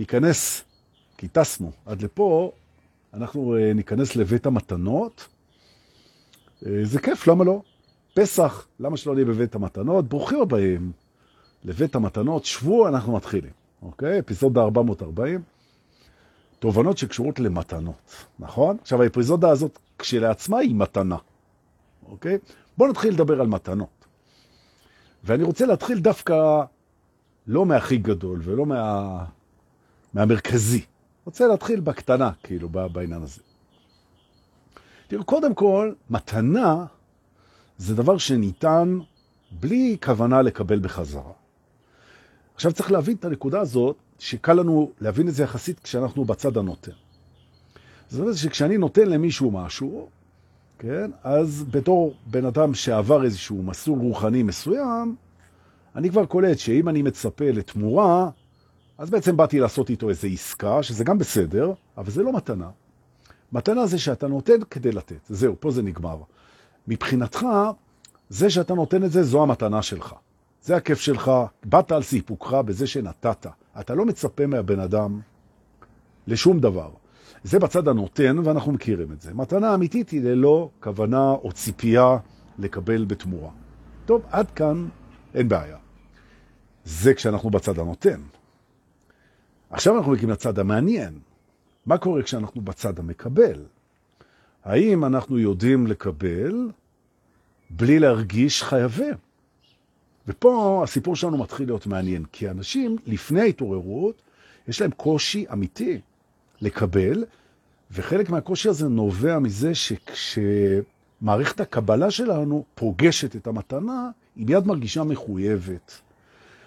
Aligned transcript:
ניכנס, 0.00 0.64
כי 1.16 1.28
טסנו 1.28 1.72
עד 1.86 2.02
לפה, 2.02 2.52
אנחנו 3.14 3.56
אה, 3.56 3.72
ניכנס 3.72 4.16
לבית 4.16 4.46
המתנות. 4.46 5.28
אה, 6.66 6.80
זה 6.82 7.00
כיף, 7.00 7.28
למה 7.28 7.44
לא? 7.44 7.62
פסח, 8.14 8.66
למה 8.80 8.96
שלא 8.96 9.14
נהיה 9.14 9.26
בבית 9.26 9.54
המתנות? 9.54 10.08
ברוכים 10.08 10.40
הבאים 10.40 10.92
לבית 11.64 11.94
המתנות, 11.94 12.44
שבו 12.44 12.88
אנחנו 12.88 13.16
מתחילים, 13.16 13.52
אוקיי? 13.82 14.18
אפיזודה 14.18 14.60
440, 14.60 15.42
תובנות 16.58 16.98
שקשורות 16.98 17.40
למתנות, 17.40 18.26
נכון? 18.38 18.76
עכשיו, 18.80 19.02
האפיזודה 19.02 19.50
הזאת 19.50 19.78
כשלעצמה 19.98 20.58
היא 20.58 20.74
מתנה, 20.74 21.16
אוקיי? 22.08 22.38
בואו 22.76 22.90
נתחיל 22.90 23.14
לדבר 23.14 23.40
על 23.40 23.46
מתנות. 23.46 24.04
ואני 25.24 25.42
רוצה 25.42 25.66
להתחיל 25.66 25.98
דווקא 25.98 26.62
לא 27.46 27.66
מהכי 27.66 27.96
גדול 27.96 28.40
ולא 28.42 28.66
מה... 28.66 29.24
מהמרכזי. 30.14 30.84
רוצה 31.24 31.46
להתחיל 31.46 31.80
בקטנה, 31.80 32.30
כאילו, 32.42 32.68
בעניין 32.68 33.22
הזה. 33.22 33.40
תראו, 35.08 35.24
קודם 35.24 35.54
כל, 35.54 35.92
מתנה 36.10 36.86
זה 37.78 37.94
דבר 37.94 38.18
שניתן 38.18 38.98
בלי 39.50 39.96
כוונה 40.04 40.42
לקבל 40.42 40.78
בחזרה. 40.78 41.32
עכשיו 42.54 42.72
צריך 42.72 42.92
להבין 42.92 43.16
את 43.16 43.24
הנקודה 43.24 43.60
הזאת, 43.60 43.96
שקל 44.18 44.52
לנו 44.52 44.92
להבין 45.00 45.28
את 45.28 45.34
זה 45.34 45.42
יחסית 45.42 45.80
כשאנחנו 45.80 46.24
בצד 46.24 46.56
הנותן. 46.56 46.92
זאת 48.08 48.20
אומרת 48.20 48.36
שכשאני 48.36 48.78
נותן 48.78 49.08
למישהו 49.08 49.50
משהו, 49.50 50.08
כן, 50.78 51.10
אז 51.24 51.64
בתור 51.70 52.14
בן 52.26 52.44
אדם 52.44 52.74
שעבר 52.74 53.24
איזשהו 53.24 53.62
מסלול 53.62 53.98
רוחני 53.98 54.42
מסוים, 54.42 55.16
אני 55.96 56.10
כבר 56.10 56.26
קולט 56.26 56.58
שאם 56.58 56.88
אני 56.88 57.02
מצפה 57.02 57.50
לתמורה, 57.50 58.30
אז 59.00 59.10
בעצם 59.10 59.36
באתי 59.36 59.60
לעשות 59.60 59.90
איתו 59.90 60.08
איזו 60.08 60.28
עסקה, 60.28 60.82
שזה 60.82 61.04
גם 61.04 61.18
בסדר, 61.18 61.72
אבל 61.96 62.10
זה 62.10 62.22
לא 62.22 62.32
מתנה. 62.32 62.68
מתנה 63.52 63.86
זה 63.86 63.98
שאתה 63.98 64.28
נותן 64.28 64.64
כדי 64.70 64.92
לתת. 64.92 65.20
זהו, 65.28 65.56
פה 65.60 65.70
זה 65.70 65.82
נגמר. 65.82 66.18
מבחינתך, 66.88 67.46
זה 68.28 68.50
שאתה 68.50 68.74
נותן 68.74 69.04
את 69.04 69.12
זה, 69.12 69.22
זו 69.22 69.42
המתנה 69.42 69.82
שלך. 69.82 70.14
זה 70.62 70.76
הכיף 70.76 71.00
שלך, 71.00 71.30
באת 71.64 71.92
על 71.92 72.02
סיפוקך 72.02 72.54
בזה 72.54 72.86
שנתת. 72.86 73.46
אתה 73.80 73.94
לא 73.94 74.06
מצפה 74.06 74.46
מהבן 74.46 74.80
אדם 74.80 75.20
לשום 76.26 76.60
דבר. 76.60 76.90
זה 77.44 77.58
בצד 77.58 77.88
הנותן, 77.88 78.38
ואנחנו 78.44 78.72
מכירים 78.72 79.12
את 79.12 79.20
זה. 79.20 79.34
מתנה 79.34 79.74
אמיתית 79.74 80.10
היא 80.10 80.22
ללא 80.22 80.70
כוונה 80.80 81.30
או 81.30 81.52
ציפייה 81.52 82.16
לקבל 82.58 83.04
בתמורה. 83.04 83.50
טוב, 84.06 84.22
עד 84.30 84.50
כאן 84.50 84.88
אין 85.34 85.48
בעיה. 85.48 85.76
זה 86.84 87.14
כשאנחנו 87.14 87.50
בצד 87.50 87.78
הנותן. 87.78 88.20
עכשיו 89.70 89.96
אנחנו 89.96 90.12
מגיעים 90.12 90.30
לצד 90.30 90.58
המעניין. 90.58 91.18
מה 91.86 91.98
קורה 91.98 92.22
כשאנחנו 92.22 92.60
בצד 92.60 92.98
המקבל? 92.98 93.64
האם 94.64 95.04
אנחנו 95.04 95.38
יודעים 95.38 95.86
לקבל 95.86 96.70
בלי 97.70 97.98
להרגיש 97.98 98.62
חייבים? 98.62 99.14
ופה 100.28 100.80
הסיפור 100.84 101.16
שלנו 101.16 101.38
מתחיל 101.38 101.66
להיות 101.68 101.86
מעניין, 101.86 102.24
כי 102.32 102.50
אנשים 102.50 102.96
לפני 103.06 103.40
ההתעוררות, 103.40 104.22
יש 104.68 104.80
להם 104.80 104.90
קושי 104.90 105.46
אמיתי 105.52 106.00
לקבל, 106.60 107.24
וחלק 107.90 108.30
מהקושי 108.30 108.68
הזה 108.68 108.88
נובע 108.88 109.38
מזה 109.38 109.72
שכשמערכת 109.74 111.60
הקבלה 111.60 112.10
שלנו 112.10 112.64
פוגשת 112.74 113.36
את 113.36 113.46
המתנה, 113.46 114.10
היא 114.36 114.46
מיד 114.46 114.66
מרגישה 114.66 115.04
מחויבת. 115.04 116.00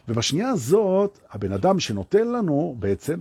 ובשנייה 0.07 0.49
הזאת, 0.49 1.19
הבן 1.31 1.51
אדם 1.51 1.79
שנותן 1.79 2.27
לנו 2.27 2.75
בעצם, 2.79 3.19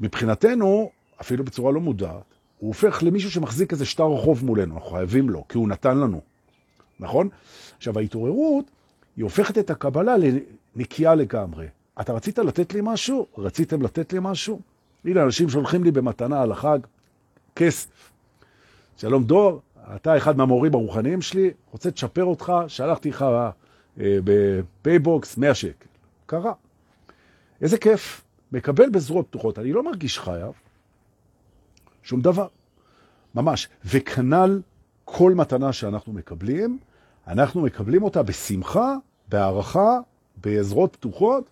מבחינתנו, 0.00 0.90
אפילו 1.20 1.44
בצורה 1.44 1.72
לא 1.72 1.80
מודעת, 1.80 2.34
הוא 2.58 2.68
הופך 2.68 3.02
למישהו 3.02 3.30
שמחזיק 3.30 3.72
איזה 3.72 3.86
שטר 3.86 4.06
רחוב 4.12 4.44
מולנו, 4.44 4.74
אנחנו 4.74 4.90
חייבים 4.90 5.30
לו, 5.30 5.44
כי 5.48 5.58
הוא 5.58 5.68
נתן 5.68 5.98
לנו, 5.98 6.20
נכון? 7.00 7.28
עכשיו, 7.76 7.98
ההתעוררות, 7.98 8.70
היא 9.16 9.24
הופכת 9.24 9.58
את 9.58 9.70
הקבלה 9.70 10.14
לנקייה 10.76 11.14
לגמרי. 11.14 11.66
אתה 12.00 12.12
רצית 12.12 12.38
לתת 12.38 12.74
לי 12.74 12.80
משהו? 12.82 13.26
רציתם 13.38 13.82
לתת 13.82 14.12
לי 14.12 14.18
משהו? 14.22 14.60
הנה, 15.04 15.22
אנשים 15.22 15.48
שולחים 15.48 15.84
לי 15.84 15.90
במתנה 15.90 16.42
על 16.42 16.52
החג 16.52 16.78
כסף. 17.56 18.12
שלום 18.96 19.24
דור, 19.24 19.60
אתה 19.96 20.16
אחד 20.16 20.36
מהמורים 20.36 20.74
הרוחניים 20.74 21.22
שלי, 21.22 21.50
רוצה 21.70 21.88
לצ'פר 21.88 22.24
אותך, 22.24 22.52
שלחתי 22.68 23.08
לך 23.08 23.22
אה, 23.22 23.50
ב 24.24 24.40
PayBox 24.40 25.36
100 25.36 25.54
שקל. 25.54 25.89
קרה. 26.30 26.52
איזה 27.60 27.78
כיף. 27.78 28.24
מקבל 28.52 28.90
בזרועות 28.90 29.26
פתוחות. 29.26 29.58
אני 29.58 29.72
לא 29.72 29.82
מרגיש 29.82 30.18
חייב 30.18 30.52
שום 32.02 32.20
דבר. 32.20 32.46
ממש. 33.34 33.68
וכנל 33.84 34.60
כל 35.04 35.34
מתנה 35.34 35.72
שאנחנו 35.72 36.12
מקבלים, 36.12 36.78
אנחנו 37.26 37.62
מקבלים 37.62 38.02
אותה 38.02 38.22
בשמחה, 38.22 38.94
בהערכה, 39.28 39.98
בזרועות 40.40 40.96
פתוחות, 40.96 41.50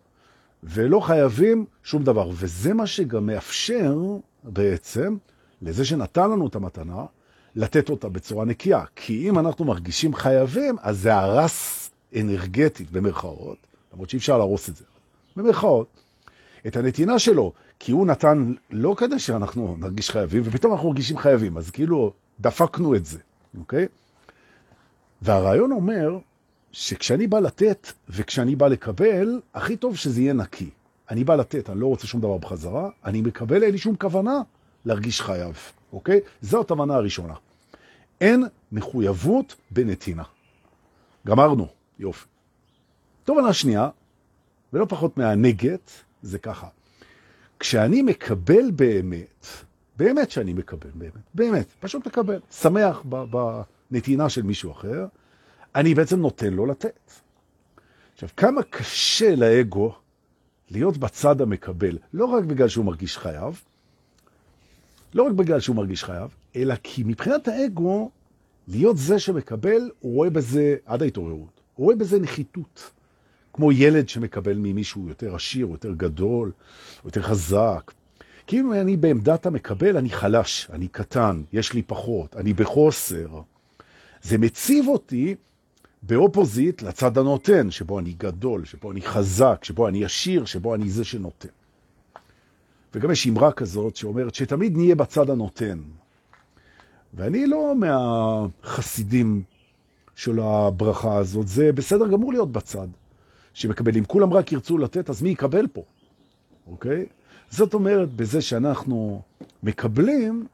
ולא 0.63 1.01
חייבים 1.01 1.65
שום 1.83 2.05
דבר. 2.05 2.31
וזה 2.33 2.75
מה 2.75 2.87
שגם 2.87 3.27
מאפשר 3.27 3.97
בעצם 4.45 5.17
לזה 5.63 5.85
שנתן 5.85 6.31
לנו 6.31 6.47
את 6.47 6.55
המתנה, 6.55 7.05
לתת 7.57 7.91
אותה 7.91 8.09
בצורה 8.09 8.45
נקייה. 8.45 8.85
כי 8.97 9.29
אם 9.29 9.39
אנחנו 9.39 9.65
מרגישים 9.65 10.15
חייבים, 10.15 10.77
אז 10.81 10.99
זה 10.99 11.15
הרס 11.15 11.91
אנרגטית, 12.17 12.91
במרכאות, 12.91 13.68
למרות 13.93 14.11
שאי 14.11 14.19
אפשר 14.19 14.39
להרוס 14.39 14.69
את 14.69 14.77
זה, 14.77 14.85
במרכאות, 15.37 15.89
את 16.67 16.77
הנתינה 16.77 17.19
שלו, 17.19 17.53
כי 17.79 17.93
הוא 17.93 18.07
נתן 18.07 18.53
לא 18.71 18.95
כדי 18.99 19.19
שאנחנו 19.19 19.77
נרגיש 19.79 20.11
חייבים, 20.11 20.43
ופתאום 20.45 20.73
אנחנו 20.73 20.89
מרגישים 20.89 21.19
חייבים, 21.19 21.57
אז 21.57 21.71
כאילו 21.71 22.13
דפקנו 22.41 22.95
את 22.95 23.05
זה, 23.05 23.19
אוקיי? 23.59 23.87
והרעיון 25.23 25.73
אומר 25.73 26.19
שכשאני 26.73 27.27
בא 27.27 27.39
לתת 27.41 27.93
וכשאני 28.09 28.57
בא 28.57 28.69
לקבל, 28.69 29.41
הכי 29.55 29.77
טוב 29.77 29.97
שזה 29.97 30.21
יהיה 30.21 30.33
נקי. 30.33 30.71
אני 31.11 31.25
בא 31.25 31.37
לתת, 31.37 31.71
אני 31.71 31.81
לא 31.81 31.87
רוצה 31.87 32.07
שום 32.07 32.21
דבר 32.21 32.39
בחזרה, 32.39 32.91
אני 33.05 33.21
מקבל, 33.21 33.63
אין 33.63 33.73
לי 33.73 33.79
שום 33.79 33.97
כוונה 33.97 34.41
להרגיש 34.85 35.21
חייב, 35.21 35.57
אוקיי? 35.93 36.21
זאת 36.41 36.71
המנה 36.71 36.95
הראשונה. 36.95 37.35
אין 38.21 38.45
מחויבות 38.73 39.55
בנתינה. 39.71 40.23
גמרנו, 41.27 41.67
יופי. 41.99 42.27
תובנה 43.29 43.53
שנייה, 43.53 43.89
ולא 44.73 44.87
פחות 44.89 45.19
מהנגת, 45.19 45.91
זה 46.23 46.39
ככה. 46.39 46.69
כשאני 47.59 48.03
מקבל 48.03 48.71
באמת, 48.71 49.47
באמת 49.97 50.31
שאני 50.31 50.53
מקבל, 50.53 50.91
באמת, 50.95 51.23
באמת, 51.35 51.67
פשוט 51.81 52.07
מקבל, 52.07 52.41
שמח 52.51 53.03
בנתינה 53.91 54.29
של 54.29 54.43
מישהו 54.43 54.73
אחר, 54.73 55.07
אני 55.75 55.95
בעצם 55.95 56.21
נותן 56.21 56.55
לו 56.55 56.67
לתת. 56.67 57.11
עכשיו, 58.15 58.29
כמה 58.37 58.63
קשה 58.63 59.37
לאגו 59.37 59.95
להיות 60.71 60.99
בצד 60.99 61.41
המקבל, 61.41 61.99
לא 62.13 62.25
רק 62.25 62.45
בגלל 62.45 62.69
שהוא 62.69 62.85
מרגיש 62.85 63.19
חייב, 63.19 63.63
לא 65.15 65.23
רק 65.23 65.33
בגלל 65.33 65.61
שהוא 65.61 65.77
מרגיש 65.77 66.05
חייב, 66.05 66.35
אלא 66.57 66.75
כי 66.83 67.03
מבחינת 67.07 67.49
האגו, 67.49 68.11
להיות 68.69 68.97
זה 68.97 69.19
שמקבל, 69.19 69.91
הוא 70.01 70.15
רואה 70.15 70.31
בזה, 70.31 70.77
עד 70.87 71.03
ההתעוררות, 71.03 71.61
הוא 71.75 71.85
רואה 71.85 71.97
בזה 71.97 72.19
נחיתות. 72.19 72.98
כמו 73.59 73.73
ילד 73.73 74.09
שמקבל 74.09 74.59
ממישהו 74.59 75.09
יותר 75.09 75.35
עשיר, 75.35 75.67
יותר 75.67 75.93
גדול, 75.93 76.53
יותר 77.05 77.23
חזק. 77.23 77.93
כאילו 78.47 78.75
אני 78.75 78.97
בעמדת 78.97 79.47
המקבל, 79.47 79.97
אני 79.97 80.11
חלש, 80.11 80.69
אני 80.73 80.89
קטן, 80.89 81.43
יש 81.53 81.73
לי 81.73 81.83
פחות, 81.83 82.37
אני 82.37 82.53
בחוסר. 82.53 83.41
זה 84.23 84.39
מציב 84.39 84.89
אותי 84.89 85.35
באופוזיט 86.03 86.83
לצד 86.83 87.19
הנותן, 87.19 87.71
שבו 87.71 87.99
אני 87.99 88.15
גדול, 88.19 88.65
שבו 88.65 88.93
אני 88.93 89.03
חזק, 89.03 89.65
שבו 89.65 89.89
אני 89.89 90.05
עשיר, 90.05 90.45
שבו 90.45 90.75
אני 90.75 90.91
זה 90.91 91.05
שנותן. 91.05 91.49
וגם 92.95 93.11
יש 93.11 93.27
אמרה 93.27 93.53
כזאת 93.53 93.97
שאומרת 93.97 94.35
שתמיד 94.35 94.77
נהיה 94.77 94.95
בצד 94.95 95.31
הנותן. 95.31 95.79
ואני 97.15 97.47
לא 97.47 97.75
מהחסידים 97.77 99.43
של 100.15 100.41
הברכה 100.41 101.17
הזאת, 101.17 101.49
זה 101.49 101.73
בסדר 101.73 102.09
גמור 102.09 102.33
להיות 102.33 102.53
בצד. 102.53 102.89
שמקבלים. 103.59 104.05
כולם 104.05 104.33
רק 104.33 104.53
ירצו 104.53 104.79
לתת, 104.79 105.11
אז 105.11 105.23
מי 105.23 105.29
יקבל 105.29 105.67
פה? 105.67 105.83
אוקיי? 106.67 107.07
זאת 107.51 107.75
אומרת, 107.75 108.13
בזה 108.15 108.41
שאנחנו 108.41 109.23
מקבלים, 109.63 110.47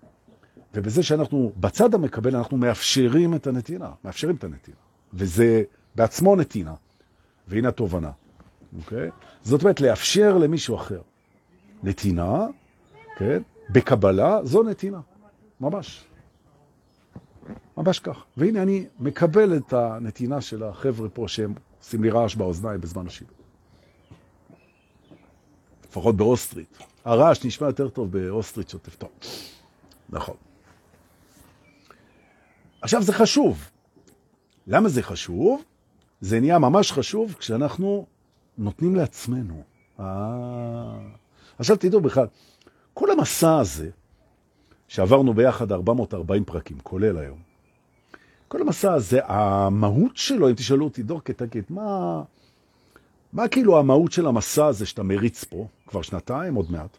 ובזה 0.75 1.03
שאנחנו 1.03 1.53
בצד 1.57 1.95
המקבל, 1.95 2.37
אנחנו 2.37 2.57
מאפשרים 2.57 3.35
את 3.35 3.47
הנתינה, 3.47 3.91
מאפשרים 4.05 4.37
את 4.37 4.45
הנתינה. 4.45 4.77
וזה 5.15 5.63
בעצמו 5.95 6.37
נתינה. 6.37 6.75
והנה 7.49 7.69
התובנה, 7.69 8.11
אוקיי? 8.77 9.11
זאת 9.43 9.63
אומרת, 9.63 9.81
לאפשר 9.81 10.39
למישהו 10.39 10.77
אחר 10.77 11.01
נתינה, 11.83 12.47
כן? 13.17 13.43
בקבלה, 13.71 14.45
זו 14.45 14.63
נתינה. 14.63 15.01
ממש. 15.61 16.05
ממש 17.77 17.99
כך. 17.99 18.25
והנה 18.37 18.63
אני 18.63 18.87
מקבל 19.01 19.57
את 19.57 19.73
הנתינה 19.73 20.41
של 20.41 20.63
החבר'ה 20.63 21.09
פה 21.09 21.29
שהם 21.29 21.55
עושים 21.85 22.03
לי 22.03 22.11
רעש 22.11 22.35
באוזניים 22.35 22.81
בזמן 22.81 23.07
השידור. 23.07 23.37
לפחות 25.89 26.17
באוסטרית. 26.17 26.79
הרעש 27.05 27.45
נשמע 27.45 27.67
יותר 27.67 27.89
טוב 27.89 28.13
באוסטרית 28.13 28.69
שוטף 28.69 28.97
טוב. 28.97 29.11
נכון. 30.09 30.37
עכשיו 32.83 33.03
זה 33.03 33.13
חשוב. 33.13 33.71
למה 34.67 34.89
זה 34.89 35.03
חשוב? 35.03 35.63
זה 36.21 36.41
נהיה 36.41 36.59
ממש 36.59 36.93
חשוב 36.93 37.35
כשאנחנו 37.39 38.07
נותנים 38.59 38.97
לעצמנו. 38.97 39.63
אה... 40.01 40.05
עכשיו 41.59 41.77
תדעו 41.77 42.01
בכלל, 42.01 42.27
כל 42.95 43.11
המסע 43.11 43.59
הזה, 43.59 43.91
שעברנו 44.89 45.35
ביחד 45.35 45.73
440 45.73 46.45
פרקים, 46.45 46.79
כולל 46.83 47.19
היום, 47.19 47.54
כל 48.49 48.63
המסע 48.63 48.93
הזה, 48.93 49.21
המהות 49.25 50.17
שלו, 50.17 50.49
אם 50.49 50.55
תשאלו 50.55 50.85
אותי, 50.85 51.03
דורקה, 51.03 51.33
תגיד, 51.33 51.65
מה, 51.71 52.23
מה 53.33 53.49
כאילו 53.49 53.79
המהות 53.79 54.13
של 54.13 54.27
המסע 54.27 54.67
הזה 54.67 54.87
שאתה 54.87 55.03
מריץ 55.03 55.45
פה, 55.45 55.67
כבר 55.87 56.03
שנתיים, 56.03 56.55
עוד 56.55 56.73
מעט? 56.73 56.97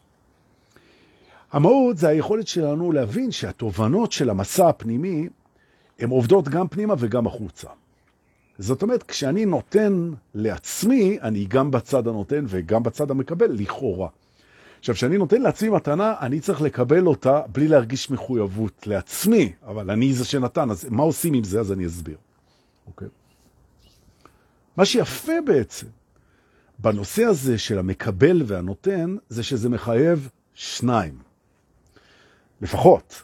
המהות 1.51 1.97
זה 1.97 2.07
היכולת 2.07 2.47
שלנו 2.47 2.91
להבין 2.91 3.31
שהתובנות 3.31 4.11
של 4.11 4.29
המסע 4.29 4.69
הפנימי, 4.69 5.27
הן 5.99 6.09
עובדות 6.09 6.49
גם 6.49 6.67
פנימה 6.67 6.93
וגם 6.97 7.27
החוצה. 7.27 7.67
זאת 8.59 8.81
אומרת, 8.81 9.03
כשאני 9.03 9.45
נותן 9.45 10.11
לעצמי, 10.33 11.17
אני 11.21 11.45
גם 11.45 11.71
בצד 11.71 12.07
הנותן 12.07 12.45
וגם 12.47 12.83
בצד 12.83 13.11
המקבל, 13.11 13.51
לכאורה. 13.51 14.07
עכשיו, 14.85 14.95
כשאני 14.95 15.17
נותן 15.17 15.41
לעצמי 15.41 15.69
מתנה, 15.69 16.13
אני 16.21 16.39
צריך 16.39 16.61
לקבל 16.61 17.07
אותה 17.07 17.41
בלי 17.47 17.67
להרגיש 17.67 18.11
מחויבות 18.11 18.87
לעצמי, 18.87 19.53
אבל 19.63 19.91
אני 19.91 20.13
זה 20.13 20.25
שנתן, 20.25 20.71
אז 20.71 20.85
מה 20.89 21.03
עושים 21.03 21.33
עם 21.33 21.43
זה? 21.43 21.59
אז 21.59 21.71
אני 21.71 21.85
אסביר. 21.85 22.17
אוקיי? 22.87 23.07
מה 24.77 24.85
שיפה 24.85 25.33
בעצם 25.45 25.87
בנושא 26.79 27.23
הזה 27.23 27.57
של 27.57 27.79
המקבל 27.79 28.43
והנותן, 28.45 29.15
זה 29.29 29.43
שזה 29.43 29.69
מחייב 29.69 30.29
שניים. 30.53 31.17
לפחות, 32.61 33.21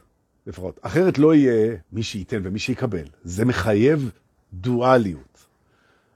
לפחות. 0.48 0.80
אחרת 0.82 1.18
לא 1.18 1.36
יהיה 1.36 1.78
מי 1.92 2.04
שייתן 2.04 2.42
ומי 2.44 2.60
שיקבל. 2.60 3.06
זה 3.24 3.46
מחייב 3.46 4.12
דואליות. 4.54 5.31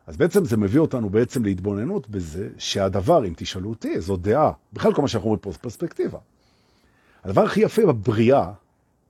אז 0.08 0.18
בעצם 0.18 0.46
זה 0.46 0.58
מביא 0.58 0.80
אותנו 0.80 1.10
בעצם 1.10 1.44
להתבוננות 1.44 2.10
בזה 2.10 2.50
שהדבר, 2.58 3.26
אם 3.26 3.34
תשאלו 3.36 3.70
אותי, 3.70 4.02
זו 4.02 4.18
דעה, 4.18 4.52
בכלל 4.74 4.94
כל 4.94 5.02
מה 5.02 5.08
שאנחנו 5.08 5.28
אומרים 5.28 5.42
פה 5.42 5.52
זה 5.52 5.58
פרספקטיבה. 5.58 6.20
הדבר 7.24 7.42
הכי 7.42 7.60
יפה 7.60 7.86
בבריאה, 7.86 8.52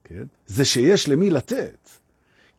כן, 0.04 0.24
זה 0.48 0.66
שיש 0.66 1.10
למי 1.10 1.30
לתת. 1.30 1.90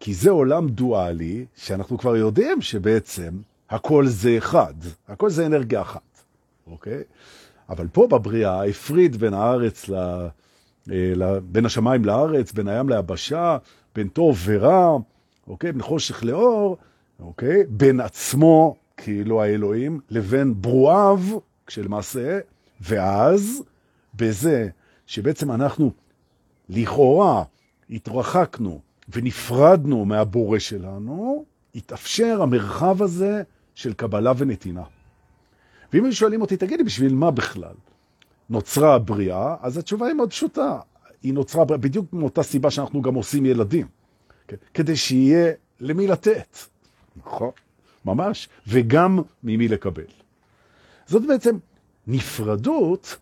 כי 0.01 0.15
זה 0.15 0.31
עולם 0.31 0.69
דואלי, 0.69 1.45
שאנחנו 1.57 1.99
כבר 1.99 2.17
יודעים 2.17 2.63
שבעצם 2.63 3.31
הכל 3.71 4.07
זה 4.07 4.39
אחד, 4.39 4.75
הכל 5.09 5.31
זה 5.31 5.47
אנרגיה 5.47 5.81
אחת, 5.81 6.23
אוקיי? 6.67 7.03
אבל 7.69 7.89
פה 7.93 8.07
בבריאה 8.11 8.65
הפריד 8.65 9.17
בין 9.17 9.35
הארץ 9.35 9.89
ל... 9.89 9.95
אה, 10.91 11.41
בין 11.41 11.67
השמיים 11.67 12.05
לארץ, 12.05 12.53
בין 12.53 12.69
הים 12.69 12.89
ליבשה, 12.89 13.59
בין 13.95 14.09
טוב 14.09 14.39
ורע, 14.45 14.97
אוקיי? 15.47 15.73
בין 15.73 15.83
חושך 15.83 16.25
לאור, 16.25 16.77
אוקיי? 17.21 17.65
בין 17.69 18.01
עצמו, 18.01 18.77
כאילו 18.97 19.43
האלוהים, 19.43 20.01
לבין 20.11 20.55
ברואיו, 20.57 21.19
כשלמעשה, 21.67 22.39
ואז 22.81 23.63
בזה 24.15 24.69
שבעצם 25.07 25.53
אנחנו 25.53 25.91
לכאורה 26.69 27.45
התרחקנו 27.91 28.81
ונפרדנו 29.09 30.05
מהבורא 30.05 30.59
שלנו, 30.59 31.45
התאפשר 31.75 32.43
המרחב 32.43 33.03
הזה 33.03 33.43
של 33.75 33.93
קבלה 33.93 34.33
ונתינה. 34.37 34.83
ואם 35.93 36.13
שואלים 36.13 36.41
אותי, 36.41 36.57
תגידי, 36.57 36.83
בשביל 36.83 37.15
מה 37.15 37.31
בכלל 37.31 37.75
נוצרה 38.51 38.95
הבריאה? 38.95 39.57
אז 39.61 39.79
התשובה 39.79 40.07
היא 40.07 40.15
מאוד 40.15 40.31
פשוטה. 40.31 40.79
היא 41.23 41.35
נוצרה 41.35 41.65
בדיוק 41.65 42.13
מאותה 42.13 42.43
סיבה 42.43 42.71
שאנחנו 42.71 43.03
גם 43.03 43.15
עושים 43.15 43.47
ילדים. 43.47 43.87
כן? 44.49 44.57
כדי 44.75 44.97
שיהיה 44.97 45.53
למי 45.81 46.07
לתת. 46.07 46.57
נכון, 47.17 47.51
ממש, 48.05 48.49
וגם 48.69 49.19
ממי 49.43 49.69
לקבל. 49.69 50.05
זאת 51.07 51.27
בעצם 51.27 51.57
נפרדות 52.07 53.17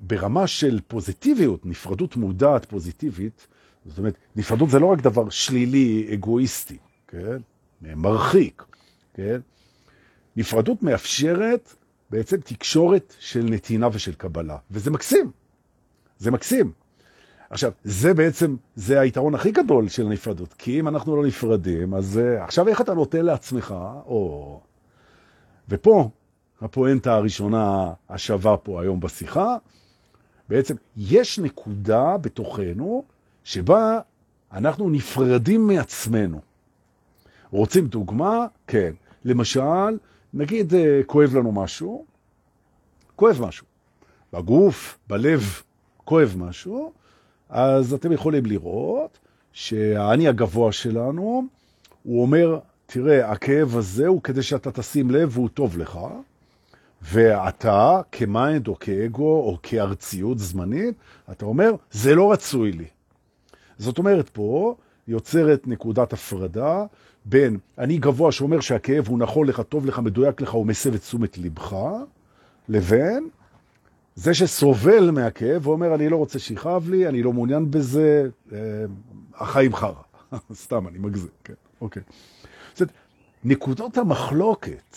ברמה 0.00 0.46
של 0.46 0.80
פוזיטיביות, 0.88 1.66
נפרדות 1.66 2.16
מודעת 2.16 2.64
פוזיטיבית, 2.64 3.46
זאת 3.86 3.98
אומרת, 3.98 4.16
נפרדות 4.36 4.70
זה 4.70 4.78
לא 4.78 4.86
רק 4.86 5.00
דבר 5.00 5.30
שלילי, 5.30 6.08
אגואיסטי, 6.14 6.78
כן? 7.08 7.36
מרחיק, 7.82 8.62
כן? 9.14 9.40
נפרדות 10.36 10.82
מאפשרת 10.82 11.74
בעצם 12.10 12.36
תקשורת 12.40 13.14
של 13.18 13.42
נתינה 13.42 13.88
ושל 13.92 14.14
קבלה, 14.14 14.56
וזה 14.70 14.90
מקסים, 14.90 15.30
זה 16.18 16.30
מקסים. 16.30 16.72
עכשיו, 17.50 17.72
זה 17.84 18.14
בעצם, 18.14 18.56
זה 18.74 19.00
היתרון 19.00 19.34
הכי 19.34 19.50
גדול 19.50 19.88
של 19.88 20.06
הנפרדות, 20.06 20.52
כי 20.52 20.80
אם 20.80 20.88
אנחנו 20.88 21.16
לא 21.16 21.26
נפרדים, 21.26 21.94
אז 21.94 22.20
uh, 22.22 22.42
עכשיו 22.42 22.68
איך 22.68 22.80
אתה 22.80 22.94
נותן 22.94 23.24
לעצמך, 23.24 23.74
או... 24.06 24.60
ופה, 25.68 26.10
הפואנטה 26.60 27.14
הראשונה 27.14 27.92
השווה 28.08 28.56
פה 28.56 28.82
היום 28.82 29.00
בשיחה, 29.00 29.56
בעצם 30.48 30.74
יש 30.96 31.38
נקודה 31.38 32.16
בתוכנו 32.16 33.04
שבה 33.44 34.00
אנחנו 34.52 34.90
נפרדים 34.90 35.66
מעצמנו. 35.66 36.40
רוצים 37.50 37.86
דוגמה? 37.86 38.46
כן. 38.66 38.92
למשל, 39.24 39.98
נגיד 40.34 40.72
uh, 40.72 40.76
כואב 41.06 41.34
לנו 41.34 41.52
משהו, 41.52 42.04
כואב 43.16 43.38
משהו. 43.40 43.66
בגוף, 44.32 44.98
בלב, 45.08 45.42
כואב 46.04 46.34
משהו, 46.38 46.92
אז 47.50 47.94
אתם 47.94 48.12
יכולים 48.12 48.46
לראות 48.46 49.18
שהאני 49.52 50.28
הגבוה 50.28 50.72
שלנו, 50.72 51.44
הוא 52.02 52.22
אומר, 52.22 52.58
תראה, 52.86 53.30
הכאב 53.30 53.76
הזה 53.76 54.06
הוא 54.06 54.22
כדי 54.22 54.42
שאתה 54.42 54.72
תשים 54.72 55.10
לב 55.10 55.30
והוא 55.32 55.48
טוב 55.48 55.78
לך, 55.78 55.98
ואתה 57.02 58.00
כמיינד 58.12 58.68
או 58.68 58.78
כאגו 58.78 59.40
או 59.40 59.58
כארציות 59.62 60.38
זמנית, 60.38 60.94
אתה 61.30 61.44
אומר, 61.44 61.74
זה 61.90 62.14
לא 62.14 62.32
רצוי 62.32 62.72
לי. 62.72 62.86
זאת 63.78 63.98
אומרת, 63.98 64.28
פה 64.28 64.74
יוצרת 65.08 65.66
נקודת 65.66 66.12
הפרדה 66.12 66.84
בין 67.24 67.58
אני 67.78 67.98
גבוה 67.98 68.32
שאומר 68.32 68.60
שהכאב 68.60 69.08
הוא 69.08 69.18
נכון 69.18 69.46
לך, 69.46 69.60
טוב 69.60 69.86
לך, 69.86 69.98
מדויק 69.98 70.40
לך, 70.40 70.50
הוא 70.50 70.66
מסב 70.66 70.94
את 70.94 71.00
תשומת 71.00 71.38
לבך, 71.38 71.76
לבין 72.68 73.28
זה 74.16 74.34
שסובל 74.34 75.10
מהכאב 75.10 75.66
ואומר, 75.66 75.94
אני 75.94 76.08
לא 76.08 76.16
רוצה 76.16 76.38
שיכאב 76.38 76.90
לי, 76.90 77.08
אני 77.08 77.22
לא 77.22 77.32
מעוניין 77.32 77.70
בזה, 77.70 78.28
אה, 78.52 78.58
החיים 79.34 79.74
חרא. 79.74 80.02
סתם, 80.52 80.88
אני 80.88 80.98
מגזים, 80.98 81.30
כן, 81.44 81.54
אוקיי. 81.80 82.02
זאת 82.74 82.88
נקודות 83.44 83.98
המחלוקת 83.98 84.96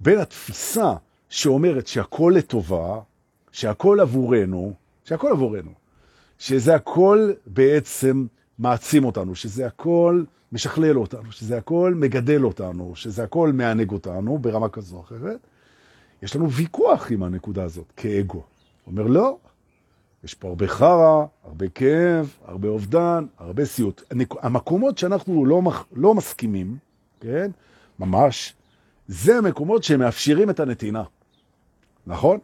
בין 0.00 0.18
התפיסה 0.18 0.92
שאומרת 1.28 1.86
שהכל 1.86 2.32
לטובה, 2.36 3.00
שהכל 3.52 4.00
עבורנו, 4.00 4.72
שהכל 5.04 5.30
עבורנו, 5.30 5.70
שזה 6.38 6.74
הכל 6.74 7.32
בעצם 7.46 8.26
מעצים 8.58 9.04
אותנו, 9.04 9.34
שזה 9.34 9.66
הכל 9.66 10.24
משכלל 10.52 10.98
אותנו, 10.98 11.32
שזה 11.32 11.56
הכל 11.56 11.94
מגדל 11.96 12.44
אותנו, 12.44 12.92
שזה 12.96 13.24
הכל 13.24 13.52
מענג 13.52 13.90
אותנו 13.90 14.38
ברמה 14.38 14.68
כזו 14.68 14.96
או 14.96 15.00
אחרת, 15.00 15.38
יש 16.22 16.36
לנו 16.36 16.50
ויכוח 16.50 17.10
עם 17.10 17.22
הנקודה 17.22 17.64
הזאת, 17.64 17.92
כאגו. 17.96 18.42
אומר, 18.86 19.02
לא, 19.02 19.36
יש 20.24 20.34
פה 20.34 20.48
הרבה 20.48 20.68
חרא, 20.68 21.24
הרבה 21.44 21.68
כאב, 21.68 22.36
הרבה 22.44 22.68
אובדן, 22.68 23.26
הרבה 23.38 23.64
סיוט. 23.64 24.02
המקומות 24.40 24.98
שאנחנו 24.98 25.46
לא, 25.46 25.62
לא 25.92 26.14
מסכימים, 26.14 26.76
כן, 27.20 27.50
ממש, 27.98 28.54
זה 29.08 29.38
המקומות 29.38 29.84
שמאפשרים 29.84 30.50
את 30.50 30.60
הנתינה, 30.60 31.02
נכון? 32.06 32.38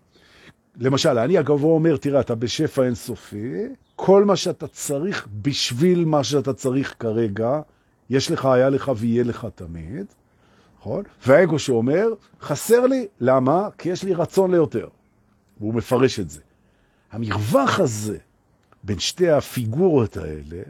למשל, 0.77 1.19
אני 1.19 1.39
הגבוה 1.39 1.73
אומר, 1.73 1.97
תראה, 1.97 2.21
אתה 2.21 2.35
בשפע 2.35 2.83
אינסופי, 2.83 3.55
כל 3.97 4.25
מה 4.25 4.37
שאתה 4.37 4.67
צריך 4.67 5.29
בשביל 5.43 6.05
מה 6.05 6.25
שאתה 6.25 6.53
צריך 6.53 6.95
כרגע, 6.99 7.61
יש 8.11 8.31
לך, 8.31 8.47
היה 8.47 8.71
לך 8.71 8.93
ויהיה 8.97 9.25
לך 9.25 9.47
תמיד. 9.55 10.07
נכון? 10.81 11.05
והאגו 11.27 11.59
שאומר, 11.59 12.09
חסר 12.41 12.87
לי, 12.87 13.07
למה? 13.21 13.69
כי 13.79 13.89
יש 13.89 14.05
לי 14.05 14.15
רצון 14.15 14.51
ליותר. 14.51 14.89
והוא 15.61 15.75
מפרש 15.75 16.21
את 16.21 16.31
זה. 16.31 16.41
המרווח 17.13 17.81
הזה 17.81 18.19
בין 18.83 18.99
שתי 18.99 19.31
הפיגורות 19.31 20.17
האלה, 20.17 20.63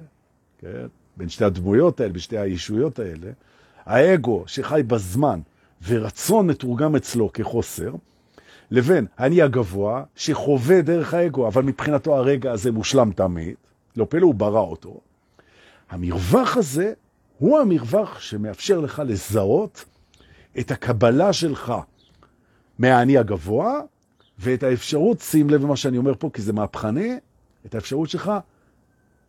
כן? 0.59 0.87
בין 1.17 1.29
שתי 1.29 1.45
הדמויות 1.45 2.00
האלה, 2.00 2.12
בין 2.12 2.21
שתי 2.21 2.38
הישויות 2.38 2.99
האלה, 2.99 3.31
האגו 3.85 4.45
שחי 4.47 4.83
בזמן 4.87 5.41
ורצון 5.87 6.47
מתורגם 6.47 6.97
אצלו 6.97 7.33
כחוסר, 7.33 7.95
לבין 8.71 9.07
אני 9.19 9.43
הגבוה 9.43 10.05
שחווה 10.17 10.83
דרך 10.83 11.15
האגו, 11.15 11.49
אבל 11.49 11.62
מבחינתו 11.62 12.17
הרגע 12.17 12.53
הזה 12.53 12.73
מושלם 12.73 13.11
תמיד, 13.12 13.55
לא 13.97 14.07
פלא 14.09 14.27
הוא 14.27 14.35
ברא 14.35 14.61
אותו. 14.61 15.00
המרווח 15.91 16.57
הזה 16.57 16.93
הוא 17.38 17.59
המרווח 17.59 18.21
שמאפשר 18.21 18.81
לך 18.81 19.03
לזהות 19.07 19.85
את 20.59 20.71
הקבלה 20.71 21.33
שלך 21.33 21.73
מהאני 22.78 23.19
הגבוה 23.19 23.81
ואת 24.38 24.62
האפשרות, 24.62 25.21
שים 25.21 25.50
לב 25.50 25.62
למה 25.62 25.76
שאני 25.76 25.99
אומר 25.99 26.14
פה, 26.19 26.31
כי 26.33 26.43
זה 26.43 26.52
מהפכני, 26.52 27.19
את 27.67 27.75
האפשרות 27.75 28.09
שלך 28.09 28.33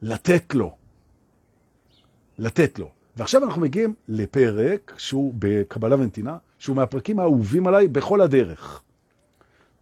לתת 0.02 0.56
לו. 0.56 0.76
לתת 2.38 2.80
לו. 2.80 2.92
ועכשיו 3.18 3.44
אנחנו 3.44 3.62
מגיעים 3.62 3.94
לפרק 4.08 4.94
שהוא 4.98 5.34
בקבלה 5.40 5.96
ונתינה, 5.96 6.38
שהוא 6.60 6.76
מהפרקים 6.76 7.20
האהובים 7.20 7.68
עליי 7.68 7.88
בכל 7.88 8.22
הדרך. 8.22 8.82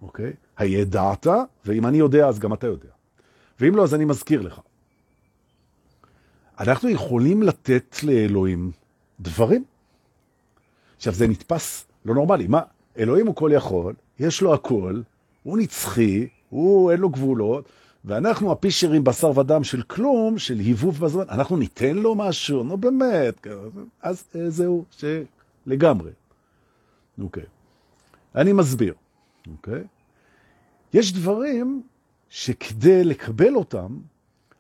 אוקיי? 0.02 0.34
הידעת, 0.58 1.28
ואם 1.66 1.88
אני 1.88 1.98
יודע, 1.98 2.28
אז 2.28 2.40
גם 2.40 2.54
אתה 2.54 2.68
יודע. 2.68 2.90
ואם 3.60 3.76
לא, 3.76 3.84
אז 3.84 3.96
אני 3.96 4.06
מזכיר 4.06 4.42
לך. 4.42 4.62
אנחנו 6.60 6.90
יכולים 6.90 7.44
לתת 7.44 7.96
לאלוהים 8.04 8.72
דברים. 9.20 9.64
עכשיו, 10.98 11.14
זה 11.14 11.28
נתפס 11.28 11.86
לא 12.06 12.16
נורמלי. 12.16 12.48
מה? 12.48 12.62
אלוהים 12.98 13.28
הוא 13.28 13.36
כל 13.36 13.52
יכול, 13.54 13.94
יש 14.20 14.42
לו 14.42 14.54
הכל, 14.54 15.02
הוא 15.44 15.58
נצחי, 15.58 16.28
הוא 16.50 16.92
אין 16.92 17.00
לו 17.00 17.10
גבולות, 17.10 17.70
ואנחנו 18.06 18.52
הפישרים 18.52 19.04
בשר 19.04 19.40
ודם 19.40 19.64
של 19.64 19.82
כלום, 19.82 20.38
של 20.38 20.60
היבוב 20.60 21.00
בזמן, 21.00 21.24
אנחנו 21.30 21.58
ניתן 21.58 21.96
לו 21.96 22.16
משהו, 22.16 22.64
נו 22.64 22.78
באמת, 22.78 23.48
אז 24.02 24.24
אה, 24.36 24.50
זהו, 24.50 24.86
שלגמרי. 24.92 26.12
אוקיי. 27.22 27.44
אני 28.36 28.54
מסביר, 28.54 28.94
אוקיי? 29.48 29.84
יש 30.94 31.14
דברים 31.14 31.82
שכדי 32.30 33.04
לקבל 33.04 33.56
אותם, 33.56 33.98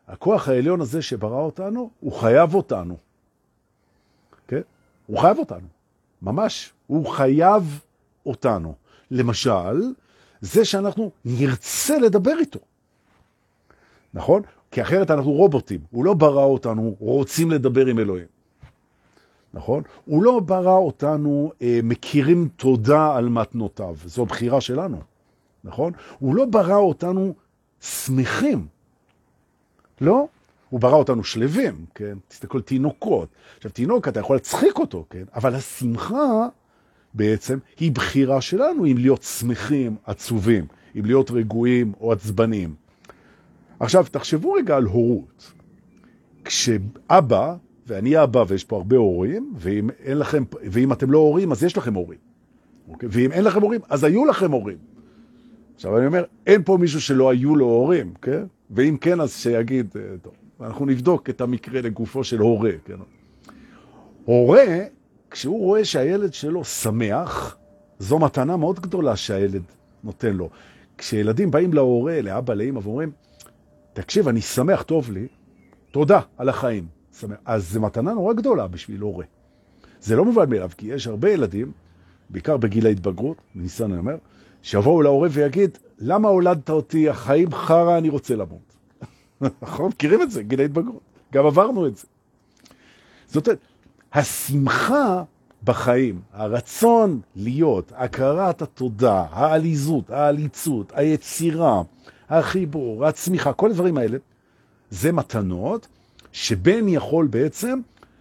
הכוח 0.08 0.48
העליון 0.48 0.82
הזה 0.82 1.02
שברא 1.02 1.42
אותנו, 1.42 1.90
הוא 2.00 2.14
חייב 2.14 2.54
אותנו. 2.54 2.98
כן? 4.48 4.62
הוא 5.08 5.20
חייב 5.20 5.38
אותנו. 5.38 5.68
ממש. 6.22 6.74
הוא 6.88 7.08
חייב 7.08 7.80
אותנו. 8.26 8.74
למשל, 9.12 9.94
זה 10.42 10.66
שאנחנו 10.66 11.12
נרצה 11.26 12.00
לדבר 12.00 12.40
איתו. 12.40 12.60
נכון? 14.14 14.42
כי 14.72 14.82
אחרת 14.82 15.12
אנחנו 15.12 15.32
רובוטים. 15.32 15.80
הוא 15.92 16.06
לא 16.06 16.14
ברא 16.14 16.44
אותנו 16.44 16.96
רוצים 17.00 17.52
לדבר 17.52 17.86
עם 17.86 18.00
אלוהים. 18.00 18.28
נכון? 19.54 19.84
הוא 20.06 20.24
לא 20.24 20.40
ברא 20.40 20.78
אותנו 20.78 21.52
אה, 21.62 21.80
מכירים 21.84 22.50
תודה 22.56 23.16
על 23.16 23.30
מתנותיו. 23.30 23.96
זו 24.06 24.26
בחירה 24.26 24.62
שלנו. 24.62 25.02
נכון? 25.64 25.94
הוא 26.20 26.36
לא 26.36 26.46
ברא 26.46 26.76
אותנו 26.76 27.34
שמחים. 27.82 28.68
לא? 30.02 30.28
הוא 30.70 30.80
ברא 30.80 30.96
אותנו 30.96 31.24
שלווים, 31.24 31.86
כן? 31.96 32.18
תסתכל, 32.28 32.62
תינוקות. 32.62 33.30
עכשיו, 33.58 33.72
תינוק, 33.72 34.08
אתה 34.08 34.20
יכול 34.20 34.36
להצחיק 34.36 34.80
אותו, 34.80 35.06
כן? 35.10 35.24
אבל 35.36 35.56
השמחה 35.56 36.48
בעצם 37.14 37.58
היא 37.80 37.92
בחירה 37.92 38.42
שלנו 38.42 38.86
אם 38.86 38.98
להיות 38.98 39.24
שמחים, 39.24 39.96
עצובים, 40.06 40.66
אם 41.00 41.06
להיות 41.06 41.32
רגועים 41.32 41.94
או 42.02 42.12
עצבנים. 42.12 42.76
עכשיו, 43.80 44.06
תחשבו 44.12 44.54
רגע 44.54 44.78
על 44.78 44.84
הורות. 44.84 45.54
כשאבא, 46.46 47.56
ואני 47.88 48.24
אבא 48.24 48.44
ויש 48.48 48.64
פה 48.64 48.76
הרבה 48.76 48.98
הורים, 48.98 49.54
ואם, 49.56 49.90
לכם, 50.06 50.44
ואם 50.72 50.94
אתם 50.94 51.12
לא 51.12 51.18
הורים, 51.18 51.52
אז 51.52 51.64
יש 51.64 51.78
לכם 51.78 51.94
הורים. 51.94 52.20
אוקיי? 52.90 53.10
ואם 53.12 53.32
אין 53.32 53.44
לכם 53.44 53.62
הורים, 53.62 53.82
אז 53.90 54.04
היו 54.04 54.26
לכם 54.26 54.52
הורים. 54.52 54.78
עכשיו, 55.76 55.98
אני 55.98 56.06
אומר, 56.06 56.24
אין 56.48 56.64
פה 56.64 56.78
מישהו 56.78 57.02
שלא 57.02 57.30
היו 57.30 57.56
לו 57.56 57.66
הורים, 57.66 58.14
כן? 58.22 58.44
ואם 58.72 58.98
כן, 59.02 59.22
אז 59.22 59.34
שיגיד, 59.34 59.88
אה, 59.96 60.02
טוב, 60.22 60.34
אנחנו 60.62 60.86
נבדוק 60.86 61.30
את 61.30 61.42
המקרה 61.42 61.82
לגופו 61.82 62.24
של 62.24 62.40
הורה, 62.40 62.72
כן? 62.86 62.98
הורה, 64.26 64.66
כשהוא 65.32 65.60
רואה 65.60 65.86
שהילד 65.86 66.34
שלו 66.34 66.64
שמח, 66.64 67.58
זו 68.00 68.20
מתנה 68.20 68.58
מאוד 68.58 68.80
גדולה 68.80 69.16
שהילד 69.16 69.64
נותן 70.04 70.34
לו. 70.34 70.50
כשילדים 70.98 71.52
באים 71.52 71.74
להורה, 71.74 72.22
לאבא, 72.22 72.54
לאמא, 72.54 72.80
ואומרים, 72.84 73.12
תקשיב, 73.94 74.28
אני 74.28 74.42
שמח, 74.42 74.82
טוב 74.82 75.12
לי, 75.12 75.28
תודה 75.92 76.20
על 76.38 76.50
החיים. 76.50 76.88
שמח. 77.20 77.38
אז 77.46 77.72
זו 77.72 77.82
מתנה 77.82 78.14
נורא 78.14 78.34
גדולה 78.34 78.68
בשביל 78.68 79.02
הורה. 79.02 79.26
זה 80.02 80.16
לא 80.16 80.26
מובן 80.26 80.50
מאליו, 80.50 80.70
כי 80.78 80.88
יש 80.88 81.08
הרבה 81.08 81.30
ילדים, 81.30 81.72
בעיקר 82.30 82.58
בגיל 82.58 82.86
ההתבגרות, 82.86 83.38
מניסיון 83.56 83.92
אני 83.92 84.00
אומר, 84.00 84.16
שיבואו 84.62 85.02
להורה 85.02 85.28
ויגיד, 85.32 85.78
למה 86.00 86.30
הולדת 86.30 86.70
אותי, 86.70 87.10
החיים 87.10 87.52
חרא, 87.52 87.98
אני 87.98 88.10
רוצה 88.10 88.36
למות. 88.36 88.67
נכון? 89.62 89.90
מכירים 89.90 90.22
את 90.22 90.32
זה, 90.32 90.44
גיל 90.44 90.62
ההתבגרות. 90.62 91.02
גם 91.34 91.46
עברנו 91.46 91.88
את 91.88 91.98
זה. 91.98 92.08
זאת 93.28 93.48
אומרת, 93.48 93.60
השמחה 94.14 95.24
בחיים, 95.64 96.22
הרצון 96.34 97.22
להיות, 97.36 97.92
הכרת 97.96 98.62
התודה, 98.62 99.26
העליזות, 99.32 100.10
העליצות, 100.10 100.92
היצירה, 100.96 101.82
החיבור, 102.30 103.06
הצמיחה, 103.06 103.54
כל 103.54 103.70
הדברים 103.70 103.98
האלה, 103.98 104.18
זה 104.90 105.12
מתנות 105.12 105.88
שבן 106.32 106.88
יכול 106.88 107.28
בעצם 107.28 107.80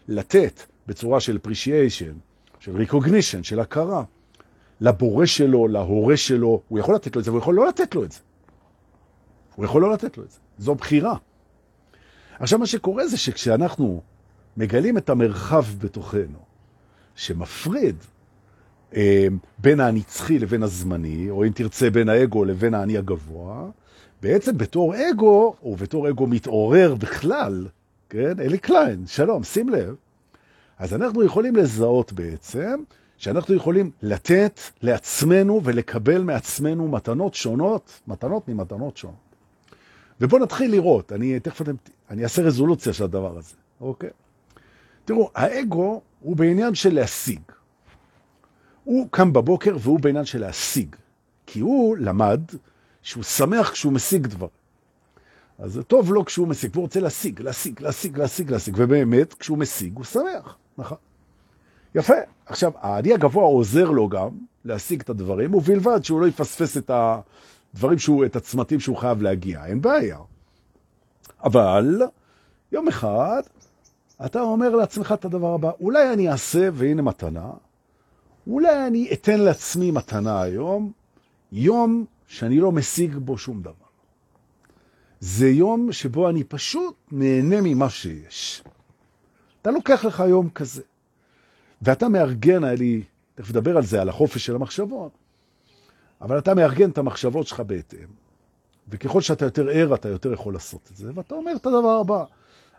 לתת 0.09 0.63
בצורה 0.87 1.21
של 1.21 1.39
appreciation, 1.45 2.15
של 2.61 2.83
recognition, 2.83 3.43
של 3.43 3.61
הכרה, 3.61 4.03
לבורא 4.81 5.27
שלו, 5.27 5.69
להורה 5.69 6.17
שלו, 6.17 6.61
הוא 6.69 6.79
יכול 6.79 6.95
לתת 6.95 7.17
לו 7.17 7.21
את 7.21 7.25
זה, 7.25 7.31
הוא 7.31 7.39
יכול 7.39 7.55
לא 7.55 7.69
לתת 7.69 7.95
לו 7.95 8.05
את 8.05 8.13
זה. 8.13 8.19
הוא 9.57 9.65
יכול 9.65 9.83
לא 9.83 9.93
לתת 9.93 10.19
לו 10.19 10.25
את 10.25 10.31
זה. 10.31 10.39
זו 10.59 10.75
בחירה. 10.75 11.17
עכשיו, 12.39 12.59
מה 12.59 12.67
שקורה 12.67 13.07
זה 13.07 13.17
שכשאנחנו 13.17 14.03
מגלים 14.57 14.99
את 14.99 15.11
המרחב 15.11 15.65
בתוכנו, 15.79 16.39
שמפריד 17.15 17.97
אה, 18.95 19.27
בין 19.59 19.81
הנצחי 19.81 20.39
לבין 20.39 20.63
הזמני, 20.63 21.31
או 21.31 21.45
אם 21.45 21.51
תרצה 21.55 21.91
בין 21.91 22.09
האגו 22.09 22.45
לבין 22.45 22.75
האני 22.75 22.99
הגבוה, 22.99 23.71
בעצם 24.23 24.59
בתור 24.59 24.95
אגו, 25.11 25.55
או 25.63 25.77
בתור 25.77 26.09
אגו 26.09 26.27
מתעורר 26.27 26.95
בכלל, 26.95 27.67
כן? 28.09 28.41
אלי 28.41 28.59
קליין, 28.59 29.07
שלום, 29.07 29.45
שים 29.45 29.69
לב. 29.69 29.95
אז 30.79 30.95
אנחנו 30.95 31.25
יכולים 31.25 31.57
לזהות 31.57 32.13
בעצם 32.13 32.83
שאנחנו 33.17 33.55
יכולים 33.55 33.91
לתת 34.03 34.61
לעצמנו 34.83 35.61
ולקבל 35.65 36.23
מעצמנו 36.23 36.89
מתנות 36.89 37.35
שונות, 37.35 38.01
מתנות 38.07 38.49
ממתנות 38.49 38.97
שונות. 38.97 39.26
ובואו 40.21 40.43
נתחיל 40.43 40.71
לראות, 40.71 41.13
אני 41.13 41.41
תכף 41.41 41.63
אתם, 41.63 41.75
אני 42.11 42.25
אעשה 42.25 42.43
רזולוציה 42.43 42.93
של 42.93 43.05
הדבר 43.05 43.39
הזה, 43.39 43.55
אוקיי? 43.81 44.11
תראו, 45.05 45.31
האגו 45.35 46.01
הוא 46.21 46.37
בעניין 46.37 46.75
של 46.75 46.95
להשיג. 46.95 47.41
הוא 48.85 49.09
קם 49.11 49.33
בבוקר 49.33 49.77
והוא 49.81 50.01
בעניין 50.01 50.25
של 50.25 50.41
להשיג, 50.41 50.97
כי 51.47 51.61
הוא 51.61 51.97
למד 51.97 52.41
שהוא 53.03 53.25
שמח 53.25 53.71
כשהוא 53.71 53.93
משיג 53.93 54.27
דבר. 54.27 54.47
אז 55.59 55.73
זה 55.73 55.83
טוב 55.83 56.13
לו 56.13 56.25
כשהוא 56.25 56.49
משיג, 56.49 56.71
והוא 56.73 56.83
רוצה 56.83 57.01
להשיג, 57.01 57.41
להשיג, 57.41 57.83
להשיג, 57.83 58.19
להשיג, 58.19 58.51
להשיג, 58.51 58.75
ובאמת, 58.79 59.35
כשהוא 59.35 59.59
משיג, 59.59 59.97
הוא 59.97 60.05
שמח, 60.05 60.57
נכון? 60.79 60.99
יפה. 61.95 62.15
עכשיו, 62.47 62.73
האני 62.77 63.13
הגבוה 63.13 63.45
עוזר 63.45 63.91
לו 63.91 64.09
גם 64.09 64.29
להשיג 64.65 65.01
את 65.01 65.11
הדברים, 65.11 65.55
ובלבד 65.55 66.05
שהוא 66.05 66.21
לא 66.21 66.27
יפספס 66.27 66.77
את 66.77 66.91
הדברים, 67.77 67.99
שהוא, 67.99 68.25
את 68.25 68.37
הצמתים 68.37 68.81
שהוא 68.81 68.97
חייב 68.97 69.23
להגיע, 69.23 69.67
אין 69.67 69.81
בעיה. 69.81 70.19
אבל 71.45 72.03
יום 72.73 72.89
אחד 72.89 73.43
אתה 74.25 74.41
אומר 74.41 74.77
לעצמך 74.77 75.13
את 75.13 75.25
הדבר 75.25 75.55
הבא, 75.55 75.71
אולי 75.81 76.13
אני 76.13 76.31
אעשה, 76.31 76.69
והנה 76.73 77.03
מתנה, 77.03 77.51
אולי 78.47 78.87
אני 78.87 79.09
אתן 79.13 79.41
לעצמי 79.41 79.91
מתנה 79.91 80.43
היום, 80.43 80.93
יום 81.53 82.05
שאני 82.27 82.61
לא 82.61 82.73
משיג 82.73 83.17
בו 83.17 83.39
שום 83.39 83.63
דבר. 83.63 83.73
זה 85.21 85.49
יום 85.49 85.93
שבו 85.93 86.29
אני 86.29 86.45
פשוט 86.45 86.95
נהנה 87.13 87.61
ממה 87.61 87.91
שיש. 87.91 88.63
אתה 89.63 89.71
לוקח 89.71 90.05
לך 90.05 90.23
יום 90.29 90.51
כזה. 90.51 90.83
ואתה 91.83 92.09
מארגן, 92.09 92.65
היה 92.65 92.75
לי, 92.75 93.03
תכף 93.35 93.51
נדבר 93.51 93.77
על 93.77 93.85
זה, 93.85 94.01
על 94.01 94.09
החופש 94.09 94.47
של 94.47 94.55
המחשבות, 94.55 95.13
אבל 96.21 96.39
אתה 96.39 96.55
מארגן 96.55 96.91
את 96.91 96.99
המחשבות 96.99 97.47
שלך 97.47 97.61
בהתאם. 97.61 98.09
וככל 98.89 99.21
שאתה 99.21 99.45
יותר 99.45 99.69
ער, 99.69 99.95
אתה 99.95 100.09
יותר 100.09 100.33
יכול 100.33 100.53
לעשות 100.53 100.89
את 100.93 100.97
זה. 100.97 101.11
ואתה 101.15 101.35
אומר 101.35 101.53
את 101.57 101.67
הדבר 101.67 101.99
הבא, 102.01 102.25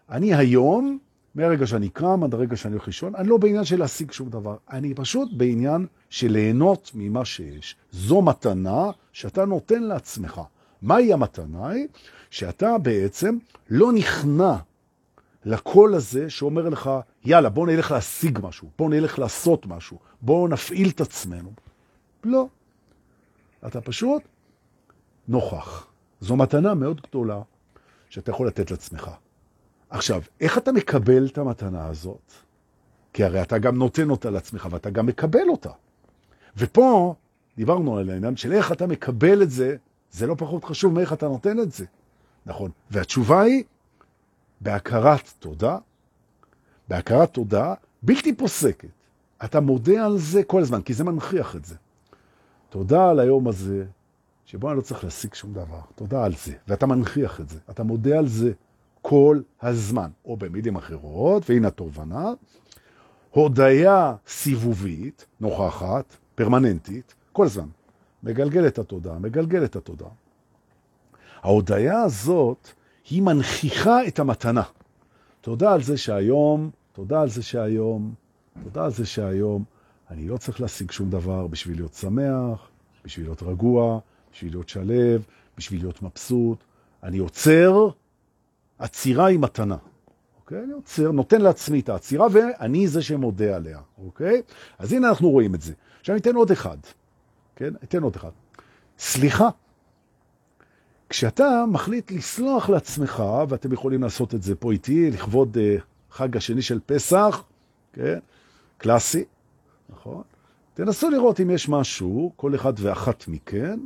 אני 0.10 0.36
היום, 0.36 0.98
מהרגע 1.36 1.67
שאני 1.67 1.89
קם 1.89 2.24
עד 2.24 2.34
הרגע 2.34 2.56
שאני 2.56 2.74
הולך 2.74 2.88
לישון, 2.88 3.15
אני 3.15 3.27
לא 3.27 3.38
בעניין 3.38 3.63
של 3.63 3.79
להשיג 3.79 4.12
שום 4.12 4.29
דבר. 4.29 4.56
אני 4.72 4.94
פשוט 4.94 5.29
בעניין 5.34 5.86
של 6.10 6.32
ליהנות 6.32 6.91
ממה 6.94 7.25
שיש. 7.25 7.75
זו 7.91 8.22
מתנה 8.22 8.91
שאתה 9.13 9.46
נותן 9.46 9.84
לעצמך. 9.84 10.41
מהי 10.82 11.13
המתנה? 11.13 11.70
היא 11.70 11.88
שאתה 12.29 12.77
בעצם 12.77 13.38
לא 13.70 13.91
נכנע 13.91 14.56
לקול 15.46 15.96
הזה 15.96 16.29
שאומר 16.29 16.70
לך, 16.70 16.89
יאללה, 17.25 17.50
בוא 17.50 17.67
נלך 17.67 17.91
להשיג 17.91 18.39
משהו, 18.44 18.70
בוא 18.77 18.89
נלך 18.89 19.20
לעשות 19.20 19.65
משהו, 19.65 20.00
בוא 20.22 20.50
נפעיל 20.50 20.89
את 20.89 21.01
עצמנו. 21.01 21.51
לא. 22.24 22.48
אתה 23.67 23.81
פשוט 23.81 24.23
נוכח. 25.27 25.87
זו 26.21 26.35
מתנה 26.35 26.73
מאוד 26.73 27.01
גדולה 27.01 27.41
שאתה 28.09 28.31
יכול 28.31 28.47
לתת 28.47 28.71
לעצמך. 28.71 29.11
עכשיו, 29.89 30.21
איך 30.41 30.57
אתה 30.57 30.71
מקבל 30.71 31.25
את 31.25 31.37
המתנה 31.37 31.87
הזאת? 31.87 32.31
כי 33.13 33.23
הרי 33.23 33.41
אתה 33.41 33.57
גם 33.57 33.77
נותן 33.77 34.09
אותה 34.09 34.29
לעצמך 34.29 34.67
ואתה 34.71 34.89
גם 34.89 35.05
מקבל 35.05 35.49
אותה. 35.49 35.71
ופה 36.57 37.15
דיברנו 37.57 37.97
על 37.97 38.09
העניין 38.09 38.37
של 38.37 38.53
איך 38.53 38.71
אתה 38.71 38.87
מקבל 38.87 39.43
את 39.43 39.51
זה, 39.51 39.75
זה 40.11 40.27
לא 40.27 40.35
פחות 40.37 40.63
חשוב 40.63 40.93
מאיך 40.93 41.13
אתה 41.13 41.27
נותן 41.27 41.59
את 41.59 41.71
זה. 41.71 41.85
נכון. 42.45 42.71
והתשובה 42.91 43.41
היא, 43.41 43.63
בהכרת 44.61 45.33
תודה, 45.39 45.77
בהכרת 46.87 47.33
תודה 47.33 47.73
בלתי 48.01 48.35
פוסקת. 48.35 48.89
אתה 49.43 49.59
מודה 49.59 50.05
על 50.05 50.17
זה 50.17 50.43
כל 50.43 50.61
הזמן, 50.61 50.81
כי 50.81 50.93
זה 50.93 51.03
מנכיח 51.03 51.55
את 51.55 51.65
זה. 51.65 51.75
תודה 52.69 53.09
על 53.09 53.19
היום 53.19 53.47
הזה, 53.47 53.86
שבו 54.45 54.69
אני 54.69 54.77
לא 54.77 54.81
צריך 54.81 55.03
להשיג 55.03 55.33
שום 55.33 55.53
דבר. 55.53 55.79
תודה 55.95 56.25
על 56.25 56.33
זה. 56.33 56.53
ואתה 56.67 56.86
מנכיח 56.86 57.41
את 57.41 57.50
זה. 57.50 57.59
אתה 57.69 57.83
מודה 57.83 58.17
על 58.17 58.27
זה 58.27 58.51
כל 59.01 59.41
הזמן. 59.62 60.09
או 60.25 60.38
במילים 60.38 60.75
אחרות, 60.75 61.50
והנה 61.50 61.67
התובנה, 61.67 62.33
הודיה 63.31 64.15
סיבובית, 64.27 65.25
נוכחת, 65.39 66.15
פרמננטית, 66.36 67.13
כל 67.31 67.45
הזמן. 67.45 67.67
מגלגל 68.24 68.67
את 68.67 68.79
התודעה, 68.79 69.19
מגלגל 69.19 69.65
את 69.65 69.75
התודעה. 69.75 70.09
ההודיה 71.41 72.01
הזאת, 72.01 72.67
היא 73.09 73.21
מנכיחה 73.21 74.07
את 74.07 74.19
המתנה. 74.19 74.63
תודה 75.41 75.74
על 75.74 75.83
זה 75.83 75.97
שהיום, 75.97 76.69
תודה 76.93 77.21
על 77.21 77.29
זה 77.29 77.43
שהיום, 77.43 78.13
תודה 78.63 78.86
על 78.86 78.91
זה 78.91 79.05
שהיום 79.05 79.63
אני 80.11 80.27
לא 80.27 80.37
צריך 80.37 80.61
להשיג 80.61 80.91
שום 80.91 81.09
דבר 81.09 81.47
בשביל 81.47 81.77
להיות 81.77 81.93
שמח, 81.93 82.69
בשביל 83.05 83.25
להיות 83.25 83.43
רגוע, 83.43 83.99
בשביל 84.33 84.53
להיות 84.53 84.69
שלב, 84.69 85.25
בשביל 85.57 85.81
להיות 85.81 86.01
מבסוט. 86.01 86.63
אני 87.03 87.17
עוצר, 87.17 87.89
עצירה 88.79 89.25
היא 89.25 89.39
מתנה. 89.39 89.77
אוקיי? 90.39 90.63
אני 90.63 90.73
עוצר, 90.73 91.11
נותן 91.11 91.41
לעצמי 91.41 91.79
את 91.79 91.89
העצירה, 91.89 92.27
ואני 92.31 92.87
זה 92.87 93.01
שמודה 93.01 93.55
עליה, 93.55 93.79
אוקיי? 93.97 94.41
אז 94.79 94.93
הנה 94.93 95.09
אנחנו 95.09 95.29
רואים 95.29 95.55
את 95.55 95.61
זה. 95.61 95.73
עכשיו 95.99 96.15
אני 96.15 96.21
אתן 96.21 96.35
עוד 96.35 96.51
אחד, 96.51 96.77
כן? 97.55 97.73
אתן 97.83 98.03
עוד 98.03 98.15
אחד. 98.15 98.29
סליחה. 98.99 99.49
כשאתה 101.09 101.63
מחליט 101.67 102.11
לסלוח 102.11 102.69
לעצמך, 102.69 103.23
ואתם 103.49 103.73
יכולים 103.73 104.03
לעשות 104.03 104.35
את 104.35 104.43
זה 104.43 104.55
פה 104.55 104.71
איתי, 104.71 105.11
לכבוד 105.11 105.57
uh, 105.57 105.81
חג 106.11 106.37
השני 106.37 106.61
של 106.61 106.79
פסח, 106.85 107.43
כן? 107.93 108.19
קלאסי, 108.77 109.23
נכון? 109.89 110.22
תנסו 110.74 111.10
לראות 111.10 111.39
אם 111.39 111.50
יש 111.50 111.70
משהו, 111.70 112.32
כל 112.36 112.56
אחד 112.56 112.74
ואחת 112.77 113.27
מכן, 113.27 113.79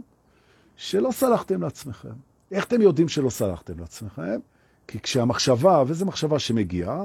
שלא 0.75 1.12
סלחתם 1.12 1.62
לעצמכם. 1.62 2.13
איך 2.51 2.65
אתם 2.65 2.81
יודעים 2.81 3.10
שלא 3.10 3.29
סלחתם 3.29 3.79
לעצמכם? 3.79 4.39
כי 4.88 5.00
כשהמחשבה, 5.00 5.84
וזו 5.88 6.05
מחשבה 6.05 6.39
שמגיעה, 6.39 7.03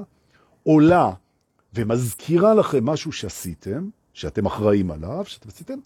עולה 0.62 1.12
ומזכירה 1.75 2.55
לכם 2.55 2.85
משהו 2.85 3.12
שעשיתם, 3.12 3.88
שאתם 4.12 4.47
אחראים 4.47 4.91
עליו, 4.91 5.25
שאתם 5.26 5.49
עשיתם, 5.49 5.79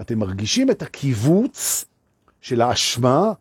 אתם 0.00 0.18
מרגישים 0.18 0.70
את 0.70 0.82
הקיבוץ 0.82 1.84
של 2.40 2.60
האשמה, 2.60 3.32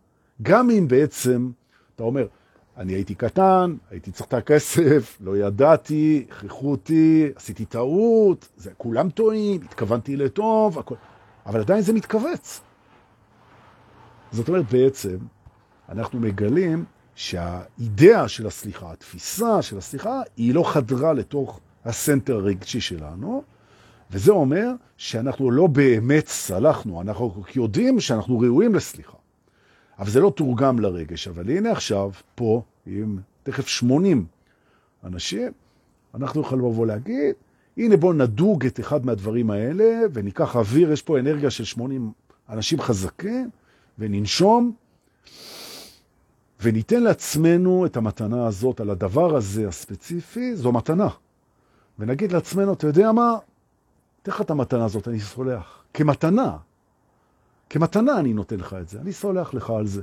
גם 0.41 0.69
אם 0.69 0.87
בעצם, 0.87 1.51
אתה 1.95 2.03
אומר, 2.03 2.27
אני 2.77 2.93
הייתי 2.93 3.15
קטן, 3.15 3.75
הייתי 3.91 4.11
צריך 4.11 4.27
את 4.27 4.33
הכסף, 4.33 5.17
לא 5.21 5.37
ידעתי, 5.37 6.25
הכריחו 6.29 6.71
אותי, 6.71 7.29
עשיתי 7.35 7.65
טעות, 7.65 8.49
זה, 8.57 8.71
כולם 8.77 9.09
טועים, 9.09 9.61
התכוונתי 9.61 10.15
לטוב, 10.15 10.79
הכל, 10.79 10.95
אבל 11.45 11.59
עדיין 11.59 11.81
זה 11.81 11.93
מתכווץ. 11.93 12.61
זאת 14.31 14.47
אומרת, 14.47 14.71
בעצם, 14.71 15.17
אנחנו 15.89 16.19
מגלים 16.19 16.85
שהאידאה 17.15 18.27
של 18.27 18.47
הסליחה, 18.47 18.91
התפיסה 18.91 19.61
של 19.61 19.77
הסליחה, 19.77 20.21
היא 20.37 20.53
לא 20.53 20.71
חדרה 20.73 21.13
לתוך 21.13 21.59
הסנטר 21.85 22.35
הרגשי 22.35 22.81
שלנו, 22.81 23.43
וזה 24.11 24.31
אומר 24.31 24.71
שאנחנו 24.97 25.51
לא 25.51 25.67
באמת 25.67 26.27
סלחנו, 26.27 27.01
אנחנו 27.01 27.43
יודעים 27.55 27.99
שאנחנו 27.99 28.39
ראויים 28.39 28.75
לסליחה. 28.75 29.16
אבל 29.99 30.09
זה 30.09 30.19
לא 30.19 30.29
תורגם 30.35 30.79
לרגש. 30.79 31.27
אבל 31.27 31.49
הנה 31.49 31.71
עכשיו, 31.71 32.11
פה, 32.35 32.61
עם 32.85 33.19
תכף 33.43 33.67
80 33.67 34.25
אנשים, 35.03 35.51
אנחנו 36.15 36.41
יכולים 36.41 36.65
לבוא 36.65 36.85
להגיד, 36.85 37.35
הנה 37.77 37.97
בואו 37.97 38.13
נדוג 38.13 38.65
את 38.65 38.79
אחד 38.79 39.05
מהדברים 39.05 39.51
האלה, 39.51 39.99
וניקח 40.13 40.55
אוויר, 40.55 40.91
יש 40.91 41.01
פה 41.01 41.19
אנרגיה 41.19 41.49
של 41.49 41.63
80 41.63 42.11
אנשים 42.49 42.81
חזקים, 42.81 43.49
וננשום, 43.99 44.71
וניתן 46.61 47.03
לעצמנו 47.03 47.85
את 47.85 47.97
המתנה 47.97 48.47
הזאת 48.47 48.79
על 48.79 48.89
הדבר 48.89 49.35
הזה 49.35 49.67
הספציפי, 49.67 50.55
זו 50.55 50.71
מתנה. 50.71 51.07
ונגיד 51.99 52.31
לעצמנו, 52.31 52.73
אתה 52.73 52.87
יודע 52.87 53.11
מה? 53.11 53.37
תן 54.21 54.31
לך 54.31 54.41
את 54.41 54.49
המתנה 54.49 54.85
הזאת, 54.85 55.07
אני 55.07 55.19
סולח. 55.19 55.83
כמתנה. 55.93 56.57
כמתנה 57.69 58.19
אני 58.19 58.33
נותן 58.33 58.59
לך 58.59 58.75
את 58.81 58.89
זה, 58.89 58.99
אני 59.01 59.13
סולח 59.13 59.53
לך 59.53 59.69
על 59.69 59.87
זה, 59.87 60.01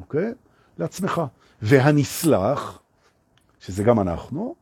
אוקיי? 0.00 0.32
לעצמך. 0.78 1.22
והנסלח, 1.62 2.82
שזה 3.60 3.84
גם 3.84 4.00
אנחנו, 4.00 4.54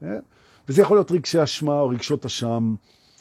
כן? 0.00 0.20
וזה 0.68 0.82
יכול 0.82 0.96
להיות 0.96 1.10
רגשי 1.10 1.42
אשמה 1.42 1.80
או 1.80 1.88
רגשות 1.88 2.24
אשם 2.24 2.74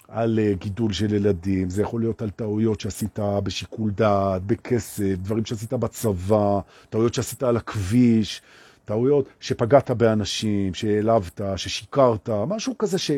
על 0.08 0.40
אה, 0.40 0.54
גידול 0.54 0.94
של 0.94 1.14
ילדים, 1.14 1.70
זה 1.70 1.82
יכול 1.82 2.02
להיות 2.02 2.22
על 2.22 2.30
טעויות 2.30 2.80
שעשית 2.80 3.20
בשיקול 3.44 3.92
דעת, 3.92 4.44
בכסף, 4.44 5.16
דברים 5.16 5.46
שעשית 5.46 5.74
בצבא, 5.74 6.60
טעויות 6.90 7.14
שעשית 7.14 7.44
על 7.44 7.58
הכביש, 7.58 8.42
טעויות 8.86 9.26
שפגעת 9.40 9.92
באנשים, 9.92 10.74
שהעלבת, 10.74 11.42
ששיקרת, 11.56 12.30
משהו 12.48 12.78
כזה 12.78 12.98
ש, 12.98 13.12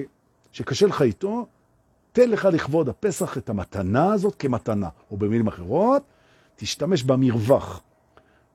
שקשה 0.51 0.87
לך 0.87 1.01
איתו, 1.01 1.47
תן 2.13 2.29
לך 2.29 2.45
לכבוד 2.45 2.89
הפסח 2.89 3.37
את 3.37 3.49
המתנה 3.49 4.13
הזאת 4.13 4.35
כמתנה, 4.35 4.89
או 5.11 5.17
במילים 5.17 5.47
אחרות, 5.47 6.01
תשתמש 6.55 7.03
במרווח 7.03 7.81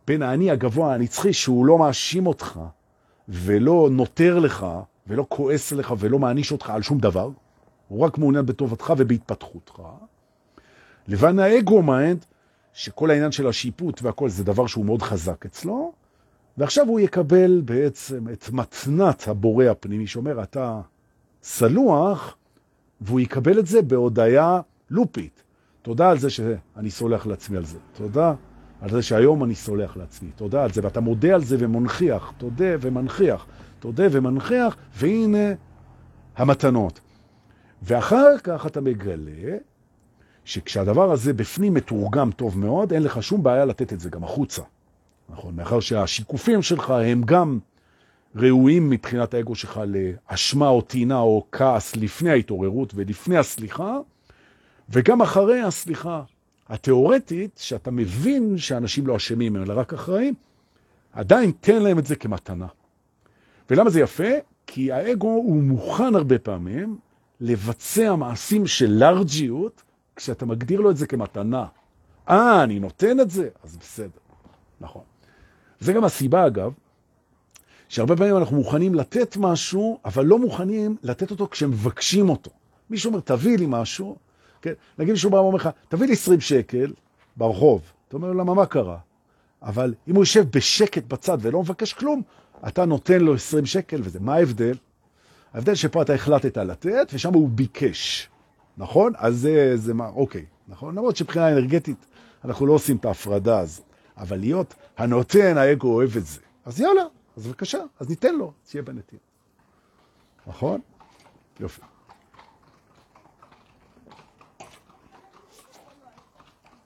בין 0.07 0.23
האני 0.23 0.51
הגבוה 0.51 0.95
הנצחי 0.95 1.33
שהוא 1.33 1.67
לא 1.67 1.79
מאשים 1.79 2.27
אותך 2.27 2.61
ולא 3.29 3.89
נוטר 3.93 4.39
לך 4.39 4.67
ולא 5.07 5.27
כועס 5.29 5.73
לך 5.73 5.95
ולא 5.99 6.19
מעניש 6.19 6.53
אותך 6.53 6.71
על 6.71 6.83
שום 6.83 6.99
דבר, 6.99 7.31
הוא 7.89 8.05
רק 8.05 8.19
מעוניין 8.19 8.47
בטובתך 8.47 8.93
ובהתפתחותך, 8.99 9.83
לבין 11.09 11.39
ה 11.39 11.50
ego 11.50 11.83
mind, 11.83 12.25
שכל 12.73 13.11
העניין 13.11 13.33
של 13.33 13.47
השיפוט 13.47 14.03
והכל 14.03 14.29
זה 14.29 14.45
דבר 14.45 14.67
שהוא 14.67 14.85
מאוד 14.85 15.03
חזק 15.03 15.47
אצלו, 15.47 15.93
ועכשיו 16.59 16.87
הוא 16.87 17.01
יקבל 17.01 17.61
בעצם 17.65 18.29
את 18.33 18.51
מתנת 18.51 19.29
הבורא 19.29 19.65
הפנימי 19.65 20.07
שאומר, 20.07 20.43
אתה 20.43 20.81
סלוח, 21.43 22.37
והוא 23.01 23.21
יקבל 23.21 23.59
את 23.59 23.67
זה 23.67 23.83
בהודעה 23.83 24.61
לופית. 24.91 25.43
תודה 25.83 26.11
על 26.11 26.19
זה 26.19 26.31
שאני 26.31 26.91
סולח 26.91 27.27
לעצמי 27.27 27.57
על 27.57 27.65
זה. 27.65 27.79
תודה 27.93 28.35
על 28.81 28.91
זה 28.91 29.03
שהיום 29.03 29.45
אני 29.45 29.55
סולח 29.55 29.97
לעצמי. 29.97 30.31
תודה 30.37 30.65
על 30.65 30.73
זה, 30.73 30.81
ואתה 30.85 31.01
מודה 31.01 31.35
על 31.35 31.45
זה 31.45 31.57
ומונחיח. 31.59 32.33
תודה 32.39 32.65
ומנחיח. 32.81 33.47
תודה 33.79 34.05
ומנחיח, 34.11 34.77
והנה 34.95 35.53
המתנות. 36.37 37.01
ואחר 37.83 38.39
כך 38.43 38.67
אתה 38.67 38.81
מגלה 38.81 39.57
שכשהדבר 40.45 41.13
הזה 41.13 41.33
בפנים 41.33 41.75
מתורגם 41.75 42.31
טוב 42.31 42.59
מאוד, 42.59 42.93
אין 42.93 43.03
לך 43.03 43.23
שום 43.23 43.43
בעיה 43.43 43.65
לתת 43.65 43.93
את 43.93 44.01
זה 44.01 44.11
גם 44.11 44.25
החוצה. 44.25 44.63
נכון? 45.29 45.57
מאחר 45.57 45.81
שהשיקופים 45.81 46.63
שלך 46.63 46.91
הם 46.91 47.23
גם 47.25 47.59
ראויים 48.37 48.91
מבחינת 48.91 49.35
האגו 49.35 49.55
שלך 49.55 49.81
לאשמה 49.87 50.69
או 50.69 50.83
טינה 50.83 51.19
או 51.19 51.47
כעס 51.53 51.97
לפני 51.97 52.31
ההתעוררות 52.31 52.93
ולפני 52.95 53.39
הסליחה, 53.39 53.99
וגם 54.91 55.23
אחרי 55.23 55.61
הסליחה 55.61 56.23
התיאורטית, 56.69 57.61
שאתה 57.63 57.91
מבין 57.91 58.59
שאנשים 58.59 59.07
לא 59.07 59.17
אשמים, 59.17 59.57
אלא 59.57 59.81
רק 59.81 59.93
אחראים, 59.95 60.35
עדיין 61.13 61.53
תן 61.61 61.83
להם 61.83 61.99
את 61.99 62.07
זה 62.07 62.17
כמתנה. 62.17 62.67
ולמה 63.71 63.91
זה 63.91 64.01
יפה? 64.01 64.29
כי 64.67 64.93
האגו 64.93 65.29
הוא 65.29 65.63
מוכן 65.63 66.15
הרבה 66.15 66.39
פעמים 66.39 66.99
לבצע 67.41 68.17
מעשים 68.17 68.67
של 68.67 68.91
לארג'יות, 68.91 69.83
כשאתה 70.17 70.47
מגדיר 70.47 70.81
לו 70.81 70.91
את 70.91 70.97
זה 70.97 71.07
כמתנה. 71.07 71.67
אה, 72.29 72.63
אני 72.63 72.81
נותן 72.81 73.21
את 73.21 73.31
זה? 73.31 73.49
אז 73.65 73.77
בסדר. 73.77 74.21
נכון. 74.81 75.03
זה 75.81 75.93
גם 75.93 76.05
הסיבה, 76.05 76.47
אגב, 76.47 76.73
שהרבה 77.89 78.17
פעמים 78.17 78.37
אנחנו 78.37 78.57
מוכנים 78.57 78.95
לתת 78.95 79.37
משהו, 79.37 79.99
אבל 80.05 80.25
לא 80.25 80.39
מוכנים 80.39 80.97
לתת 81.03 81.31
אותו 81.31 81.49
כשמבקשים 81.51 82.29
אותו. 82.29 82.51
מישהו 82.91 83.09
אומר, 83.09 83.21
תביא 83.21 83.59
לי 83.59 83.67
משהו, 83.69 84.17
כן? 84.63 84.73
נגיד 84.99 85.13
מישהו 85.13 85.31
בא 85.31 85.37
ואומר 85.37 85.57
לך, 85.57 85.69
תביא 85.89 86.07
לי 86.07 86.13
20 86.13 86.41
שקל 86.41 86.93
ברחוב. 87.37 87.83
אתה 88.09 88.17
אומר, 88.17 88.33
למה, 88.33 88.55
מה 88.55 88.67
קרה? 88.67 88.99
אבל 89.63 89.95
אם 90.09 90.15
הוא 90.15 90.23
יושב 90.23 90.45
בשקט 90.51 91.05
בצד 91.05 91.39
ולא 91.41 91.61
מבקש 91.61 91.93
כלום, 91.93 92.23
אתה 92.69 92.85
נותן 92.85 93.21
לו 93.21 93.35
20 93.35 93.67
שקל 93.67 94.01
וזה. 94.05 94.21
מה 94.21 94.35
ההבדל? 94.35 94.75
ההבדל 95.55 95.75
שפה 95.75 96.03
אתה 96.03 96.15
החלטת 96.15 96.57
לתת, 96.57 97.11
ושם 97.13 97.35
הוא 97.35 97.49
ביקש, 97.49 98.29
נכון? 98.79 99.13
אז 99.17 99.37
זה, 99.37 99.77
זה 99.77 99.95
מה, 99.95 100.09
אוקיי, 100.09 100.45
נכון? 100.69 100.95
למרות 100.95 101.17
שבחינה 101.17 101.53
אנרגטית 101.53 102.07
אנחנו 102.45 102.67
לא 102.67 102.73
עושים 102.73 102.97
את 102.97 103.05
ההפרדה 103.05 103.59
הזאת, 103.59 103.85
אבל 104.19 104.37
להיות 104.37 104.75
הנותן, 104.99 105.57
האגו 105.57 105.95
אוהב 105.95 106.17
את 106.17 106.27
זה. 106.27 106.41
אז 106.65 106.81
יאללה, 106.81 107.03
אז 107.39 107.47
בבקשה, 107.47 107.79
אז 108.01 108.09
ניתן 108.09 108.35
לו, 108.35 108.53
שיהיה 108.67 108.83
בנתיב. 108.83 109.19
נכון? 110.47 110.81
יופי. 111.61 111.81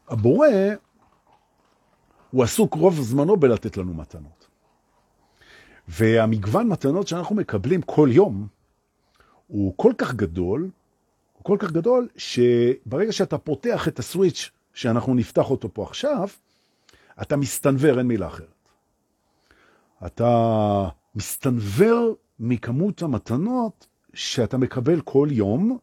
הבורא, 0.08 0.48
הוא 2.30 2.44
עסוק 2.44 2.74
רוב 2.74 3.00
זמנו 3.00 3.36
בלתת 3.36 3.76
לנו 3.76 3.94
מתנות. 3.94 4.48
והמגוון 5.88 6.68
מתנות 6.68 7.08
שאנחנו 7.08 7.34
מקבלים 7.34 7.82
כל 7.82 8.08
יום, 8.12 8.46
הוא 9.46 9.74
כל 9.76 9.92
כך 9.98 10.14
גדול, 10.14 10.70
הוא 11.32 11.44
כל 11.44 11.56
כך 11.60 11.70
גדול, 11.72 12.08
שברגע 12.16 13.12
שאתה 13.12 13.38
פותח 13.38 13.88
את 13.88 13.98
הסוויץ' 13.98 14.50
שאנחנו 14.74 15.14
נפתח 15.14 15.50
אותו 15.50 15.74
פה 15.74 15.82
עכשיו, 15.82 16.28
אתה 17.22 17.36
מסתנבר, 17.36 17.98
אין 17.98 18.06
מילה 18.06 18.26
אחרת. 18.26 18.51
אתה 20.06 20.88
מסתנבר 21.14 22.12
מכמות 22.40 23.02
המתנות 23.02 23.86
שאתה 24.14 24.58
מקבל 24.58 25.00
כל 25.00 25.28
יום, 25.30 25.78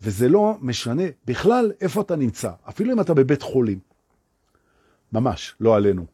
וזה 0.00 0.28
לא 0.28 0.56
משנה 0.60 1.02
בכלל 1.24 1.72
איפה 1.80 2.00
אתה 2.00 2.16
נמצא, 2.16 2.52
אפילו 2.68 2.92
אם 2.92 3.00
אתה 3.00 3.14
בבית 3.14 3.42
חולים. 3.42 3.78
ממש, 5.12 5.54
לא 5.60 5.76
עלינו. 5.76 6.06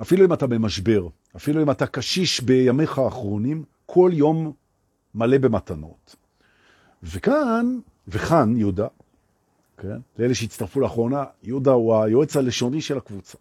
אפילו 0.00 0.24
אם 0.24 0.32
אתה 0.32 0.46
במשבר, 0.46 1.08
אפילו 1.36 1.62
אם 1.62 1.70
אתה 1.70 1.86
קשיש 1.86 2.40
בימיך 2.40 2.98
האחרונים, 2.98 3.64
כל 3.86 4.10
יום 4.12 4.52
מלא 5.14 5.38
במתנות. 5.38 6.16
וכאן, 7.02 7.78
וכאן 8.08 8.56
יהודה, 8.56 8.86
כן? 9.76 9.98
לאלה 10.18 10.34
שהצטרפו 10.34 10.80
לאחרונה, 10.80 11.24
יהודה 11.42 11.70
הוא 11.70 11.96
היועץ 11.96 12.36
הלשוני 12.36 12.80
של 12.80 12.98
הקבוצה. 12.98 13.38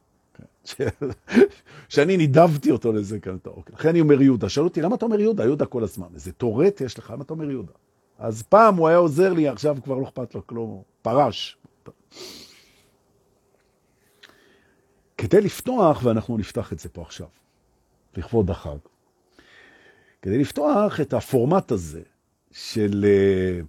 שאני 1.89 2.17
נידבתי 2.17 2.71
אותו 2.71 2.93
לזה 2.93 3.19
כאן 3.19 3.35
את 3.35 3.47
האוכל. 3.47 3.73
לכן 3.73 3.89
אני 3.89 4.01
אומר 4.01 4.21
יהודה. 4.21 4.49
שאלו 4.49 4.67
אותי, 4.67 4.81
למה 4.81 4.95
אתה 4.95 5.05
אומר 5.05 5.19
יהודה? 5.19 5.43
יהודה 5.43 5.65
כל 5.65 5.83
הזמן. 5.83 6.07
איזה 6.13 6.31
טורט 6.31 6.81
יש 6.81 6.97
לך, 6.97 7.09
למה 7.09 7.23
אתה 7.23 7.33
אומר 7.33 7.51
יהודה? 7.51 7.73
אז 8.19 8.43
פעם 8.43 8.75
הוא 8.75 8.87
היה 8.87 8.97
עוזר 8.97 9.33
לי, 9.33 9.47
עכשיו 9.47 9.77
כבר 9.83 9.97
לא 9.97 10.03
אכפת 10.03 10.35
לו 10.35 10.47
כלום, 10.47 10.81
פרש. 11.01 11.57
כדי 15.17 15.41
לפתוח, 15.41 16.03
ואנחנו 16.03 16.37
נפתח 16.37 16.73
את 16.73 16.79
זה 16.79 16.89
פה 16.89 17.01
עכשיו, 17.01 17.27
לכבוד 18.17 18.49
החג, 18.49 18.77
כדי 20.21 20.37
לפתוח 20.37 21.01
את 21.01 21.13
הפורמט 21.13 21.71
הזה 21.71 22.01
של, 22.51 23.05
אה, 23.07 23.59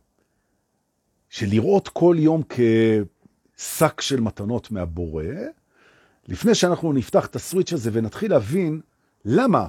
של 1.28 1.46
לראות 1.46 1.88
כל 1.88 2.16
יום 2.18 2.42
כשק 2.48 4.00
של 4.00 4.20
מתנות 4.20 4.70
מהבורא, 4.70 5.24
לפני 6.28 6.54
שאנחנו 6.54 6.92
נפתח 6.92 7.26
את 7.26 7.36
הסוויץ' 7.36 7.72
הזה 7.72 7.90
ונתחיל 7.92 8.30
להבין 8.30 8.80
למה, 9.24 9.66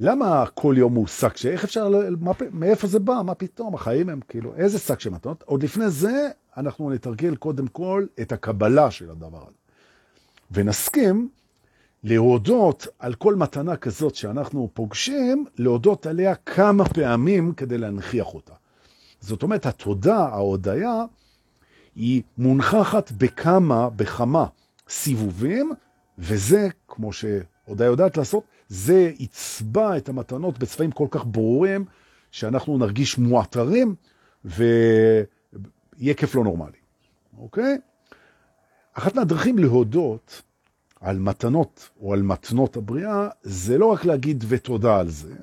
למה 0.00 0.44
כל 0.54 0.74
יום 0.78 0.94
הוא 0.94 1.06
שק, 1.06 1.46
איך 1.46 1.64
אפשר, 1.64 1.88
מה, 2.20 2.32
מאיפה 2.52 2.86
זה 2.86 2.98
בא, 2.98 3.22
מה 3.24 3.34
פתאום, 3.34 3.74
החיים 3.74 4.08
הם 4.08 4.20
כאילו, 4.28 4.54
איזה 4.56 4.78
שק 4.78 5.00
של 5.00 5.10
מתנות? 5.10 5.42
עוד 5.46 5.62
לפני 5.62 5.90
זה 5.90 6.28
אנחנו 6.56 6.90
נתרגל 6.90 7.36
קודם 7.36 7.66
כל 7.66 8.06
את 8.20 8.32
הקבלה 8.32 8.90
של 8.90 9.10
הדבר 9.10 9.42
הזה. 9.46 9.56
ונסכים 10.50 11.28
להודות 12.04 12.86
על 12.98 13.14
כל 13.14 13.34
מתנה 13.34 13.76
כזאת 13.76 14.14
שאנחנו 14.14 14.70
פוגשים, 14.74 15.44
להודות 15.58 16.06
עליה 16.06 16.34
כמה 16.34 16.84
פעמים 16.84 17.52
כדי 17.52 17.78
להנכיח 17.78 18.34
אותה. 18.34 18.52
זאת 19.20 19.42
אומרת, 19.42 19.66
התודה, 19.66 20.16
ההודיה, 20.16 21.04
היא 21.94 22.22
מונחחת 22.38 23.12
בכמה, 23.12 23.90
בכמה 23.90 24.46
סיבובים, 24.90 25.72
וזה, 26.18 26.68
כמו 26.88 27.12
שהודיה 27.12 27.86
יודעת 27.86 28.16
לעשות, 28.16 28.44
זה 28.68 29.12
יצבע 29.18 29.96
את 29.96 30.08
המתנות 30.08 30.58
בצבעים 30.58 30.90
כל 30.90 31.06
כך 31.10 31.24
ברורים, 31.24 31.84
שאנחנו 32.30 32.78
נרגיש 32.78 33.18
מועטרים, 33.18 33.94
ויהיה 34.44 36.14
כיף 36.16 36.34
לא 36.34 36.44
נורמלי, 36.44 36.78
אוקיי? 37.38 37.78
אחת 38.92 39.14
מהדרכים 39.14 39.58
להודות 39.58 40.42
על 41.00 41.18
מתנות 41.18 41.90
או 42.00 42.12
על 42.12 42.22
מתנות 42.22 42.76
הבריאה, 42.76 43.28
זה 43.42 43.78
לא 43.78 43.86
רק 43.86 44.04
להגיד 44.04 44.44
ותודה 44.48 44.98
על 44.98 45.08
זה, 45.08 45.34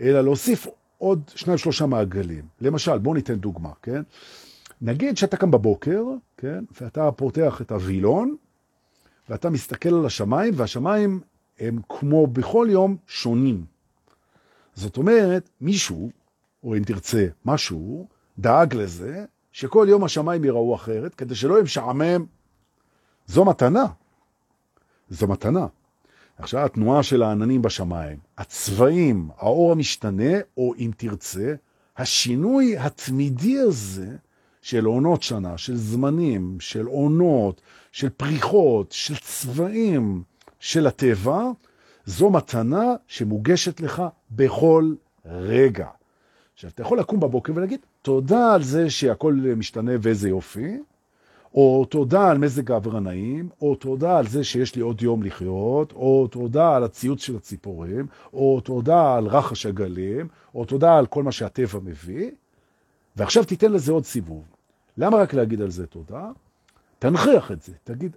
אלא 0.00 0.20
להוסיף 0.20 0.66
עוד 0.98 1.30
שניים 1.34 1.58
שלושה 1.58 1.86
מעגלים. 1.86 2.44
למשל, 2.60 2.98
בואו 2.98 3.14
ניתן 3.14 3.34
דוגמה, 3.34 3.70
כן? 3.82 4.02
נגיד 4.80 5.16
שאתה 5.16 5.36
קם 5.36 5.50
בבוקר, 5.50 6.04
כן? 6.36 6.64
ואתה 6.80 7.10
פותח 7.12 7.60
את 7.60 7.72
הווילון, 7.72 8.36
ואתה 9.28 9.50
מסתכל 9.50 9.94
על 9.94 10.06
השמיים, 10.06 10.54
והשמיים 10.56 11.20
הם 11.58 11.78
כמו 11.88 12.26
בכל 12.26 12.68
יום 12.70 12.96
שונים. 13.06 13.64
זאת 14.74 14.96
אומרת, 14.96 15.50
מישהו, 15.60 16.10
או 16.64 16.76
אם 16.76 16.82
תרצה 16.84 17.26
משהו, 17.44 18.08
דאג 18.38 18.74
לזה 18.74 19.24
שכל 19.52 19.86
יום 19.90 20.04
השמיים 20.04 20.44
יראו 20.44 20.74
אחרת, 20.74 21.14
כדי 21.14 21.34
שלא 21.34 21.54
יהיה 21.54 21.64
משעמם. 21.64 22.24
זו 23.26 23.44
מתנה. 23.44 23.86
זו 25.10 25.26
מתנה. 25.26 25.66
עכשיו, 26.38 26.64
התנועה 26.64 27.02
של 27.02 27.22
העננים 27.22 27.62
בשמיים, 27.62 28.18
הצבעים, 28.38 29.28
האור 29.36 29.72
המשתנה, 29.72 30.32
או 30.56 30.74
אם 30.78 30.90
תרצה, 30.96 31.54
השינוי 31.96 32.78
התמידי 32.78 33.58
הזה 33.58 34.16
של 34.62 34.84
עונות 34.84 35.22
שנה, 35.22 35.58
של 35.58 35.76
זמנים, 35.76 36.56
של 36.60 36.86
עונות, 36.86 37.60
של 37.98 38.08
פריחות, 38.08 38.92
של 38.92 39.16
צבעים 39.16 40.22
של 40.60 40.86
הטבע, 40.86 41.42
זו 42.04 42.30
מתנה 42.30 42.94
שמוגשת 43.06 43.80
לך 43.80 44.02
בכל 44.30 44.94
רגע. 45.26 45.86
עכשיו, 46.54 46.70
אתה 46.70 46.82
יכול 46.82 46.98
לקום 46.98 47.20
בבוקר 47.20 47.52
ולהגיד, 47.56 47.80
תודה 48.02 48.54
על 48.54 48.62
זה 48.62 48.90
שהכל 48.90 49.34
משתנה 49.56 49.92
ואיזה 50.02 50.28
יופי, 50.28 50.78
או 51.54 51.84
תודה 51.84 52.30
על 52.30 52.38
מזג 52.38 52.70
האוויר 52.70 52.96
הנעים, 52.96 53.48
או 53.62 53.74
תודה 53.74 54.18
על 54.18 54.26
זה 54.26 54.44
שיש 54.44 54.76
לי 54.76 54.82
עוד 54.82 55.02
יום 55.02 55.22
לחיות, 55.22 55.92
או 55.92 56.28
תודה 56.30 56.76
על 56.76 56.84
הציוץ 56.84 57.22
של 57.22 57.36
הציפורים, 57.36 58.06
או 58.32 58.60
תודה 58.60 59.14
על 59.14 59.26
רחש 59.26 59.66
הגלים, 59.66 60.28
או 60.54 60.64
תודה 60.64 60.98
על 60.98 61.06
כל 61.06 61.22
מה 61.22 61.32
שהטבע 61.32 61.78
מביא, 61.82 62.30
ועכשיו 63.16 63.44
תיתן 63.44 63.72
לזה 63.72 63.92
עוד 63.92 64.04
סיבוב. 64.04 64.44
למה 64.98 65.16
רק 65.16 65.34
להגיד 65.34 65.60
על 65.60 65.70
זה 65.70 65.86
תודה? 65.86 66.30
תנכיח 66.98 67.52
את 67.52 67.62
זה, 67.62 67.72
תגיד, 67.84 68.16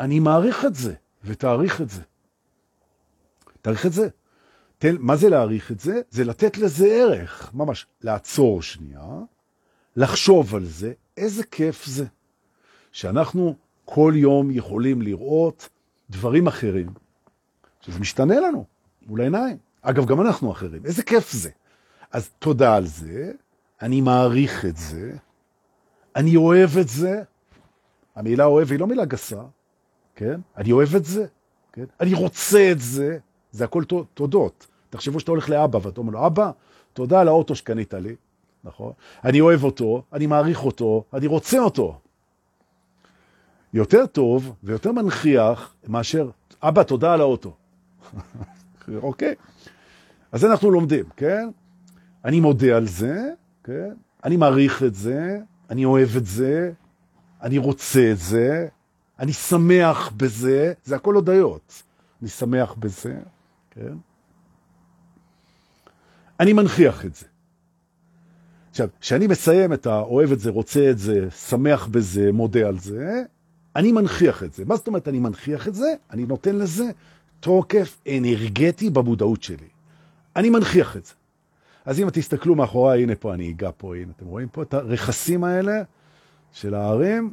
אני 0.00 0.20
מעריך 0.20 0.64
את 0.64 0.74
זה, 0.74 0.94
ותעריך 1.24 1.80
את 1.80 1.90
זה. 1.90 2.02
תעריך 3.62 3.86
את 3.86 3.92
זה. 3.92 4.08
תן, 4.78 4.96
מה 4.98 5.16
זה 5.16 5.28
להעריך 5.28 5.72
את 5.72 5.80
זה? 5.80 6.00
זה 6.10 6.24
לתת 6.24 6.58
לזה 6.58 6.86
ערך, 6.86 7.50
ממש 7.54 7.86
לעצור 8.00 8.62
שנייה, 8.62 9.06
לחשוב 9.96 10.54
על 10.54 10.64
זה, 10.64 10.92
איזה 11.16 11.44
כיף 11.44 11.86
זה. 11.86 12.04
שאנחנו 12.92 13.54
כל 13.84 14.12
יום 14.16 14.50
יכולים 14.50 15.02
לראות 15.02 15.68
דברים 16.10 16.46
אחרים, 16.46 16.88
שזה 17.80 17.98
משתנה 17.98 18.40
לנו 18.40 18.64
מול 19.06 19.20
העיניים. 19.20 19.56
אגב, 19.82 20.06
גם 20.06 20.20
אנחנו 20.20 20.52
אחרים. 20.52 20.84
איזה 20.84 21.02
כיף 21.02 21.32
זה. 21.32 21.50
אז 22.12 22.30
תודה 22.38 22.76
על 22.76 22.86
זה, 22.86 23.32
אני 23.82 24.00
מעריך 24.00 24.64
את 24.64 24.76
זה, 24.76 25.12
אני 26.16 26.36
אוהב 26.36 26.78
את 26.80 26.88
זה. 26.88 27.22
המילה 28.18 28.44
אוהב 28.44 28.70
היא 28.70 28.78
לא 28.78 28.86
מילה 28.86 29.04
גסה, 29.04 29.42
כן? 30.14 30.40
אני 30.56 30.72
אוהב 30.72 30.94
את 30.96 31.04
זה, 31.04 31.26
כן? 31.72 31.84
אני 32.00 32.14
רוצה 32.14 32.72
את 32.72 32.80
זה, 32.80 33.18
זה 33.50 33.64
הכל 33.64 33.84
תודות. 34.14 34.66
תחשבו 34.90 35.20
שאתה 35.20 35.30
הולך 35.30 35.48
לאבא 35.48 35.78
ואתה 35.82 36.00
אומר 36.00 36.12
לו, 36.12 36.26
אבא, 36.26 36.50
תודה 36.92 37.20
על 37.20 37.28
האוטו 37.28 37.54
שקנית 37.54 37.94
לי, 37.94 38.16
נכון? 38.64 38.92
אני 39.24 39.40
אוהב 39.40 39.64
אותו, 39.64 40.02
אני 40.12 40.26
מעריך 40.26 40.64
אותו, 40.64 41.04
אני 41.14 41.26
רוצה 41.26 41.58
אותו. 41.58 42.00
יותר 43.74 44.06
טוב 44.06 44.54
ויותר 44.62 44.92
מנכיח 44.92 45.74
מאשר, 45.88 46.30
אבא, 46.62 46.82
תודה 46.82 47.12
על 47.12 47.20
האוטו. 47.20 47.54
אוקיי? 49.02 49.34
אז 50.32 50.44
אנחנו 50.44 50.70
לומדים, 50.70 51.04
כן? 51.16 51.50
אני 52.24 52.40
מודה 52.40 52.76
על 52.76 52.86
זה, 52.86 53.30
כן? 53.64 53.92
אני 54.24 54.36
מעריך 54.36 54.82
את 54.82 54.94
זה, 54.94 55.38
אני 55.70 55.84
אוהב 55.84 56.08
את 56.16 56.26
זה, 56.26 56.72
אני 57.42 57.58
רוצה 57.58 58.12
את 58.12 58.18
זה, 58.18 58.68
אני 59.18 59.32
שמח 59.32 60.10
בזה, 60.16 60.72
זה 60.84 60.96
הכל 60.96 61.14
הודיות. 61.14 61.82
אני 62.22 62.28
שמח 62.28 62.74
בזה, 62.78 63.18
כן? 63.70 63.94
אני 66.40 66.52
מנכיח 66.52 67.04
את 67.04 67.14
זה. 67.14 67.26
עכשיו, 68.70 68.88
כשאני 69.00 69.26
מסיים 69.26 69.72
את 69.72 69.86
האוהב 69.86 70.32
את 70.32 70.40
זה, 70.40 70.50
רוצה 70.50 70.90
את 70.90 70.98
זה, 70.98 71.30
שמח 71.30 71.86
בזה, 71.86 72.32
מודה 72.32 72.68
על 72.68 72.78
זה, 72.78 73.22
אני 73.76 73.92
מנכיח 73.92 74.42
את 74.42 74.54
זה. 74.54 74.64
מה 74.64 74.76
זאת 74.76 74.86
אומרת 74.86 75.08
אני 75.08 75.18
מנכיח 75.18 75.68
את 75.68 75.74
זה? 75.74 75.94
אני 76.10 76.24
נותן 76.26 76.56
לזה 76.56 76.90
תוקף 77.40 78.00
אנרגטי 78.08 78.90
במודעות 78.90 79.42
שלי. 79.42 79.68
אני 80.36 80.50
מנכיח 80.50 80.96
את 80.96 81.04
זה. 81.04 81.12
אז 81.84 82.00
אם 82.00 82.10
תסתכלו 82.10 82.54
מאחורי, 82.54 83.02
הנה 83.02 83.14
פה 83.14 83.34
אני 83.34 83.50
אגע 83.50 83.70
פה, 83.76 83.96
הנה 83.96 84.12
אתם 84.16 84.26
רואים 84.26 84.48
פה 84.48 84.62
את 84.62 84.74
הרכסים 84.74 85.44
האלה 85.44 85.82
של 86.52 86.74
ההרים, 86.74 87.30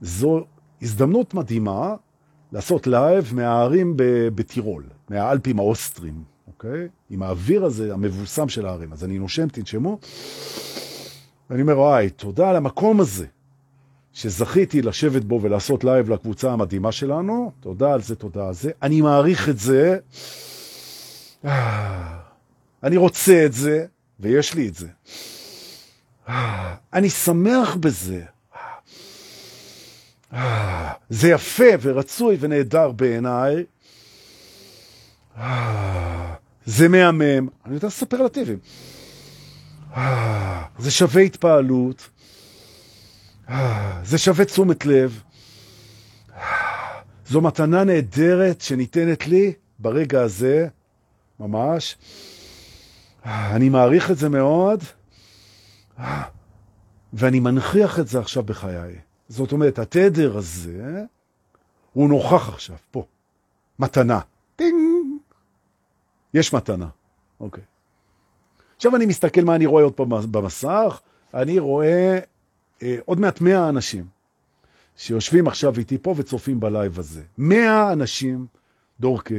זו 0.00 0.44
הזדמנות 0.82 1.34
מדהימה 1.34 1.94
לעשות 2.52 2.86
live 2.86 3.34
מההרים 3.34 3.94
בטירול, 4.34 4.84
מהאלפים 5.10 5.58
האוסטרים, 5.58 6.22
אוקיי? 6.46 6.88
עם 7.10 7.22
האוויר 7.22 7.64
הזה, 7.64 7.92
המבוסם 7.92 8.48
של 8.48 8.66
ההרים. 8.66 8.92
אז 8.92 9.04
אני 9.04 9.18
נושם, 9.18 9.48
תנשמו, 9.48 9.98
ואני 11.50 11.62
אומר, 11.62 11.78
וואי, 11.78 12.10
תודה 12.10 12.50
על 12.50 12.56
המקום 12.56 13.00
הזה. 13.00 13.26
שזכיתי 14.16 14.82
לשבת 14.82 15.24
בו 15.24 15.42
ולעשות 15.42 15.84
live 15.84 16.10
לקבוצה 16.10 16.52
המדהימה 16.52 16.92
שלנו. 16.92 17.52
תודה 17.60 17.92
על 17.92 18.02
זה, 18.02 18.14
תודה 18.16 18.48
על 18.48 18.54
זה. 18.54 18.70
אני 18.82 19.00
מעריך 19.00 19.48
את 19.48 19.58
זה. 19.58 19.98
אני 22.82 22.96
רוצה 22.96 23.46
את 23.46 23.52
זה, 23.52 23.86
ויש 24.20 24.54
לי 24.54 24.68
את 24.68 24.74
זה. 24.74 24.88
אני 26.92 27.10
שמח 27.10 27.74
בזה. 27.74 28.22
זה 31.10 31.28
יפה 31.28 31.64
ורצוי 31.80 32.36
ונהדר 32.40 32.90
בעיניי. 32.92 33.64
זה 36.66 36.88
מהמם. 36.88 37.48
אני 37.66 37.74
יודע 37.74 37.88
לספר 37.88 38.16
על 38.16 38.26
הטבעים. 38.26 38.58
זה 40.78 40.90
שווה 40.90 41.22
התפעלות. 41.22 42.08
זה 44.02 44.18
שווה 44.18 44.44
תשומת 44.44 44.86
לב. 44.86 45.20
זו 47.28 47.40
מתנה 47.40 47.84
נהדרת 47.84 48.60
שניתנת 48.60 49.26
לי 49.26 49.52
ברגע 49.78 50.22
הזה, 50.22 50.68
ממש. 51.40 51.96
אני 53.24 53.68
מעריך 53.68 54.10
את 54.10 54.18
זה 54.18 54.28
מאוד, 54.28 54.84
ואני 57.12 57.40
מנכיח 57.40 58.00
את 58.00 58.08
זה 58.08 58.18
עכשיו 58.18 58.42
בחיי. 58.42 58.98
זאת 59.28 59.52
אומרת, 59.52 59.78
התדר 59.78 60.36
הזה, 60.36 61.04
הוא 61.92 62.08
נוכח 62.08 62.48
עכשיו, 62.48 62.76
פה. 62.90 63.04
מתנה. 63.78 64.20
טינג! 64.56 65.06
יש 66.34 66.54
מתנה. 66.54 66.88
אוקיי. 67.40 67.64
עכשיו 68.76 68.96
אני 68.96 69.06
מסתכל 69.06 69.40
מה 69.40 69.54
אני 69.54 69.66
רואה 69.66 69.84
עוד 69.84 69.92
פעם 69.92 70.08
במסך. 70.30 71.00
אני 71.34 71.58
רואה 71.58 72.18
אה, 72.82 72.96
עוד 73.04 73.20
מעט 73.20 73.40
100 73.40 73.68
אנשים 73.68 74.06
שיושבים 74.96 75.46
עכשיו 75.46 75.78
איתי 75.78 75.98
פה 75.98 76.14
וצופים 76.16 76.60
ב 76.60 76.68
live 76.68 76.98
הזה. 76.98 77.22
100 77.38 77.92
אנשים, 77.92 78.46
דורקה, 79.00 79.34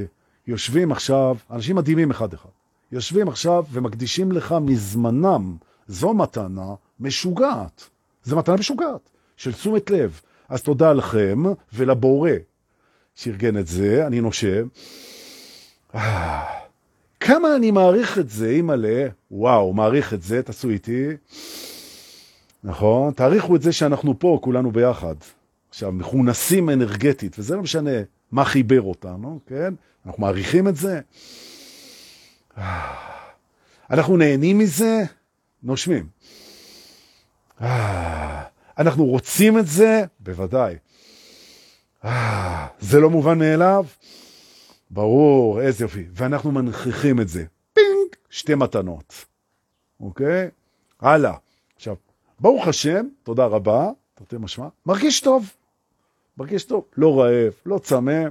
יושבים 0.48 0.92
עכשיו, 0.92 1.36
אנשים 1.52 1.76
מדהימים 1.76 2.12
אחד-אחד, 2.12 2.50
יושבים 2.92 3.28
עכשיו 3.28 3.66
ומקדישים 3.72 4.32
לך 4.32 4.56
מזמנם. 4.62 5.58
זו 5.88 6.14
מתנה 6.14 6.74
משוגעת. 7.00 7.84
זו 8.24 8.38
מתנה 8.38 8.56
משוגעת. 8.56 9.10
של 9.38 9.54
תשומת 9.54 9.90
לב. 9.90 10.22
אז 10.50 10.62
תודה 10.62 10.94
לכם 10.94 11.44
ולבורא 11.74 12.32
שארגן 13.16 13.58
את 13.58 13.68
זה, 13.68 14.08
אני 14.08 14.22
נושם. 14.22 14.68
כמה 17.20 17.56
אני 17.56 17.72
מעריך 17.72 18.20
את 18.20 18.30
זה, 18.30 18.50
אימא'לה, 18.50 19.08
וואו, 19.32 19.74
מעריך 19.74 20.14
את 20.14 20.24
זה, 20.24 20.44
תעשו 20.44 20.70
איתי. 20.70 21.08
נכון? 22.64 23.14
תעריכו 23.14 23.56
את 23.56 23.62
זה 23.62 23.72
שאנחנו 23.72 24.20
פה, 24.20 24.40
כולנו 24.42 24.72
ביחד. 24.72 25.16
עכשיו, 25.70 25.92
מכונסים 25.92 26.70
אנרגטית, 26.70 27.40
וזה 27.40 27.56
לא 27.56 27.62
משנה 27.62 27.92
מה 28.32 28.46
חיבר 28.46 28.82
אותנו, 28.82 29.40
כן? 29.48 29.74
אנחנו 30.06 30.22
מעריכים 30.22 30.68
את 30.68 30.76
זה. 30.76 31.00
אנחנו 33.92 34.18
נהנים 34.18 34.58
מזה, 34.58 35.04
נושמים. 35.64 36.08
אנחנו 38.78 39.06
רוצים 39.06 39.60
את 39.60 39.68
זה? 39.68 40.06
בוודאי. 40.20 40.76
אה, 42.06 42.68
זה 42.80 43.00
לא 43.00 43.10
מובן 43.10 43.40
מאליו? 43.40 43.86
ברור, 44.90 45.62
איזה 45.62 45.84
יופי. 45.84 46.06
ואנחנו 46.14 46.52
מנכיחים 46.52 47.22
את 47.22 47.30
זה. 47.30 47.46
פינג, 47.74 48.16
שתי 48.30 48.56
מתנות. 48.56 49.26
אוקיי? 50.00 50.50
הלאה. 51.02 51.34
עכשיו, 51.76 51.96
ברוך 52.40 52.68
השם, 52.68 53.08
תודה 53.24 53.46
רבה, 53.46 53.90
תרתי 54.16 54.36
משמע, 54.40 54.68
מרגיש 54.86 55.22
טוב. 55.22 55.52
מרגיש 56.38 56.64
טוב, 56.64 56.86
לא 56.98 57.20
רעב, 57.20 57.54
לא 57.66 57.80
צמא, 57.80 58.24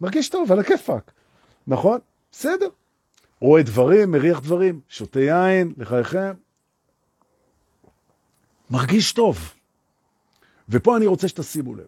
מרגיש 0.00 0.28
טוב, 0.28 0.52
על 0.52 0.58
הכיפאק. 0.58 1.12
נכון? 1.66 1.98
בסדר. 2.32 2.68
רואה 3.40 3.62
דברים, 3.62 4.10
מריח 4.10 4.40
דברים, 4.40 4.80
שותה 4.88 5.20
יין, 5.20 5.72
לחייכם. 5.76 6.32
מרגיש 8.70 9.12
טוב. 9.12 9.52
ופה 10.68 10.96
אני 10.96 11.06
רוצה 11.06 11.28
שתשימו 11.28 11.74
לב. 11.74 11.86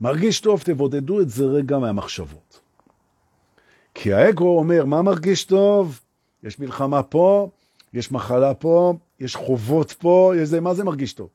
מרגיש 0.00 0.40
טוב, 0.40 0.62
תבודדו 0.62 1.20
את 1.20 1.30
זה 1.30 1.44
רגע 1.44 1.78
מהמחשבות. 1.78 2.60
כי 3.94 4.12
האגו 4.12 4.58
אומר, 4.58 4.84
מה 4.84 5.02
מרגיש 5.02 5.44
טוב? 5.44 6.00
יש 6.42 6.58
מלחמה 6.58 7.02
פה, 7.02 7.48
יש 7.92 8.12
מחלה 8.12 8.54
פה, 8.54 8.94
יש 9.20 9.36
חובות 9.36 9.92
פה, 9.92 10.32
יש 10.36 10.48
זה, 10.48 10.60
מה 10.60 10.74
זה 10.74 10.84
מרגיש 10.84 11.12
טוב? 11.12 11.28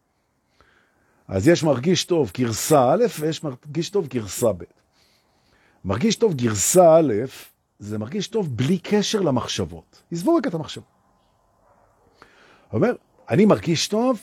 אז 1.27 1.47
יש 1.47 1.63
מרגיש 1.63 2.05
טוב 2.05 2.31
גרסה 2.38 2.93
א' 2.93 3.05
ויש 3.19 3.43
מרגיש 3.43 3.89
טוב 3.89 4.07
גרסה 4.07 4.53
ב'. 4.53 4.63
מרגיש 5.85 6.15
טוב 6.15 6.33
גרסה 6.33 6.95
א', 6.95 7.13
זה 7.79 7.97
מרגיש 7.97 8.27
טוב 8.27 8.57
בלי 8.57 8.79
קשר 8.79 9.21
למחשבות. 9.21 10.01
עזבו 10.12 10.35
רק 10.35 10.47
את 10.47 10.53
המחשבות. 10.53 10.88
אומר, 12.73 12.93
אני 13.29 13.45
מרגיש 13.45 13.88
טוב 13.88 14.19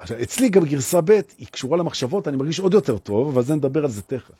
עכשיו, 0.00 0.22
אצלי 0.22 0.48
גם 0.48 0.64
גרסה 0.64 1.00
ב' 1.00 1.10
היא 1.38 1.46
קשורה 1.50 1.78
למחשבות, 1.78 2.28
אני 2.28 2.36
מרגיש 2.36 2.60
עוד 2.60 2.74
יותר 2.74 2.98
טוב, 2.98 3.28
אבל 3.28 3.42
זה 3.42 3.54
נדבר 3.54 3.84
על 3.84 3.90
זה 3.90 4.02
תכף. 4.02 4.34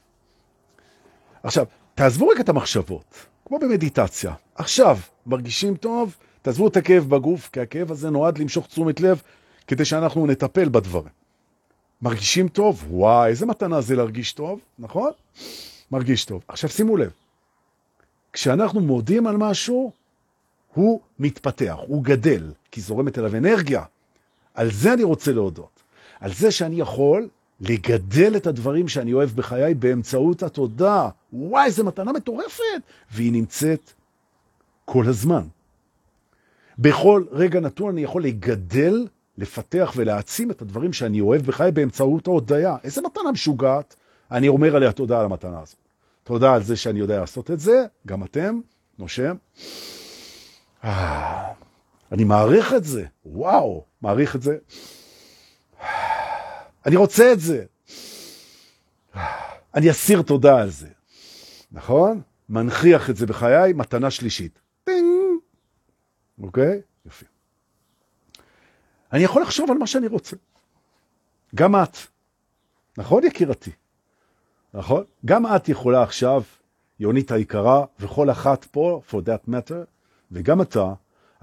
עכשיו, 1.42 1.66
תעזבו 1.94 2.28
רק 2.28 2.40
את 2.40 2.48
המחשבות, 2.48 3.26
כמו 3.44 3.58
במדיטציה. 3.58 4.34
עכשיו, 4.54 4.98
מרגישים 5.26 5.76
טוב, 5.76 6.16
תעזבו 6.42 6.68
את 6.68 6.76
הכאב 6.76 7.08
בגוף, 7.08 7.50
כי 7.52 7.60
הכאב 7.60 7.90
הזה 7.90 8.10
נועד 8.10 8.38
למשוך 8.38 8.66
תשומת 8.66 9.00
לב 9.00 9.22
כדי 9.66 9.84
שאנחנו 9.84 10.26
נטפל 10.26 10.68
בדברים. 10.68 11.12
מרגישים 12.02 12.48
טוב? 12.48 12.84
וואי, 12.90 13.30
איזה 13.30 13.46
מתנה 13.46 13.80
זה 13.80 13.96
להרגיש 13.96 14.32
טוב, 14.32 14.60
נכון? 14.78 15.10
מרגיש 15.90 16.24
טוב. 16.24 16.42
עכשיו 16.48 16.70
שימו 16.70 16.96
לב, 16.96 17.10
כשאנחנו 18.32 18.80
מודים 18.80 19.26
על 19.26 19.36
משהו, 19.36 19.92
הוא 20.74 21.00
מתפתח, 21.18 21.76
הוא 21.86 22.04
גדל, 22.04 22.52
כי 22.70 22.80
זורמת 22.80 23.18
אליו 23.18 23.36
אנרגיה. 23.36 23.84
על 24.54 24.70
זה 24.70 24.92
אני 24.92 25.02
רוצה 25.02 25.32
להודות. 25.32 25.82
על 26.20 26.32
זה 26.32 26.50
שאני 26.50 26.80
יכול 26.80 27.28
לגדל 27.60 28.36
את 28.36 28.46
הדברים 28.46 28.88
שאני 28.88 29.12
אוהב 29.12 29.30
בחיי 29.30 29.74
באמצעות 29.74 30.42
התודה. 30.42 31.08
וואי, 31.32 31.66
איזה 31.66 31.84
מתנה 31.84 32.12
מטורפת! 32.12 32.62
והיא 33.12 33.32
נמצאת 33.32 33.92
כל 34.84 35.04
הזמן. 35.08 35.42
בכל 36.78 37.24
רגע 37.30 37.60
נתון 37.60 37.90
אני 37.90 38.02
יכול 38.02 38.24
לגדל, 38.24 39.06
לפתח 39.38 39.92
ולהעצים 39.96 40.50
את 40.50 40.62
הדברים 40.62 40.92
שאני 40.92 41.20
אוהב 41.20 41.42
בחיי 41.42 41.72
באמצעות 41.72 42.26
ההודיה. 42.26 42.76
איזה 42.84 43.02
מתנה 43.02 43.32
משוגעת. 43.32 43.96
אני 44.30 44.48
אומר 44.48 44.76
עליה 44.76 44.92
תודה 44.92 45.18
על 45.18 45.24
המתנה 45.24 45.60
הזאת. 45.60 45.76
תודה 46.24 46.54
על 46.54 46.62
זה 46.62 46.76
שאני 46.76 46.98
יודע 46.98 47.20
לעשות 47.20 47.50
את 47.50 47.60
זה, 47.60 47.86
גם 48.06 48.24
אתם, 48.24 48.60
נושם. 48.98 49.34
אני 52.12 52.24
מעריך 52.24 52.74
את 52.74 52.84
זה, 52.84 53.04
וואו, 53.24 53.84
מעריך 54.02 54.36
את 54.36 54.42
זה. 54.42 54.58
אני 56.86 56.96
רוצה 56.96 57.32
את 57.32 57.40
זה. 57.40 57.64
אני 59.74 59.90
אסיר 59.90 60.22
תודה 60.22 60.62
על 60.62 60.70
זה. 60.70 60.88
נכון? 61.72 62.20
מנכיח 62.48 63.10
את 63.10 63.16
זה 63.16 63.26
בחיי, 63.26 63.72
מתנה 63.72 64.10
שלישית. 64.10 64.58
טינג! 64.84 65.38
אוקיי? 66.42 66.80
יופי. 67.04 67.24
אני 69.12 69.22
יכול 69.22 69.42
לחשוב 69.42 69.70
על 69.70 69.78
מה 69.78 69.86
שאני 69.86 70.06
רוצה. 70.06 70.36
גם 71.54 71.76
את. 71.76 71.96
נכון, 72.98 73.24
יקירתי? 73.24 73.70
נכון? 74.74 75.04
גם 75.24 75.46
את 75.46 75.68
יכולה 75.68 76.02
עכשיו, 76.02 76.42
יונית 77.00 77.30
היקרה, 77.30 77.84
וכל 78.00 78.30
אחת 78.30 78.64
פה, 78.64 79.02
for 79.10 79.14
that 79.14 79.50
matter, 79.50 79.84
וגם 80.32 80.62
אתה, 80.62 80.92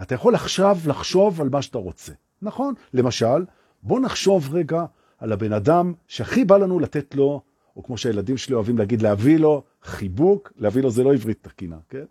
אתה 0.02 0.16
יכול 0.16 0.36
עכשיו 0.36 0.78
לחשוב 0.88 1.42
על 1.42 1.50
מה 1.50 1.62
שאתה 1.62 1.78
רוצה. 1.78 2.14
נכון? 2.42 2.74
למשל, 2.94 3.46
בוא 3.84 4.00
נחשוב 4.00 4.54
רגע 4.54 4.86
על 5.18 5.32
הבן 5.32 5.54
אדם 5.54 5.94
שהכי 6.08 6.46
בא 6.46 6.58
לנו 6.58 6.80
לתת 6.80 7.16
לו, 7.16 7.42
או 7.76 7.84
כמו 7.84 7.98
שהילדים 7.98 8.38
שלי 8.38 8.56
אוהבים 8.56 8.78
להגיד, 8.78 9.02
להביא 9.02 9.38
לו 9.38 9.64
חיבוק, 9.84 10.54
להביא 10.58 10.82
לו 10.82 10.92
זה 10.92 11.04
לא 11.04 11.14
עברית 11.14 11.38
תקינה, 11.42 11.78
כן? 11.90 12.04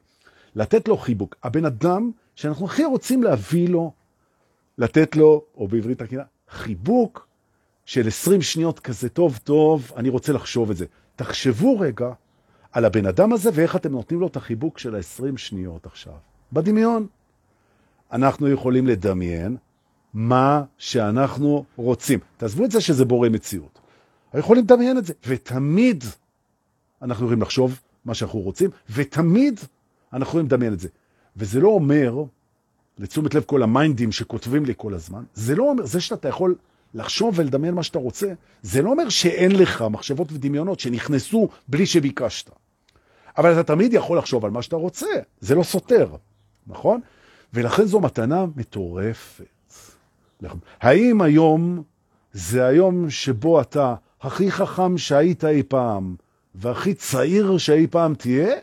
לתת 0.54 0.88
לו 0.88 0.96
חיבוק. 0.96 1.36
הבן 1.42 1.64
אדם 1.64 2.10
שאנחנו 2.34 2.66
הכי 2.66 2.84
רוצים 2.84 3.22
להביא 3.22 3.68
לו, 3.68 3.92
לתת 4.78 5.16
לו, 5.16 5.44
או 5.56 5.68
בעברית 5.68 5.98
תקינה, 5.98 6.22
חיבוק 6.48 7.28
של 7.84 8.08
20 8.08 8.42
שניות 8.42 8.80
כזה 8.80 9.08
טוב 9.08 9.38
טוב, 9.44 9.92
אני 9.96 10.08
רוצה 10.08 10.32
לחשוב 10.32 10.70
את 10.70 10.76
זה. 10.76 10.86
תחשבו 11.16 11.80
רגע 11.80 12.12
על 12.72 12.84
הבן 12.84 13.06
אדם 13.06 13.32
הזה 13.32 13.50
ואיך 13.54 13.76
אתם 13.76 13.92
נותנים 13.92 14.20
לו 14.20 14.26
את 14.26 14.36
החיבוק 14.36 14.78
של 14.78 14.94
ה-20 14.94 15.36
שניות 15.36 15.86
עכשיו. 15.86 16.14
בדמיון. 16.52 17.06
אנחנו 18.12 18.48
יכולים 18.48 18.86
לדמיין 18.86 19.56
מה 20.14 20.62
שאנחנו 20.78 21.64
רוצים. 21.76 22.18
תעזבו 22.36 22.64
את 22.64 22.70
זה 22.70 22.80
שזה 22.80 23.04
בורא 23.04 23.28
מציאות. 23.28 23.78
אנחנו 24.26 24.40
יכולים 24.40 24.64
לדמיין 24.64 24.98
את 24.98 25.06
זה, 25.06 25.12
ותמיד 25.26 26.04
אנחנו 27.02 27.24
יכולים 27.24 27.42
לחשוב 27.42 27.80
מה 28.04 28.14
שאנחנו 28.14 28.40
רוצים, 28.40 28.70
ותמיד 28.90 29.60
אנחנו 30.12 30.28
יכולים 30.28 30.46
לדמיין 30.46 30.72
את 30.72 30.80
זה. 30.80 30.88
וזה 31.36 31.60
לא 31.60 31.68
אומר, 31.68 32.24
לתשומת 32.98 33.34
לב 33.34 33.42
כל 33.42 33.62
המיינדים 33.62 34.12
שכותבים 34.12 34.64
לי 34.64 34.74
כל 34.76 34.94
הזמן, 34.94 35.24
זה 35.34 35.54
לא 35.54 35.70
אומר, 35.70 35.86
זה 35.86 36.00
שאתה 36.00 36.28
יכול 36.28 36.54
לחשוב 36.94 37.34
ולדמיין 37.38 37.74
מה 37.74 37.82
שאתה 37.82 37.98
רוצה, 37.98 38.32
זה 38.62 38.82
לא 38.82 38.90
אומר 38.90 39.08
שאין 39.08 39.52
לך 39.52 39.84
מחשבות 39.90 40.32
ודמיונות 40.32 40.80
שנכנסו 40.80 41.48
בלי 41.68 41.86
שביקשת. 41.86 42.50
אבל 43.38 43.52
אתה 43.52 43.62
תמיד 43.62 43.92
יכול 43.92 44.18
לחשוב 44.18 44.44
על 44.44 44.50
מה 44.50 44.62
שאתה 44.62 44.76
רוצה, 44.76 45.06
זה 45.40 45.54
לא 45.54 45.62
סותר, 45.62 46.08
נכון? 46.66 47.00
ולכן 47.54 47.84
זו 47.84 48.00
מתנה 48.00 48.44
מטורפת. 48.56 49.44
האם 50.80 51.22
היום 51.22 51.82
זה 52.32 52.64
היום 52.64 53.10
שבו 53.10 53.60
אתה 53.60 53.94
הכי 54.20 54.50
חכם 54.50 54.98
שהיית 54.98 55.44
אי 55.44 55.62
פעם, 55.62 56.16
והכי 56.54 56.94
צעיר 56.94 57.58
שאי 57.58 57.86
פעם 57.86 58.14
תהיה? 58.14 58.54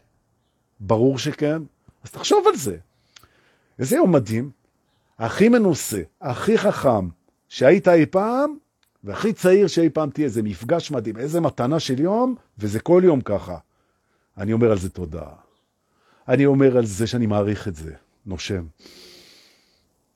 ברור 0.80 1.18
שכן. 1.18 1.62
אז 2.04 2.12
תחשוב 2.12 2.48
על 2.48 2.56
זה. 2.56 2.78
איזה 3.80 3.96
יום 3.96 4.12
מדהים, 4.12 4.52
הכי 5.20 5.50
מנוסה, 5.50 6.02
הכי 6.22 6.58
חכם 6.58 7.08
שהיית 7.50 7.88
אי 7.88 8.06
פעם, 8.06 8.56
והכי 9.04 9.34
צעיר 9.34 9.68
שאי 9.68 9.90
פעם 9.90 10.10
תהיה. 10.10 10.30
זה 10.30 10.42
מפגש 10.44 10.92
מדהים, 10.92 11.18
איזה 11.18 11.42
מתנה 11.42 11.80
של 11.80 12.00
יום, 12.00 12.36
וזה 12.60 12.80
כל 12.80 13.02
יום 13.06 13.22
ככה. 13.22 13.58
אני 14.38 14.54
אומר 14.54 14.72
על 14.72 14.78
זה 14.78 14.90
תודה. 14.90 15.26
אני 16.28 16.46
אומר 16.46 16.78
על 16.78 16.86
זה 16.86 17.08
שאני 17.08 17.28
מעריך 17.28 17.68
את 17.68 17.76
זה, 17.76 17.94
נושם. 18.26 18.66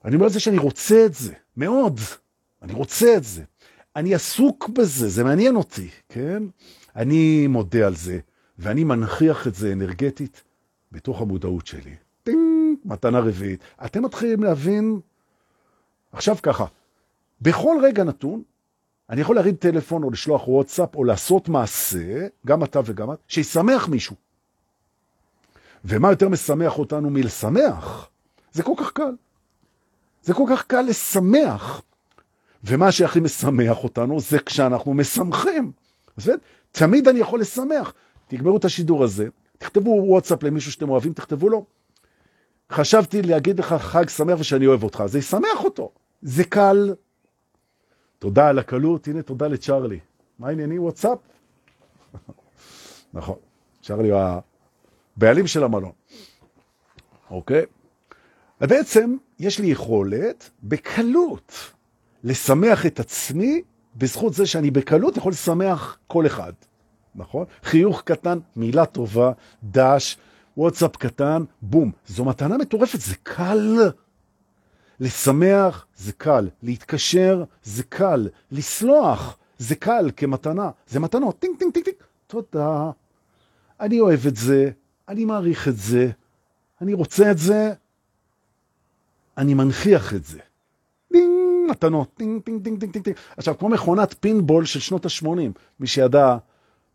אני 0.04 0.14
אומר 0.14 0.24
על 0.26 0.32
זה 0.32 0.40
שאני 0.40 0.58
רוצה 0.58 1.06
את 1.06 1.14
זה, 1.14 1.32
מאוד. 1.56 2.00
אני 2.62 2.72
רוצה 2.72 3.16
את 3.16 3.24
זה. 3.24 3.42
אני 3.96 4.14
עסוק 4.14 4.68
בזה, 4.68 5.08
זה 5.08 5.24
מעניין 5.24 5.56
אותי, 5.56 5.88
כן? 6.08 6.42
אני 6.96 7.46
מודה 7.46 7.86
על 7.86 7.94
זה, 7.94 8.18
ואני 8.58 8.84
מנכיח 8.84 9.46
את 9.46 9.54
זה 9.54 9.72
אנרגטית 9.72 10.42
בתוך 10.92 11.20
המודעות 11.20 11.66
שלי. 11.66 11.94
טינג, 12.22 12.78
מתנה 12.84 13.18
רביעית. 13.18 13.60
אתם 13.84 14.04
מתחילים 14.04 14.42
להבין, 14.42 15.00
עכשיו 16.12 16.36
ככה, 16.42 16.64
בכל 17.40 17.76
רגע 17.82 18.04
נתון, 18.04 18.42
אני 19.10 19.20
יכול 19.20 19.36
להרים 19.36 19.56
טלפון 19.56 20.02
או 20.02 20.10
לשלוח 20.10 20.48
וואטסאפ 20.48 20.94
או 20.94 21.04
לעשות 21.04 21.48
מעשה, 21.48 22.26
גם 22.46 22.64
אתה 22.64 22.80
וגם 22.84 23.12
את, 23.12 23.18
שישמח 23.28 23.88
מישהו. 23.88 24.16
ומה 25.84 26.10
יותר 26.10 26.28
משמח 26.28 26.78
אותנו 26.78 27.10
מלשמח? 27.10 28.10
זה 28.52 28.62
כל 28.62 28.72
כך 28.76 28.92
קל. 28.92 29.12
זה 30.22 30.34
כל 30.34 30.44
כך 30.50 30.64
קל 30.64 30.82
לשמח. 30.82 31.82
ומה 32.64 32.92
שהכי 32.92 33.20
משמח 33.20 33.84
אותנו 33.84 34.20
זה 34.20 34.38
כשאנחנו 34.38 34.94
משמחים. 34.94 35.72
אז 36.16 36.32
תמיד 36.72 37.08
אני 37.08 37.18
יכול 37.18 37.40
לשמח. 37.40 37.92
תגמרו 38.28 38.56
את 38.56 38.64
השידור 38.64 39.04
הזה, 39.04 39.28
תכתבו 39.58 39.90
וואטסאפ 39.90 40.42
למישהו 40.42 40.72
שאתם 40.72 40.90
אוהבים, 40.90 41.12
תכתבו 41.12 41.48
לו. 41.48 41.64
חשבתי 42.72 43.22
להגיד 43.22 43.58
לך 43.58 43.72
חג 43.72 44.08
שמח 44.08 44.40
ושאני 44.40 44.66
אוהב 44.66 44.82
אותך, 44.82 45.02
זה 45.06 45.18
ישמח 45.18 45.64
אותו. 45.64 45.90
זה 46.22 46.44
קל. 46.44 46.94
תודה 48.18 48.48
על 48.48 48.58
הקלות, 48.58 49.08
הנה 49.08 49.22
תודה 49.22 49.48
לצ'רלי. 49.48 49.98
מה 50.38 50.48
הענייני 50.48 50.78
וואטסאפ? 50.78 51.18
נכון, 53.14 53.36
צ'רלי 53.82 54.10
הוא 54.10 54.20
הבעלים 55.18 55.46
של 55.46 55.64
המלון. 55.64 55.92
אוקיי? 57.30 57.64
ובעצם 58.60 59.16
יש 59.38 59.58
לי 59.58 59.66
יכולת 59.66 60.50
בקלות 60.62 61.52
לשמח 62.24 62.86
את 62.86 63.00
עצמי 63.00 63.62
בזכות 63.96 64.34
זה 64.34 64.46
שאני 64.46 64.70
בקלות 64.70 65.16
יכול 65.16 65.32
לשמח 65.32 65.98
כל 66.06 66.26
אחד, 66.26 66.52
נכון? 67.14 67.44
חיוך 67.62 68.02
קטן, 68.04 68.38
מילה 68.56 68.86
טובה, 68.86 69.32
דש, 69.64 70.16
וואטסאפ 70.56 70.96
קטן, 70.96 71.44
בום. 71.62 71.92
זו 72.06 72.24
מתנה 72.24 72.58
מטורפת, 72.58 73.00
זה 73.00 73.14
קל. 73.22 73.90
לשמח 75.00 75.86
זה 75.96 76.12
קל, 76.12 76.48
להתקשר 76.62 77.44
זה 77.62 77.82
קל, 77.82 78.28
לסלוח 78.52 79.38
זה 79.58 79.74
קל 79.74 80.10
כמתנה, 80.16 80.70
זה 80.86 81.00
מתנות, 81.00 81.38
טינג 81.38 81.58
טינג 81.58 81.72
טינג 81.72 81.84
טינג, 81.84 81.96
תודה, 82.26 82.90
אני 83.80 84.00
אוהב 84.00 84.26
את 84.26 84.36
זה, 84.36 84.70
אני 85.08 85.24
מעריך 85.24 85.68
את 85.68 85.76
זה, 85.76 86.10
אני 86.80 86.94
רוצה 86.94 87.30
את 87.30 87.38
זה, 87.38 87.72
אני 89.38 89.54
מנכיח 89.54 90.14
את 90.14 90.24
זה. 90.24 90.38
דינג, 91.12 91.70
מתנות, 91.70 92.14
טינג 92.14 92.42
טינג 92.42 92.64
טינג 92.64 92.80
טינג 92.80 93.04
טינג. 93.04 93.16
עכשיו, 93.36 93.58
כמו 93.58 93.68
מכונת 93.68 94.14
פינבול 94.20 94.64
של 94.64 94.80
שנות 94.80 95.06
ה-80, 95.06 95.26
מי 95.80 95.86
שידע, 95.86 96.36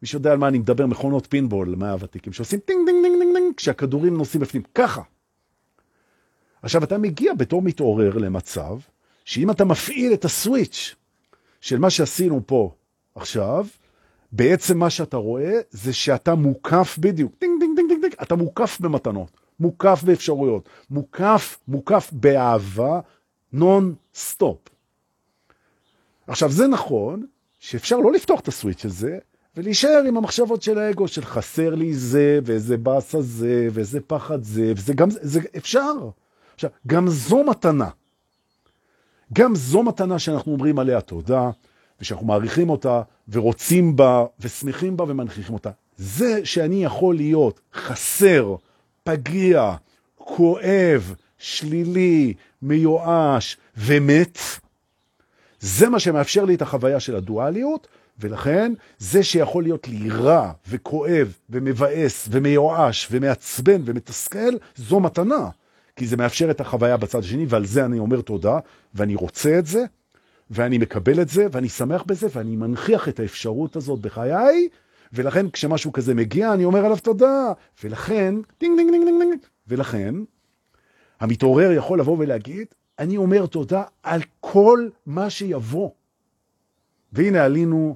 מי 0.02 0.08
שיודע 0.08 0.32
על 0.32 0.38
מה 0.38 0.48
אני 0.48 0.60
מדבר, 0.60 0.86
מכונות 0.86 1.28
פינבול 1.30 1.76
מהוותיקים, 1.78 2.34
שעושים 2.34 2.60
טינג 2.60 2.86
טינג 2.86 3.04
טינג 3.04 3.20
טינג 3.20 3.34
טינג, 3.36 3.56
כשהכדורים 3.58 4.18
נוסעים 4.18 4.42
בפנים, 4.42 4.64
ככה. 4.76 5.02
עכשיו, 6.62 6.84
אתה 6.84 6.98
מגיע 6.98 7.34
בתור 7.34 7.62
מתעורר 7.62 8.18
למצב, 8.18 8.78
שאם 9.26 9.52
אתה 9.52 9.66
מפעיל 9.66 10.14
את 10.14 10.26
ה 10.26 10.36
switch 10.36 10.96
של 11.62 11.80
מה 11.80 11.90
שעשינו 11.90 12.42
פה 12.46 12.72
עכשיו, 13.16 13.68
בעצם 14.32 14.78
מה 14.78 14.90
שאתה 14.90 15.18
רואה 15.18 15.60
זה 15.72 15.94
שאתה 15.94 16.36
מוקף 16.36 16.98
בדיוק, 17.00 17.34
טינג, 17.40 17.53
אתה 18.24 18.36
מוקף 18.36 18.78
במתנות, 18.82 19.32
מוקף 19.60 20.04
באפשרויות, 20.04 20.70
מוקף, 20.90 21.60
מוקף 21.68 22.10
באהבה, 22.12 23.00
נון 23.54 23.96
סטופ. 24.16 24.58
עכשיו, 26.28 26.52
זה 26.52 26.68
נכון 26.68 27.26
שאפשר 27.60 27.98
לא 27.98 28.12
לפתוח 28.12 28.40
את 28.40 28.48
ה 28.48 28.53
switch 28.53 28.86
הזה, 28.86 29.18
ולהישאר 29.58 30.04
עם 30.08 30.18
המחשבות 30.18 30.62
של 30.62 30.78
האגו, 30.78 31.08
של 31.08 31.26
חסר 31.26 31.76
לי 31.76 31.94
זה, 31.94 32.40
ואיזה 32.46 32.78
באסה 32.78 33.22
זה, 33.22 33.68
ואיזה 33.72 34.00
פחד 34.08 34.44
זה, 34.44 34.72
וזה 34.76 34.94
גם, 34.94 35.10
זה 35.10 35.40
אפשר. 35.58 35.94
עכשיו, 36.54 36.70
גם 36.88 37.08
זו 37.08 37.44
מתנה. 37.44 37.90
גם 39.34 39.56
זו 39.56 39.84
מתנה 39.84 40.20
שאנחנו 40.20 40.52
אומרים 40.52 40.80
עליה 40.80 41.02
תודה, 41.02 41.50
ושאנחנו 42.02 42.26
מעריכים 42.26 42.70
אותה, 42.70 43.02
ורוצים 43.30 43.96
בה, 43.96 44.26
ושמחים 44.40 44.98
בה, 44.98 45.04
ומנכיחים 45.04 45.54
אותה. 45.54 45.70
זה 45.98 46.46
שאני 46.46 46.84
יכול 46.84 47.16
להיות 47.16 47.60
חסר, 47.74 48.56
פגיע, 49.04 49.76
כואב, 50.16 51.16
שלילי, 51.38 52.34
מיואש 52.62 53.58
ומת, 53.78 54.38
זה 55.60 55.90
מה 55.90 56.00
שמאפשר 56.00 56.46
לי 56.46 56.56
את 56.56 56.62
החוויה 56.62 57.00
של 57.00 57.16
הדואליות, 57.16 57.88
ולכן 58.20 58.74
זה 58.98 59.24
שיכול 59.24 59.64
להיות 59.64 59.88
לי 59.88 60.10
רע 60.10 60.52
וכואב 60.68 61.34
ומבאס 61.50 62.28
ומיואש 62.32 63.08
ומעצבן 63.12 63.82
ומתסכל, 63.86 64.54
זו 64.76 65.00
מתנה. 65.00 65.50
כי 65.96 66.08
זה 66.08 66.18
מאפשר 66.18 66.52
את 66.52 66.62
החוויה 66.62 66.98
בצד 66.98 67.20
השני, 67.20 67.46
ועל 67.50 67.66
זה 67.66 67.86
אני 67.86 68.00
אומר 68.00 68.22
תודה, 68.22 68.60
ואני 68.94 69.16
רוצה 69.16 69.60
את 69.60 69.66
זה, 69.66 69.84
ואני 70.52 70.78
מקבל 70.78 71.22
את 71.22 71.30
זה, 71.30 71.48
ואני 71.52 71.70
שמח 71.70 72.04
בזה, 72.04 72.28
ואני 72.34 72.56
מנכיח 72.56 73.10
את 73.10 73.20
האפשרות 73.20 73.76
הזאת 73.76 74.00
בחיי, 74.00 74.68
ולכן 75.14 75.50
כשמשהו 75.50 75.94
כזה 75.94 76.14
מגיע, 76.14 76.54
אני 76.54 76.66
אומר 76.66 76.86
עליו 76.86 76.98
תודה. 76.98 77.54
ולכן, 77.84 78.36
דינג 78.60 78.78
דינג 78.78 78.92
דינג 78.92 79.06
דינג 79.06 79.20
דינג, 79.20 79.40
ולכן, 79.68 80.16
המתעורר 81.20 81.72
יכול 81.72 82.00
לבוא 82.00 82.18
ולהגיד, 82.20 82.68
אני 83.00 83.18
אומר 83.18 83.46
תודה 83.46 83.84
על 84.04 84.22
כל 84.40 84.90
מה 85.06 85.30
שיבוא. 85.30 85.90
והנה 87.14 87.44
עלינו 87.44 87.96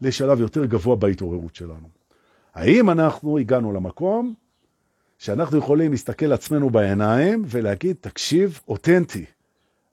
לשלב 0.00 0.40
יותר 0.40 0.64
גבוה 0.64 0.96
בהתעוררות 0.96 1.54
שלנו. 1.54 1.88
האם 2.54 2.90
אנחנו 2.90 3.38
הגענו 3.38 3.72
למקום 3.72 4.34
שאנחנו 5.18 5.58
יכולים 5.58 5.90
להסתכל 5.90 6.26
לעצמנו 6.26 6.70
בעיניים 6.70 7.44
ולהגיד, 7.46 7.96
תקשיב, 8.00 8.60
אותנטי. 8.68 9.24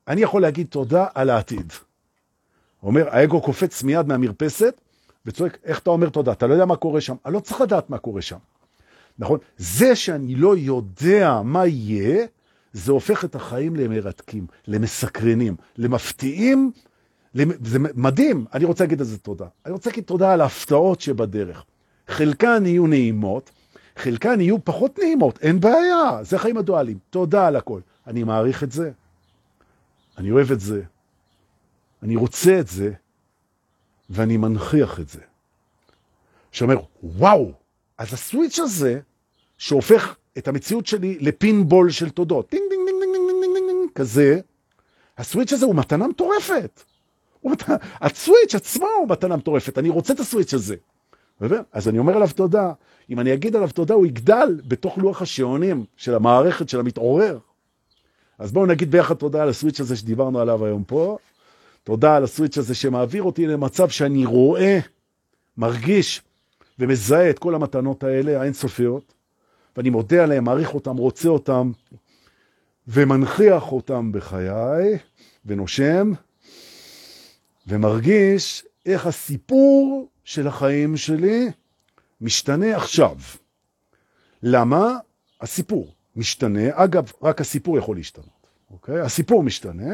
אני 0.08 0.22
יכול 0.22 0.42
להגיד 0.42 0.68
תודה 0.68 1.06
על 1.14 1.30
העתיד. 1.30 1.74
אומר, 2.84 3.10
האגו 3.10 3.42
קופץ 3.42 3.84
מיד 3.84 4.08
מהמרפסת 4.08 4.82
וצועק, 5.26 5.58
איך 5.64 5.80
אתה 5.80 5.90
אומר 5.90 6.10
תודה? 6.10 6.32
אתה 6.32 6.48
לא 6.48 6.54
יודע 6.54 6.66
מה 6.66 6.76
קורה 6.76 7.02
שם. 7.02 7.16
אני 7.26 7.34
לא 7.34 7.40
צריך 7.40 7.62
לדעת 7.62 7.90
מה 7.90 7.98
קורה 7.98 8.22
שם. 8.22 8.38
נכון? 9.20 9.40
זה 9.58 9.96
שאני 9.96 10.36
לא 10.36 10.58
יודע 10.58 11.42
מה 11.44 11.68
יהיה, 11.68 12.26
זה 12.74 12.92
הופך 12.92 13.26
את 13.26 13.36
החיים 13.36 13.76
למרתקים, 13.76 14.48
למסקרנים, 14.68 15.56
למפתיעים. 15.78 16.72
זה 17.34 17.80
מדהים, 17.80 18.46
אני 18.54 18.66
רוצה 18.66 18.84
להגיד 18.84 19.00
על 19.00 19.06
זה 19.06 19.18
תודה. 19.18 19.46
אני 19.66 19.74
רוצה 19.74 19.90
להגיד 19.90 20.04
תודה 20.04 20.34
על 20.34 20.42
ההפתעות 20.42 21.02
שבדרך. 21.02 21.64
חלקן 22.08 22.66
יהיו 22.66 22.88
נעימות, 22.88 23.52
חלקן 23.98 24.42
יהיו 24.42 24.66
פחות 24.66 25.00
נעימות, 25.00 25.40
אין 25.42 25.60
בעיה, 25.60 26.20
זה 26.22 26.38
חיים 26.38 26.58
הדואליים. 26.58 26.98
תודה 27.10 27.48
על 27.48 27.56
הכל. 27.56 27.80
אני 28.08 28.24
מעריך 28.24 28.64
את 28.64 28.72
זה, 28.72 28.92
אני 30.18 30.32
אוהב 30.32 30.52
את 30.52 30.60
זה, 30.60 30.82
אני 32.04 32.16
רוצה 32.16 32.60
את 32.60 32.68
זה, 32.68 32.92
ואני 34.12 34.38
מנכיח 34.38 35.00
את 35.00 35.10
זה. 35.10 35.20
שאומר, 36.52 36.78
וואו, 37.04 37.52
אז 37.98 38.14
ה 38.14 38.20
switch 38.20 38.60
הזה, 38.60 39.00
שהופך 39.58 40.16
את 40.38 40.48
המציאות 40.48 40.86
שלי 40.86 41.18
לפינבול 41.20 41.92
של 41.92 42.10
תודות, 42.10 42.50
טינג 42.50 42.64
דינג 42.70 42.82
דינג 42.88 43.02
דינג 43.02 43.14
דינג 43.14 43.42
דינג 43.42 43.56
דינג 43.56 43.68
דינג 43.68 43.90
כזה, 43.96 44.40
ה 45.18 45.23
switch 45.23 45.54
הזה 45.54 45.66
הוא 45.66 45.76
מתנה 45.76 46.08
מטורפת. 46.08 46.84
הסוויץ' 48.02 48.56
עצמו 48.56 48.88
הוא 49.00 49.10
מתנה 49.10 49.36
מטורפת, 49.36 49.78
אני 49.78 49.90
רוצה 49.90 50.14
את 50.14 50.20
הסוויץ' 50.20 50.54
הזה. 50.54 50.76
אז 51.72 51.88
אני 51.88 52.00
אומר 52.00 52.16
עליו 52.16 52.30
תודה. 52.36 52.74
אם 53.10 53.20
אני 53.20 53.34
אגיד 53.34 53.56
עליו 53.56 53.70
תודה, 53.70 53.94
הוא 53.94 54.06
יגדל 54.06 54.62
בתוך 54.68 54.98
לוח 54.98 55.22
השעונים 55.22 55.86
של 55.98 56.16
המערכת 56.16 56.70
של 56.70 56.80
המתעורר. 56.80 57.40
אז 58.40 58.52
בואו 58.52 58.66
נגיד 58.66 58.92
ביחד 58.92 59.16
תודה 59.16 59.44
על 59.44 59.50
הסוויץ' 59.50 59.80
הזה 59.80 59.96
שדיברנו 59.96 60.40
עליו 60.40 60.66
היום 60.66 60.84
פה. 60.84 61.18
תודה 61.84 62.16
על 62.16 62.24
הסוויץ' 62.24 62.58
הזה 62.58 62.76
שמעביר 62.76 63.24
אותי 63.24 63.48
למצב 63.48 63.90
שאני 63.90 64.26
רואה, 64.26 64.80
מרגיש 65.58 66.22
ומזהה 66.80 67.30
את 67.30 67.40
כל 67.40 67.56
המתנות 67.56 68.04
האלה, 68.04 68.42
האינסופיות, 68.42 69.14
ואני 69.78 69.90
מודה 69.90 70.24
עליהם, 70.24 70.44
מעריך 70.44 70.74
אותם, 70.74 70.98
רוצה 70.98 71.30
אותם, 71.30 71.72
ומנכיח 72.88 73.72
אותם 73.72 74.12
בחיי, 74.12 74.98
ונושם, 75.46 76.12
ומרגיש 77.68 78.66
איך 78.86 79.06
הסיפור 79.06 80.10
של 80.24 80.48
החיים 80.48 80.98
שלי 80.98 81.48
משתנה 82.22 82.76
עכשיו. 82.76 83.18
למה? 84.44 84.98
הסיפור 85.42 85.94
משתנה. 86.16 86.70
אגב, 86.72 87.12
רק 87.22 87.42
הסיפור 87.42 87.78
יכול 87.78 87.96
להשתנות, 87.96 88.48
אוקיי? 88.72 89.00
הסיפור 89.00 89.44
משתנה. 89.44 89.94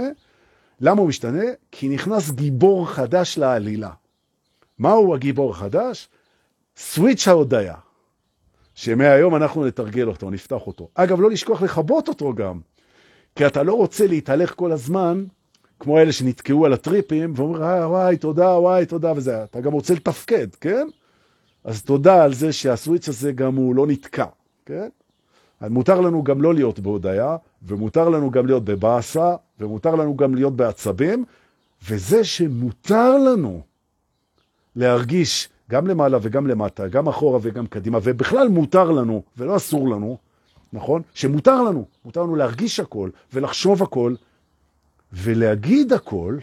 למה 0.82 1.02
הוא 1.02 1.10
משתנה? 1.10 1.44
כי 1.72 1.90
נכנס 1.90 2.32
גיבור 2.32 2.90
חדש 2.90 3.38
לעלילה. 3.38 3.92
מהו 4.80 5.16
הגיבור 5.16 5.52
החדש? 5.52 6.10
סוויץ' 6.78 7.28
ההודעה, 7.28 7.80
שמהיום 8.76 9.36
אנחנו 9.36 9.66
נתרגל 9.66 10.08
אותו, 10.08 10.30
נפתח 10.30 10.68
אותו. 10.68 10.90
אגב, 10.94 11.22
לא 11.22 11.30
לשכוח 11.30 11.62
לכבות 11.62 12.08
אותו 12.08 12.34
גם, 12.34 12.60
כי 13.36 13.48
אתה 13.48 13.64
לא 13.64 13.74
רוצה 13.74 14.08
להתהלך 14.08 14.54
כל 14.56 14.72
הזמן, 14.72 15.26
כמו 15.80 16.00
אלה 16.00 16.12
שנתקעו 16.12 16.66
על 16.66 16.74
הטריפים, 16.74 17.34
ואומרים, 17.36 17.64
אה, 17.64 17.90
וואי, 17.90 18.18
תודה, 18.18 18.50
וואי, 18.50 18.86
תודה, 18.86 19.14
וזה, 19.16 19.44
אתה 19.44 19.62
גם 19.62 19.74
רוצה 19.74 19.94
לתפקד, 19.94 20.56
כן? 20.56 20.88
אז 21.64 21.84
תודה 21.84 22.24
על 22.24 22.34
זה 22.34 22.54
שהסוויץ' 22.54 23.10
הזה 23.10 23.32
גם 23.32 23.56
הוא 23.56 23.76
לא 23.76 23.88
נתקע, 23.88 24.26
כן? 24.66 24.90
מותר 25.62 26.02
לנו 26.02 26.24
גם 26.24 26.42
לא 26.42 26.54
להיות 26.54 26.80
בהודעה, 26.80 27.38
ומותר 27.64 28.10
לנו 28.10 28.32
גם 28.32 28.46
להיות 28.46 28.66
בבאסה, 28.66 29.36
ומותר 29.60 29.95
לנו 29.95 30.16
גם 30.18 30.36
להיות 30.36 30.55
בעצבים, 30.55 31.26
וזה 31.89 32.24
שמותר 32.24 33.18
לנו 33.18 33.62
להרגיש 34.76 35.49
גם 35.70 35.88
למעלה 35.88 36.18
וגם 36.22 36.47
למטה, 36.47 36.88
גם 36.88 37.08
אחורה 37.08 37.39
וגם 37.41 37.68
קדימה, 37.68 37.99
ובכלל 38.03 38.47
מותר 38.47 38.91
לנו, 38.91 39.24
ולא 39.38 39.55
אסור 39.55 39.89
לנו, 39.89 40.18
נכון? 40.74 41.01
שמותר 41.14 41.62
לנו, 41.64 41.86
מותר 42.05 42.24
לנו 42.24 42.36
להרגיש 42.36 42.80
הכל, 42.80 43.10
ולחשוב 43.34 43.84
הכל, 43.84 44.16
ולהגיד 45.14 45.93
הכל. 45.93 46.38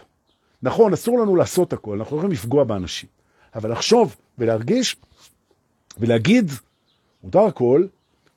נכון, 0.62 0.92
אסור 0.92 1.18
לנו 1.18 1.36
לעשות 1.36 1.72
הכל, 1.72 1.98
אנחנו 1.98 2.16
יכולים 2.16 2.32
לפגוע 2.32 2.64
באנשים, 2.64 3.08
אבל 3.54 3.72
לחשוב 3.72 4.16
ולהרגיש 4.38 4.96
ולהגיד, 5.98 6.50
מותר 7.24 7.40
הכל, 7.40 7.86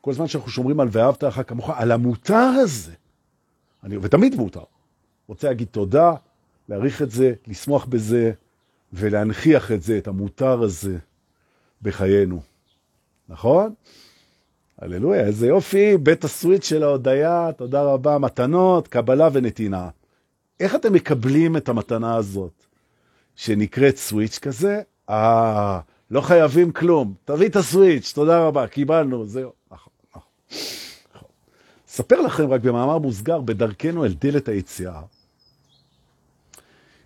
כל 0.01 0.13
זמן 0.13 0.27
שאנחנו 0.27 0.51
שומרים 0.51 0.79
על 0.79 0.87
ואהבת 0.91 1.23
לך 1.23 1.41
כמוך, 1.47 1.69
על 1.75 1.91
המותר 1.91 2.35
הזה, 2.35 2.91
אני, 3.83 3.97
ותמיד 3.97 4.35
מותר. 4.35 4.63
רוצה 5.27 5.47
להגיד 5.47 5.67
תודה, 5.71 6.13
להעריך 6.69 7.01
את 7.01 7.11
זה, 7.11 7.33
לשמוח 7.47 7.85
בזה, 7.85 8.31
ולהנכיח 8.93 9.71
את 9.71 9.83
זה, 9.83 9.97
את 9.97 10.07
המותר 10.07 10.61
הזה, 10.61 10.97
בחיינו. 11.81 12.41
נכון? 13.29 13.73
הללויה, 14.81 15.25
איזה 15.25 15.47
יופי, 15.47 15.97
בית 15.97 16.23
הסוויט 16.23 16.63
של 16.63 16.83
ההודיה, 16.83 17.49
תודה 17.57 17.83
רבה, 17.83 18.17
מתנות, 18.17 18.87
קבלה 18.87 19.29
ונתינה. 19.33 19.89
איך 20.59 20.75
אתם 20.75 20.93
מקבלים 20.93 21.57
את 21.57 21.69
המתנה 21.69 22.15
הזאת, 22.15 22.65
שנקראת 23.35 23.97
סוויץ' 23.97 24.39
כזה? 24.39 24.81
אה, 25.09 25.79
לא 26.11 26.21
חייבים 26.21 26.71
כלום, 26.71 27.13
תביא 27.25 27.47
את 27.47 27.55
הסוויץ', 27.55 28.11
תודה 28.15 28.39
רבה, 28.39 28.67
קיבלנו, 28.67 29.25
זהו. 29.25 29.51
נכון, 29.71 29.93
נכון. 30.15 30.31
נכון. 31.97 32.05
ספר 32.05 32.21
לכם 32.21 32.49
רק 32.49 32.61
במאמר 32.61 32.97
מוסגר, 32.97 33.41
בדרכנו 33.41 34.05
אל 34.05 34.13
דלת 34.13 34.47
היציאה, 34.47 35.01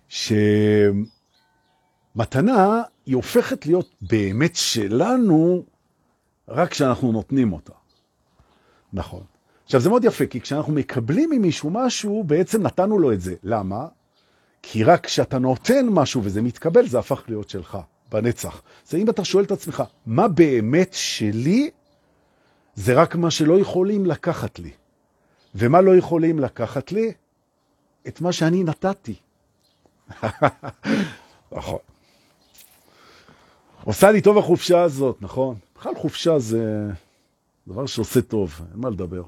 שמתנה 0.08 1.02
היא 3.06 3.16
הופכת 3.16 3.66
להיות 3.66 3.94
באמת 4.00 4.56
שלנו 4.56 5.64
רק 6.48 6.70
כשאנחנו 6.70 7.12
נותנים 7.12 7.52
אותה. 7.52 7.72
נכון. 8.92 9.22
עכשיו, 9.64 9.80
זה 9.80 9.88
מאוד 9.88 10.04
יפה, 10.04 10.26
כי 10.26 10.40
כשאנחנו 10.40 10.72
מקבלים 10.72 11.30
ממישהו 11.30 11.70
משהו, 11.70 12.24
בעצם 12.24 12.62
נתנו 12.62 12.98
לו 12.98 13.12
את 13.12 13.20
זה. 13.20 13.34
למה? 13.42 13.86
כי 14.62 14.84
רק 14.84 15.06
כשאתה 15.06 15.38
נותן 15.38 15.86
משהו 15.90 16.20
וזה 16.24 16.42
מתקבל, 16.42 16.86
זה 16.86 16.98
הפך 16.98 17.22
להיות 17.28 17.48
שלך, 17.48 17.78
בנצח. 18.12 18.62
זה 18.86 18.98
אם 18.98 19.10
אתה 19.10 19.24
שואל 19.24 19.44
את 19.44 19.50
עצמך, 19.50 19.82
מה 20.06 20.28
באמת 20.28 20.92
שלי? 20.92 21.70
זה 22.74 22.94
רק 22.94 23.16
מה 23.16 23.30
שלא 23.30 23.60
יכולים 23.60 24.06
לקחת 24.06 24.58
לי. 24.58 24.70
ומה 25.54 25.80
לא 25.80 25.96
יכולים 25.96 26.38
לקחת 26.38 26.92
לי? 26.92 27.12
את 28.08 28.20
מה 28.20 28.32
שאני 28.32 28.64
נתתי. 28.64 29.14
נכון. 31.52 31.78
עושה 33.84 34.10
לי 34.10 34.20
טוב 34.20 34.38
החופשה 34.38 34.82
הזאת, 34.82 35.16
נכון? 35.20 35.56
בכלל 35.76 35.94
חופשה 35.94 36.38
זה 36.38 36.90
דבר 37.66 37.86
שעושה 37.86 38.22
טוב, 38.22 38.60
אין 38.72 38.80
מה 38.80 38.90
לדבר. 38.90 39.22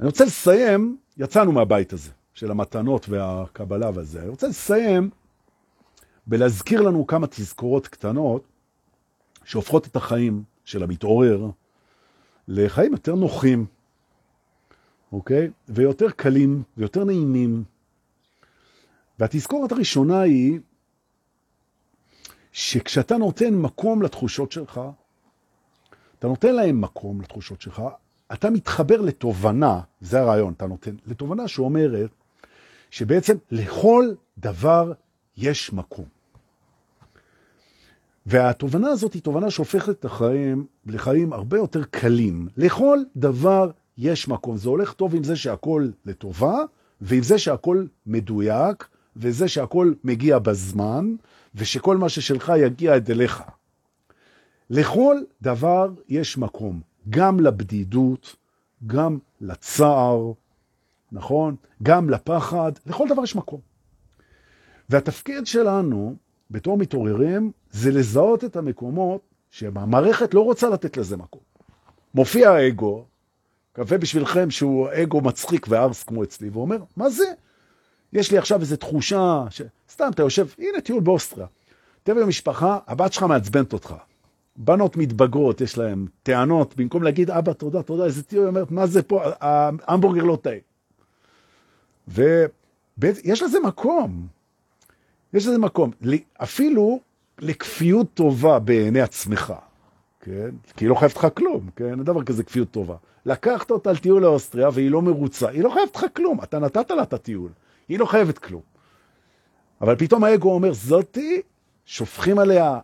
אני 0.00 0.06
רוצה 0.06 0.24
לסיים, 0.24 0.96
יצאנו 1.16 1.52
מהבית 1.52 1.92
הזה, 1.92 2.10
של 2.34 2.50
המתנות 2.50 3.08
והקבלה 3.08 3.90
וזה. 3.94 4.20
אני 4.20 4.28
רוצה 4.28 4.48
לסיים 4.48 5.10
בלהזכיר 6.26 6.80
לנו 6.82 7.06
כמה 7.06 7.26
תזכורות 7.26 7.88
קטנות 7.88 8.42
שהופכות 9.44 9.86
את 9.86 9.96
החיים 9.96 10.42
של 10.64 10.82
המתעורר 10.82 11.50
לחיים 12.48 12.92
יותר 12.92 13.14
נוחים, 13.14 13.66
אוקיי? 15.12 15.50
ויותר 15.68 16.10
קלים 16.10 16.62
ויותר 16.76 17.04
נעימים. 17.04 17.64
והתזכורת 19.18 19.72
הראשונה 19.72 20.20
היא 20.20 20.60
שכשאתה 22.52 23.16
נותן 23.16 23.54
מקום 23.54 24.02
לתחושות 24.02 24.52
שלך, 24.52 24.80
אתה 26.18 26.26
נותן 26.26 26.54
להם 26.54 26.80
מקום 26.80 27.20
לתחושות 27.20 27.60
שלך, 27.60 27.82
אתה 28.32 28.50
מתחבר 28.50 29.00
לתובנה, 29.00 29.80
זה 30.00 30.20
הרעיון, 30.20 30.52
אתה 30.52 30.66
נותן, 30.66 30.96
לתובנה 31.06 31.48
שאומרת 31.48 32.10
שבעצם 32.90 33.36
לכל 33.50 34.14
דבר 34.38 34.92
יש 35.36 35.72
מקום. 35.72 36.13
והתובנה 38.26 38.88
הזאת 38.88 39.12
היא 39.12 39.22
תובנה 39.22 39.50
שהופכת 39.50 39.88
את 39.88 40.04
החיים 40.04 40.66
לחיים 40.86 41.32
הרבה 41.32 41.56
יותר 41.56 41.84
קלים. 41.84 42.48
לכל 42.56 42.98
דבר 43.16 43.70
יש 43.98 44.28
מקום. 44.28 44.56
זה 44.56 44.68
הולך 44.68 44.92
טוב 44.92 45.14
עם 45.14 45.24
זה 45.24 45.36
שהכל 45.36 45.88
לטובה, 46.06 46.58
ועם 47.00 47.22
זה 47.22 47.38
שהכל 47.38 47.84
מדויק, 48.06 48.88
וזה 49.16 49.48
שהכל 49.48 49.92
מגיע 50.04 50.38
בזמן, 50.38 51.14
ושכל 51.54 51.96
מה 51.96 52.08
ששלך 52.08 52.52
יגיע 52.58 52.94
עד 52.94 53.10
אליך. 53.10 53.42
לכל 54.70 55.16
דבר 55.42 55.90
יש 56.08 56.38
מקום. 56.38 56.80
גם 57.10 57.40
לבדידות, 57.40 58.36
גם 58.86 59.18
לצער, 59.40 60.32
נכון? 61.12 61.56
גם 61.82 62.10
לפחד, 62.10 62.72
לכל 62.86 63.08
דבר 63.08 63.22
יש 63.22 63.36
מקום. 63.36 63.60
והתפקיד 64.90 65.46
שלנו, 65.46 66.16
בתור 66.50 66.78
מתעוררים, 66.78 67.52
זה 67.70 67.90
לזהות 67.90 68.44
את 68.44 68.56
המקומות 68.56 69.20
שהמערכת 69.50 70.34
לא 70.34 70.40
רוצה 70.40 70.68
לתת 70.68 70.96
לזה 70.96 71.16
מקום. 71.16 71.40
מופיע 72.14 72.50
האגו, 72.50 73.04
קווה 73.74 73.98
בשבילכם 73.98 74.50
שהוא 74.50 74.88
אגו 75.02 75.20
מצחיק 75.20 75.66
וארס 75.68 76.02
כמו 76.02 76.24
אצלי, 76.24 76.48
ואומר, 76.48 76.78
מה 76.96 77.10
זה? 77.10 77.24
יש 78.12 78.32
לי 78.32 78.38
עכשיו 78.38 78.60
איזו 78.60 78.76
תחושה, 78.76 79.44
ש... 79.50 79.62
סתם, 79.90 80.08
אתה 80.14 80.22
יושב, 80.22 80.46
הנה 80.58 80.80
טיול 80.80 81.00
באוסטריה. 81.00 81.46
תביא 82.02 82.22
למשפחה, 82.22 82.78
הבת 82.86 83.12
שלך 83.12 83.22
מעצבנת 83.22 83.72
אותך. 83.72 83.94
בנות 84.56 84.96
מתבגרות, 84.96 85.60
יש 85.60 85.78
להן 85.78 86.06
טענות, 86.22 86.76
במקום 86.76 87.02
להגיד, 87.02 87.30
אבא, 87.30 87.52
תודה, 87.52 87.82
תודה, 87.82 88.04
איזה 88.04 88.22
טיול, 88.22 88.46
אומרת, 88.46 88.70
מה 88.70 88.86
זה 88.86 89.02
פה, 89.02 89.22
ההמבורגר 89.40 90.22
לא 90.22 90.38
טעים. 90.42 90.60
ויש 92.98 93.42
לזה 93.42 93.60
מקום. 93.60 94.26
יש 95.34 95.46
לזה 95.46 95.58
מקום. 95.58 95.90
אפילו 96.36 97.00
לכפיות 97.38 98.06
טובה 98.14 98.58
בעיני 98.58 99.00
עצמך, 99.00 99.54
כן? 100.20 100.50
כי 100.76 100.84
היא 100.84 100.90
לא 100.90 100.94
חייבת 100.94 101.16
לך 101.16 101.26
כלום, 101.34 101.70
כן? 101.76 101.90
אין 101.90 102.04
דבר 102.04 102.22
כזה 102.22 102.44
כפיות 102.44 102.70
טובה. 102.70 102.96
לקחת 103.26 103.70
אותה 103.70 103.90
על 103.90 103.96
טיול 103.96 104.22
לאוסטריה 104.22 104.68
והיא 104.72 104.90
לא 104.90 105.02
מרוצה, 105.02 105.48
היא 105.48 105.62
לא 105.62 105.70
חייבת 105.70 105.96
לך 105.96 106.06
כלום, 106.16 106.42
אתה 106.42 106.58
נתת 106.58 106.90
לה 106.90 107.02
את 107.02 107.12
הטיול, 107.12 107.50
היא 107.88 107.98
לא 107.98 108.06
חייבת 108.06 108.38
כלום. 108.38 108.62
אבל 109.80 109.96
פתאום 109.96 110.24
האגו 110.24 110.52
אומר, 110.54 110.72
זאתי, 110.72 111.42
שופכים 111.86 112.38
עליה 112.38 112.78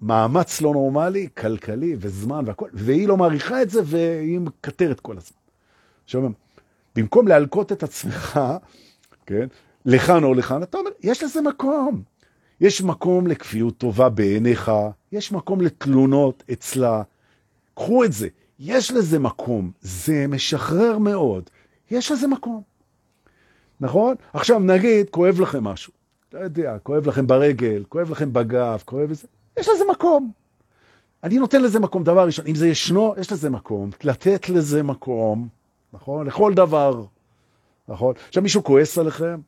מאמץ 0.00 0.60
לא 0.60 0.72
נורמלי, 0.72 1.28
כלכלי 1.36 1.96
וזמן 1.98 2.44
והכל, 2.46 2.68
והיא 2.72 3.08
לא 3.08 3.16
מעריכה 3.16 3.62
את 3.62 3.70
זה 3.70 3.80
והיא 3.84 4.40
מקטרת 4.40 5.00
כל 5.00 5.16
הזמן. 5.16 5.38
עכשיו, 6.04 6.22
במקום 6.96 7.28
להלקות 7.28 7.72
את 7.72 7.82
עצמך, 7.82 8.40
כן, 9.26 9.46
לכאן 9.86 10.24
או 10.24 10.34
לכאן, 10.34 10.62
אתה 10.62 10.78
אומר, 10.78 10.90
יש 11.02 11.22
לזה 11.22 11.40
מקום. 11.42 12.02
יש 12.60 12.82
מקום 12.82 13.26
לכפיות 13.26 13.78
טובה 13.78 14.08
בעיניך, 14.08 14.72
יש 15.12 15.32
מקום 15.32 15.60
לתלונות 15.60 16.42
אצלה. 16.52 17.02
קחו 17.74 18.04
את 18.04 18.12
זה, 18.12 18.28
יש 18.58 18.92
לזה 18.92 19.18
מקום, 19.18 19.70
זה 19.80 20.26
משחרר 20.28 20.98
מאוד, 20.98 21.50
יש 21.90 22.12
לזה 22.12 22.26
מקום. 22.26 22.62
נכון? 23.80 24.14
עכשיו 24.32 24.58
נגיד, 24.58 25.10
כואב 25.10 25.40
לכם 25.40 25.64
משהו. 25.64 25.92
לא 26.32 26.38
יודע, 26.38 26.76
כואב 26.82 27.06
לכם 27.06 27.26
ברגל, 27.26 27.84
כואב 27.88 28.10
לכם 28.10 28.32
בגב, 28.32 28.82
כואב 28.84 29.10
לזה. 29.10 29.26
יש 29.58 29.68
לזה 29.68 29.84
מקום. 29.90 30.32
אני 31.24 31.38
נותן 31.38 31.62
לזה 31.62 31.80
מקום, 31.80 32.04
דבר 32.04 32.26
ראשון. 32.26 32.46
אם 32.46 32.54
זה 32.54 32.68
ישנו, 32.68 33.14
יש 33.20 33.32
לזה 33.32 33.50
מקום. 33.50 33.90
לתת 34.04 34.48
לזה 34.48 34.82
מקום, 34.82 35.48
נכון? 35.92 36.26
לכל 36.26 36.54
דבר, 36.54 37.04
נכון? 37.88 38.14
עכשיו 38.28 38.42
מישהו 38.42 38.64
כועס 38.64 38.98
עליכם, 38.98 39.40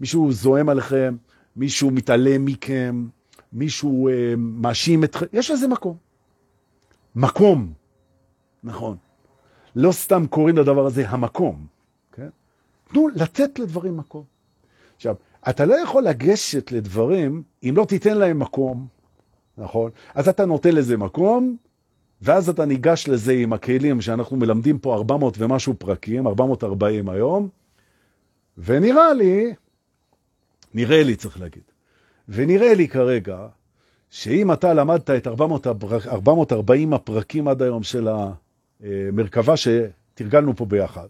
מישהו 0.00 0.32
זועם 0.32 0.68
עליכם, 0.68 1.16
מישהו 1.56 1.90
מתעלם 1.90 2.44
מכם, 2.44 3.06
מישהו 3.52 4.08
אה, 4.08 4.34
מאשים 4.36 5.04
אתכם, 5.04 5.26
יש 5.32 5.50
לזה 5.50 5.68
מקום. 5.68 5.96
מקום, 7.16 7.72
נכון. 8.64 8.96
לא 9.76 9.92
סתם 9.92 10.26
קוראים 10.26 10.56
לדבר 10.56 10.86
הזה 10.86 11.08
המקום, 11.08 11.66
כן? 12.12 12.28
תנו 12.92 13.08
לתת 13.08 13.58
לדברים 13.58 13.96
מקום. 13.96 14.24
עכשיו, 14.96 15.14
אתה 15.48 15.64
לא 15.64 15.74
יכול 15.74 16.02
לגשת 16.02 16.72
לדברים 16.72 17.42
אם 17.62 17.74
לא 17.76 17.84
תיתן 17.84 18.18
להם 18.18 18.38
מקום, 18.38 18.86
נכון? 19.58 19.90
אז 20.14 20.28
אתה 20.28 20.46
נותן 20.46 20.74
לזה 20.74 20.96
מקום, 20.96 21.56
ואז 22.22 22.48
אתה 22.48 22.64
ניגש 22.64 23.08
לזה 23.08 23.32
עם 23.32 23.52
הכלים 23.52 24.00
שאנחנו 24.00 24.36
מלמדים 24.36 24.78
פה 24.78 24.94
400 24.94 25.34
ומשהו 25.38 25.74
פרקים, 25.78 26.26
440 26.26 27.08
היום, 27.08 27.48
ונראה 28.58 29.14
לי, 29.14 29.54
נראה 30.74 31.02
לי 31.02 31.16
צריך 31.16 31.40
להגיד, 31.40 31.62
ונראה 32.28 32.74
לי 32.74 32.88
כרגע, 32.88 33.46
שאם 34.10 34.52
אתה 34.52 34.74
למדת 34.74 35.10
את 35.10 35.26
400, 35.26 35.66
440 36.06 36.94
הפרקים 36.94 37.48
עד 37.48 37.62
היום 37.62 37.82
של 37.82 38.08
המרכבה 38.80 39.54
שתרגלנו 39.56 40.56
פה 40.56 40.64
ביחד, 40.64 41.06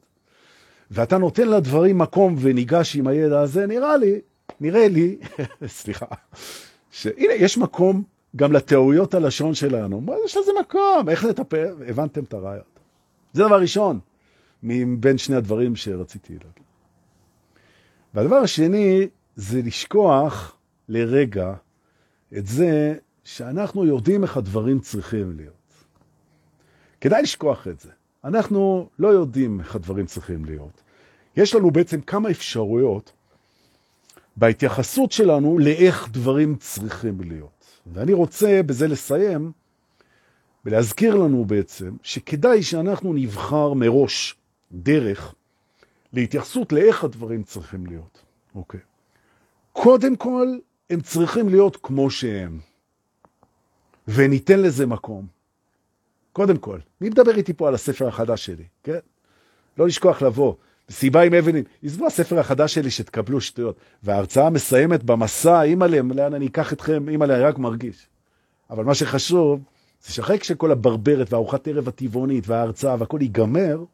ואתה 0.91 1.19
נותן 1.19 1.49
לדברים 1.49 1.99
מקום 1.99 2.37
וניגש 2.39 2.97
עם 2.97 3.07
הידע 3.07 3.41
הזה, 3.41 3.67
נראה 3.67 3.97
לי, 3.97 4.21
נראה 4.61 4.89
לי, 4.89 5.17
סליחה, 5.67 6.07
שהנה, 6.91 7.33
יש 7.33 7.59
מקום 7.59 8.03
גם 8.37 8.53
לטעויות 8.53 9.15
הלשון 9.15 9.55
שלנו. 9.55 10.01
מה, 10.01 10.13
יש 10.25 10.37
לזה 10.37 10.53
מקום, 10.61 11.09
איך 11.09 11.25
לטפל? 11.25 11.75
הבנתם 11.89 12.25
את 12.25 12.35
הרעיון. 12.35 12.65
זה 13.33 13.43
דבר 13.43 13.61
ראשון, 13.61 13.99
מבין 14.63 15.19
שני 15.19 15.37
הדברים 15.37 15.77
שרציתי 15.77 16.33
להגיד. 16.33 16.63
והדבר 18.15 18.37
השני 18.37 19.09
זה 19.41 19.63
לשכוח 19.63 20.57
לרגע 20.89 21.55
את 22.37 22.47
זה 22.47 22.95
שאנחנו 23.25 23.87
יודעים 23.87 24.23
איך 24.23 24.37
הדברים 24.37 24.81
צריכים 24.81 25.37
להיות. 25.37 25.55
כדאי 27.01 27.23
לשכוח 27.23 27.69
את 27.69 27.81
זה. 27.81 27.91
אנחנו 28.25 28.89
לא 28.99 29.09
יודעים 29.09 29.61
איך 29.61 29.77
הדברים 29.77 30.07
צריכים 30.07 30.45
להיות. 30.45 30.83
יש 31.37 31.55
לנו 31.55 31.71
בעצם 31.71 32.01
כמה 32.01 32.31
אפשרויות 32.31 33.13
בהתייחסות 34.37 35.13
שלנו 35.13 35.59
לאיך 35.59 36.09
דברים 36.11 36.57
צריכים 36.57 37.21
להיות. 37.21 37.81
ואני 37.87 38.13
רוצה 38.13 38.61
בזה 38.67 38.89
לסיים 38.89 39.53
ולהזכיר 40.65 41.15
לנו 41.15 41.45
בעצם 41.45 41.97
שכדאי 42.03 42.63
שאנחנו 42.63 43.13
נבחר 43.13 43.73
מראש 43.73 44.37
דרך 44.73 45.35
להתייחסות 46.13 46.73
לאיך 46.73 47.05
הדברים 47.05 47.43
צריכים 47.43 47.87
להיות. 47.87 48.23
אוקיי. 48.55 48.90
קודם 49.73 50.17
כל, 50.17 50.49
הם 50.91 51.01
צריכים 51.01 51.49
להיות 51.49 51.77
כמו 51.83 52.11
שהם, 52.11 52.59
וניתן 54.09 54.61
לזה 54.61 54.87
מקום. 54.87 55.27
קודם 56.33 56.57
כל, 56.57 56.79
מי 57.01 57.09
מדבר 57.09 57.37
איתי 57.37 57.53
פה 57.53 57.69
על 57.69 57.75
הספר 57.75 58.09
החדש 58.09 58.47
שלי, 58.47 58.65
כן? 58.83 58.99
לא 59.79 59.87
לשכוח 59.87 60.23
לבוא. 60.23 60.55
סיבה 60.91 61.23
עם 61.23 61.35
אבנים, 61.35 61.65
עזבו 61.83 62.07
הספר 62.07 62.39
החדש 62.39 62.75
שלי 62.75 62.91
שתקבלו 62.91 63.41
שטויות. 63.41 63.77
וההרצאה 64.03 64.51
מסיימת 64.51 65.05
במסע, 65.05 65.63
אימא'לה, 65.63 66.01
לאן 66.15 66.35
אני 66.35 66.47
אקח 66.47 66.73
אתכם, 66.73 67.09
אימא'לה, 67.09 67.35
אני 67.35 67.43
רק 67.43 67.59
מרגיש. 67.59 68.07
אבל 68.71 68.85
מה 68.85 68.95
שחשוב, 68.95 69.61
זה 70.05 70.13
שאחרי 70.13 70.39
כשכל 70.39 70.71
הברברת 70.71 71.33
והארוחת 71.33 71.69
ערב 71.69 71.89
הטבעונית 71.89 72.49
וההרצאה 72.49 72.97
והכל 72.99 73.19
ייגמר, 73.21 73.85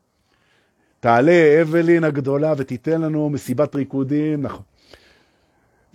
תעלה 1.01 1.63
אבלין 1.63 2.05
הגדולה 2.05 2.55
ותיתן 2.57 3.01
לנו 3.01 3.31
מסיבת 3.31 3.75
ריקודים, 3.75 4.43
נכון. 4.43 4.63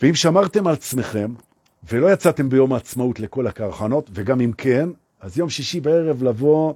ואם 0.01 0.15
שמרתם 0.15 0.67
על 0.67 0.73
עצמכם, 0.73 1.33
ולא 1.89 2.13
יצאתם 2.13 2.49
ביום 2.49 2.73
העצמאות 2.73 3.19
לכל 3.19 3.47
הקרחנות, 3.47 4.09
וגם 4.13 4.41
אם 4.41 4.51
כן, 4.57 4.89
אז 5.19 5.37
יום 5.37 5.49
שישי 5.49 5.79
בערב 5.79 6.23
לבוא 6.23 6.73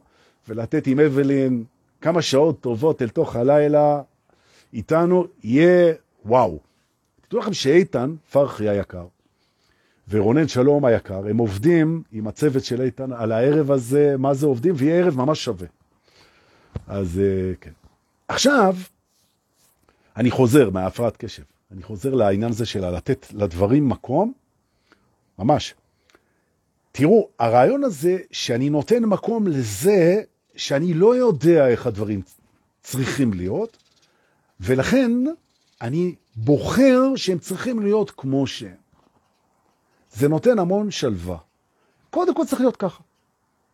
ולתת 0.50 0.88
עם 0.88 1.00
אבלין 1.00 1.64
כמה 2.02 2.22
שעות 2.22 2.62
טובות 2.62 3.02
אל 3.02 3.10
תוך 3.10 3.36
הלילה 3.36 4.02
איתנו, 4.74 5.28
יהיה 5.44 5.94
וואו. 6.26 6.60
תדעו 7.28 7.40
לכם 7.40 7.54
שאיתן 7.54 8.16
פרחי 8.32 8.70
היקר 8.70 9.06
ורונן 10.10 10.48
שלום 10.48 10.86
היקר, 10.86 11.28
הם 11.28 11.38
עובדים 11.38 12.04
עם 12.12 12.28
הצוות 12.28 12.64
של 12.64 12.82
איתן 12.82 13.14
על 13.14 13.32
הערב 13.32 13.72
הזה, 13.72 14.16
מה 14.18 14.34
זה 14.34 14.46
עובדים, 14.46 14.74
ויהיה 14.78 14.96
ערב 14.96 15.18
ממש 15.18 15.44
שווה. 15.44 15.68
אז 16.88 17.20
אה, 17.20 17.54
כן. 17.62 17.72
עכשיו, 18.28 18.76
אני 20.18 20.32
חוזר 20.32 20.70
מהפרעת 20.70 21.18
קשב. 21.18 21.44
אני 21.76 21.84
חוזר 21.84 22.14
לעניין 22.14 22.52
הזה 22.52 22.66
של 22.66 22.90
לתת 22.90 23.28
לדברים 23.34 23.90
מקום, 23.90 24.34
ממש. 25.40 25.74
תראו, 26.92 27.30
הרעיון 27.40 27.84
הזה 27.84 28.18
שאני 28.32 28.70
נותן 28.70 29.06
מקום 29.06 29.48
לזה 29.48 30.22
שאני 30.56 30.94
לא 30.94 31.16
יודע 31.16 31.68
איך 31.68 31.88
הדברים 31.88 32.22
צריכים 32.82 33.34
להיות, 33.34 33.78
ולכן 34.60 35.12
אני 35.82 36.16
בוחר 36.36 37.16
שהם 37.16 37.40
צריכים 37.40 37.80
להיות 37.80 38.12
כמו 38.12 38.48
שהם. 38.48 38.76
זה 40.14 40.28
נותן 40.28 40.60
המון 40.60 40.92
שלווה. 40.92 41.38
קודם 42.10 42.36
כל 42.36 42.46
צריך 42.46 42.62
להיות 42.62 42.78
ככה, 42.78 43.04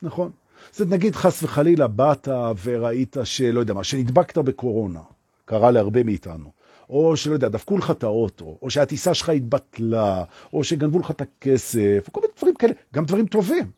נכון? 0.02 0.32
זה 0.74 0.86
נגיד 0.86 1.16
חס 1.16 1.44
וחלילה 1.44 1.88
באת 1.88 2.28
וראית 2.64 3.18
שלא 3.24 3.60
יודע 3.60 3.74
מה, 3.74 3.84
שנדבקת 3.84 4.38
בקורונה, 4.38 5.02
קרה 5.46 5.72
להרבה 5.72 6.04
מאיתנו, 6.04 6.52
או 6.92 7.18
שלא 7.18 7.34
יודע, 7.34 7.50
דפקו 7.50 7.78
לך 7.78 7.92
את 7.92 8.04
האוטו, 8.04 8.58
או 8.62 8.70
שהטיסה 8.70 9.14
שלך 9.14 9.30
התבטלה, 9.30 10.24
או 10.54 10.64
שגנבו 10.64 11.00
לך 11.00 11.12
את 11.12 11.22
הכסף, 11.22 12.10
כל 12.12 12.22
מיני 12.22 12.34
דברים 12.38 12.56
כאלה, 12.56 12.74
גם 12.94 13.06
דברים 13.06 13.28
טובים. 13.28 13.72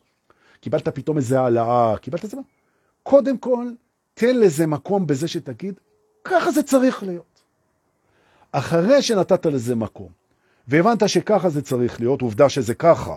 קיבלת 0.60 0.88
פתאום 0.88 1.16
איזה 1.16 1.40
העלאה, 1.40 1.96
קיבלת 1.98 2.24
איזה? 2.24 2.36
קודם 3.02 3.38
כל, 3.38 3.66
תן 4.14 4.36
לזה 4.36 4.66
מקום 4.66 5.06
בזה 5.06 5.28
שתגיד, 5.28 5.74
ככה 6.24 6.50
זה 6.50 6.62
צריך 6.62 7.02
להיות. 7.02 7.42
אחרי 8.52 9.02
שנתת 9.02 9.46
לזה 9.46 9.74
מקום, 9.74 10.08
והבנת 10.68 11.08
שככה 11.08 11.48
זה 11.48 11.62
צריך 11.62 12.00
להיות, 12.00 12.22
עובדה 12.22 12.48
שזה 12.48 12.74
ככה, 12.74 13.16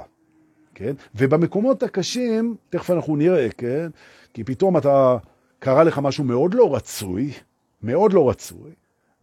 כן? 0.73 0.93
ובמקומות 1.15 1.83
הקשים, 1.83 2.55
תכף 2.69 2.91
אנחנו 2.91 3.15
נראה, 3.15 3.49
כן? 3.49 3.89
כי 4.33 4.43
פתאום 4.43 4.77
אתה, 4.77 5.17
קרה 5.59 5.83
לך 5.83 5.97
משהו 5.97 6.23
מאוד 6.23 6.53
לא 6.53 6.75
רצוי, 6.75 7.31
מאוד 7.83 8.13
לא 8.13 8.29
רצוי, 8.29 8.71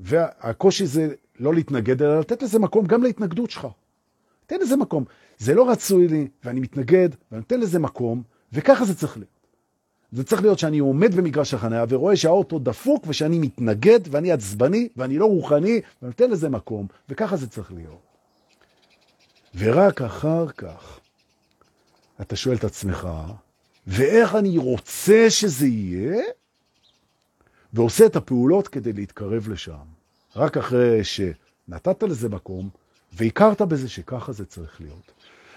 והקושי 0.00 0.86
זה 0.86 1.08
לא 1.40 1.54
להתנגד, 1.54 2.02
אלא 2.02 2.20
לתת 2.20 2.42
לזה 2.42 2.58
מקום 2.58 2.86
גם 2.86 3.02
להתנגדות 3.02 3.50
שלך. 3.50 3.66
תן 4.46 4.60
לזה 4.60 4.76
מקום. 4.76 5.04
זה 5.38 5.54
לא 5.54 5.70
רצוי 5.70 6.08
לי, 6.08 6.28
ואני 6.44 6.60
מתנגד, 6.60 7.08
ואני 7.30 7.40
נותן 7.40 7.60
לזה 7.60 7.78
מקום, 7.78 8.22
וככה 8.52 8.84
זה 8.84 8.94
צריך 8.94 9.16
להיות. 9.16 9.34
זה 10.12 10.24
צריך 10.24 10.42
להיות 10.42 10.58
שאני 10.58 10.78
עומד 10.78 11.14
במגרש 11.14 11.54
החניה 11.54 11.84
ורואה 11.88 12.16
שהאוטו 12.16 12.58
דפוק 12.58 13.04
ושאני 13.06 13.38
מתנגד 13.38 14.00
ואני 14.10 14.32
עצבני 14.32 14.88
ואני 14.96 15.18
לא 15.18 15.26
רוחני 15.26 15.80
ונותן 16.02 16.30
לזה 16.30 16.48
מקום, 16.48 16.86
וככה 17.08 17.36
זה 17.36 17.48
צריך 17.48 17.72
להיות. 17.72 18.02
ורק 19.54 20.02
אחר 20.02 20.48
כך 20.48 21.00
אתה 22.20 22.36
שואל 22.36 22.56
את 22.56 22.64
עצמך, 22.64 23.08
ואיך 23.86 24.34
אני 24.34 24.58
רוצה 24.58 25.30
שזה 25.30 25.66
יהיה? 25.66 26.22
ועושה 27.74 28.06
את 28.06 28.16
הפעולות 28.16 28.68
כדי 28.68 28.92
להתקרב 28.92 29.48
לשם. 29.48 29.84
רק 30.36 30.56
אחרי 30.56 31.00
שנתת 31.04 32.02
לזה 32.02 32.28
מקום 32.28 32.68
והכרת 33.12 33.62
בזה 33.62 33.88
שככה 33.88 34.32
זה 34.32 34.44
צריך 34.44 34.80
להיות. 34.80 35.12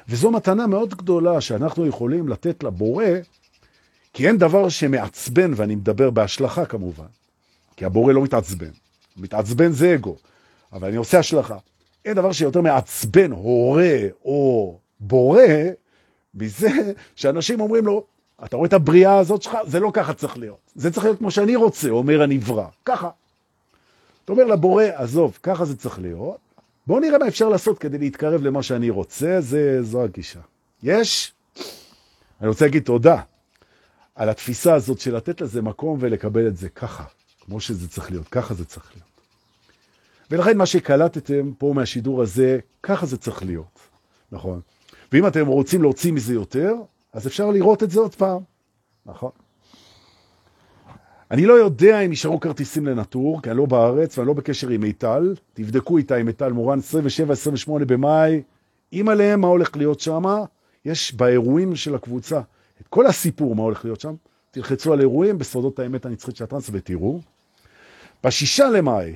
וזו 0.10 0.32
מתנה 0.32 0.68
מאוד 0.68 0.96
גדולה 0.96 1.42
שאנחנו 1.42 1.86
יכולים 1.86 2.28
לתת 2.28 2.64
לבורא 2.64 3.06
כי 4.14 4.28
אין 4.28 4.38
דבר 4.38 4.70
שמעצבן, 4.70 5.52
ואני 5.56 5.76
מדבר 5.76 6.10
בהשלכה 6.10 6.66
כמובן, 6.66 7.06
כי 7.76 7.86
הבורא 7.86 8.14
לא 8.14 8.24
מתעצבן. 8.24 8.70
מתעצבן 9.18 9.72
זה 9.72 9.94
אגו, 9.94 10.16
אבל 10.74 10.88
אני 10.88 10.98
עושה 10.98 11.20
השלכה. 11.20 11.58
אין 12.06 12.14
דבר 12.14 12.32
שיותר 12.32 12.62
מעצבן 12.62 13.32
הורה 13.32 14.00
או 14.26 14.80
בורא 15.00 15.42
מזה 16.34 16.70
שאנשים 17.16 17.60
אומרים 17.60 17.86
לו, 17.86 18.06
אתה 18.46 18.58
רואה 18.58 18.68
את 18.68 18.74
הבריאה 18.74 19.18
הזאת 19.18 19.42
שלך? 19.42 19.58
זה 19.68 19.80
לא 19.80 19.92
ככה 19.94 20.14
צריך 20.14 20.38
להיות. 20.38 20.72
זה 20.76 20.92
צריך 20.92 21.06
להיות 21.06 21.18
כמו 21.18 21.32
שאני 21.32 21.56
רוצה, 21.56 21.90
אומר 21.90 22.22
הנברא. 22.22 22.68
ככה. 22.86 23.10
אתה 24.26 24.32
אומר 24.32 24.44
לבורא, 24.44 24.84
עזוב, 24.96 25.40
ככה 25.44 25.66
זה 25.66 25.78
צריך 25.78 26.00
להיות. 26.00 26.38
בואו 26.88 27.00
נראה 27.00 27.18
מה 27.18 27.28
אפשר 27.28 27.50
לעשות 27.50 27.80
כדי 27.80 27.98
להתקרב 27.98 28.42
למה 28.42 28.64
שאני 28.64 28.90
רוצה, 28.90 29.42
זה, 29.42 29.84
זו 29.84 30.04
הגישה. 30.04 30.40
יש? 30.84 31.34
אני 32.42 32.50
רוצה 32.50 32.66
להגיד 32.66 32.84
תודה 32.84 33.22
על 34.16 34.30
התפיסה 34.30 34.74
הזאת 34.74 35.00
של 35.00 35.16
לתת 35.16 35.42
לזה 35.42 35.62
מקום 35.62 35.98
ולקבל 36.02 36.48
את 36.48 36.58
זה 36.58 36.70
ככה, 36.70 37.04
כמו 37.46 37.60
שזה 37.60 37.88
צריך 37.88 38.12
להיות, 38.12 38.28
ככה 38.28 38.54
זה 38.54 38.66
צריך 38.66 38.92
להיות. 38.96 39.08
ולכן 40.32 40.58
מה 40.58 40.66
שקלטתם 40.66 41.52
פה 41.58 41.74
מהשידור 41.76 42.22
הזה, 42.22 42.60
ככה 42.84 43.06
זה 43.06 43.18
צריך 43.18 43.44
להיות, 43.44 43.80
נכון? 44.32 44.62
ואם 45.12 45.28
אתם 45.28 45.48
רוצים 45.48 45.82
להוציא 45.82 46.12
מזה 46.12 46.34
יותר, 46.34 46.74
אז 47.18 47.28
אפשר 47.28 47.52
לראות 47.52 47.84
את 47.84 47.92
זה 47.92 48.00
עוד 48.00 48.16
פעם, 48.16 48.42
נכון? 49.06 49.32
אני 51.32 51.46
לא 51.46 51.54
יודע 51.54 52.00
אם 52.00 52.12
נשארו 52.12 52.40
כרטיסים 52.40 52.86
לנטור, 52.86 53.42
כי 53.42 53.50
אני 53.50 53.58
לא 53.58 53.66
בארץ 53.66 54.18
ואני 54.18 54.28
לא 54.28 54.34
בקשר 54.34 54.70
עם 54.70 54.82
מיטל. 54.82 55.36
תבדקו 55.54 55.98
איתה 55.98 56.16
עם 56.16 56.26
מיטל 56.26 56.52
מורן, 56.52 56.80
27-28 57.68 57.72
במאי. 57.88 58.42
אם 58.94 59.10
עליהם 59.10 59.42
מה 59.42 59.48
הולך 59.48 59.76
להיות 59.76 60.00
שם, 60.00 60.24
יש 60.86 61.14
באירועים 61.14 61.76
של 61.76 61.96
הקבוצה 61.96 62.42
את 62.82 62.88
כל 62.88 63.06
הסיפור 63.06 63.56
מה 63.56 63.64
הולך 63.64 63.86
להיות 63.86 64.00
שם. 64.00 64.16
תלחצו 64.52 64.94
על 64.94 65.00
אירועים 65.00 65.38
בסודות 65.38 65.80
האמת 65.80 66.06
הנצחית 66.06 66.36
של 66.36 66.44
הטרנס 66.44 66.70
ותראו. 66.72 67.20
בשישה 68.24 68.70
למאי, 68.70 69.16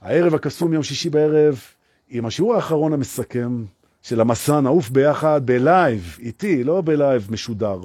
הערב 0.00 0.34
הקסום 0.34 0.72
יום 0.72 0.82
שישי 0.82 1.10
בערב, 1.10 1.60
עם 2.08 2.26
השיעור 2.26 2.54
האחרון 2.54 2.92
המסכם 2.92 3.64
של 4.02 4.20
המסע 4.20 4.60
נעוף 4.60 4.90
ביחד 4.90 5.40
בלייב, 5.44 6.16
איתי, 6.20 6.64
לא 6.64 6.82
בלייב 6.84 7.28
משודר. 7.30 7.80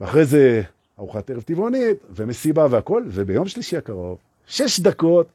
ואחרי 0.00 0.24
זה 0.24 0.62
ארוחת 0.98 1.30
ערב 1.30 1.42
טבעונית 1.42 1.96
ומסיבה 2.10 2.66
והכל, 2.70 3.02
וביום 3.06 3.48
שלישי 3.48 3.76
הקרוב, 3.76 4.18
שש 4.46 4.80
דקות, 4.80 5.28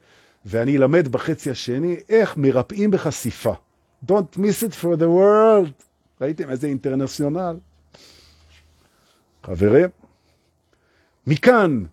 ואני 0.46 0.76
אלמד 0.76 1.08
בחצי 1.08 1.50
השני 1.50 1.96
איך 2.08 2.36
מרפאים 2.36 2.90
בחשיפה. 2.90 3.52
Don't 4.06 4.36
miss 4.36 4.62
it 4.62 4.74
for 4.82 4.96
the 4.98 5.08
world. 5.18 5.82
ראיתם 6.20 6.50
איזה 6.50 6.66
אינטרנציונל? 6.66 7.56
חברים, 9.42 9.88
מכאן, 11.26 11.84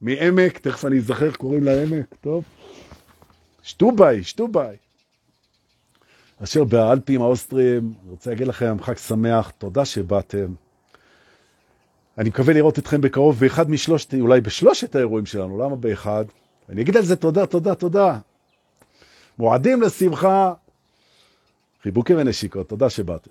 מעמק, 0.00 0.58
תכף 0.58 0.84
אני 0.84 0.98
אזכר 0.98 1.30
קוראים 1.30 1.64
לעמק, 1.64 2.14
טוב? 2.20 2.44
שטוביי, 3.62 4.24
שטוביי. 4.24 4.76
אשר 6.44 6.64
באלפים 6.64 7.22
האוסטריים, 7.22 7.92
אני 8.02 8.10
רוצה 8.10 8.30
להגיד 8.30 8.46
לכם 8.46 8.76
חג 8.82 8.96
שמח, 8.96 9.50
תודה 9.58 9.84
שבאתם. 9.84 10.46
אני 12.18 12.28
מקווה 12.28 12.54
לראות 12.54 12.78
אתכם 12.78 13.00
בקרוב 13.00 13.40
באחד 13.40 13.70
משלושת, 13.70 14.14
אולי 14.14 14.40
בשלושת 14.40 14.94
האירועים 14.94 15.26
שלנו, 15.26 15.58
למה 15.58 15.76
באחד? 15.76 16.24
אני 16.68 16.82
אגיד 16.82 16.96
על 16.96 17.02
זה 17.02 17.16
תודה, 17.16 17.46
תודה, 17.46 17.74
תודה. 17.74 18.18
מועדים 19.38 19.82
לשמחה, 19.82 20.52
חיבוקים 21.82 22.16
ונשיקות, 22.18 22.68
תודה 22.68 22.90
שבאתם. 22.90 23.30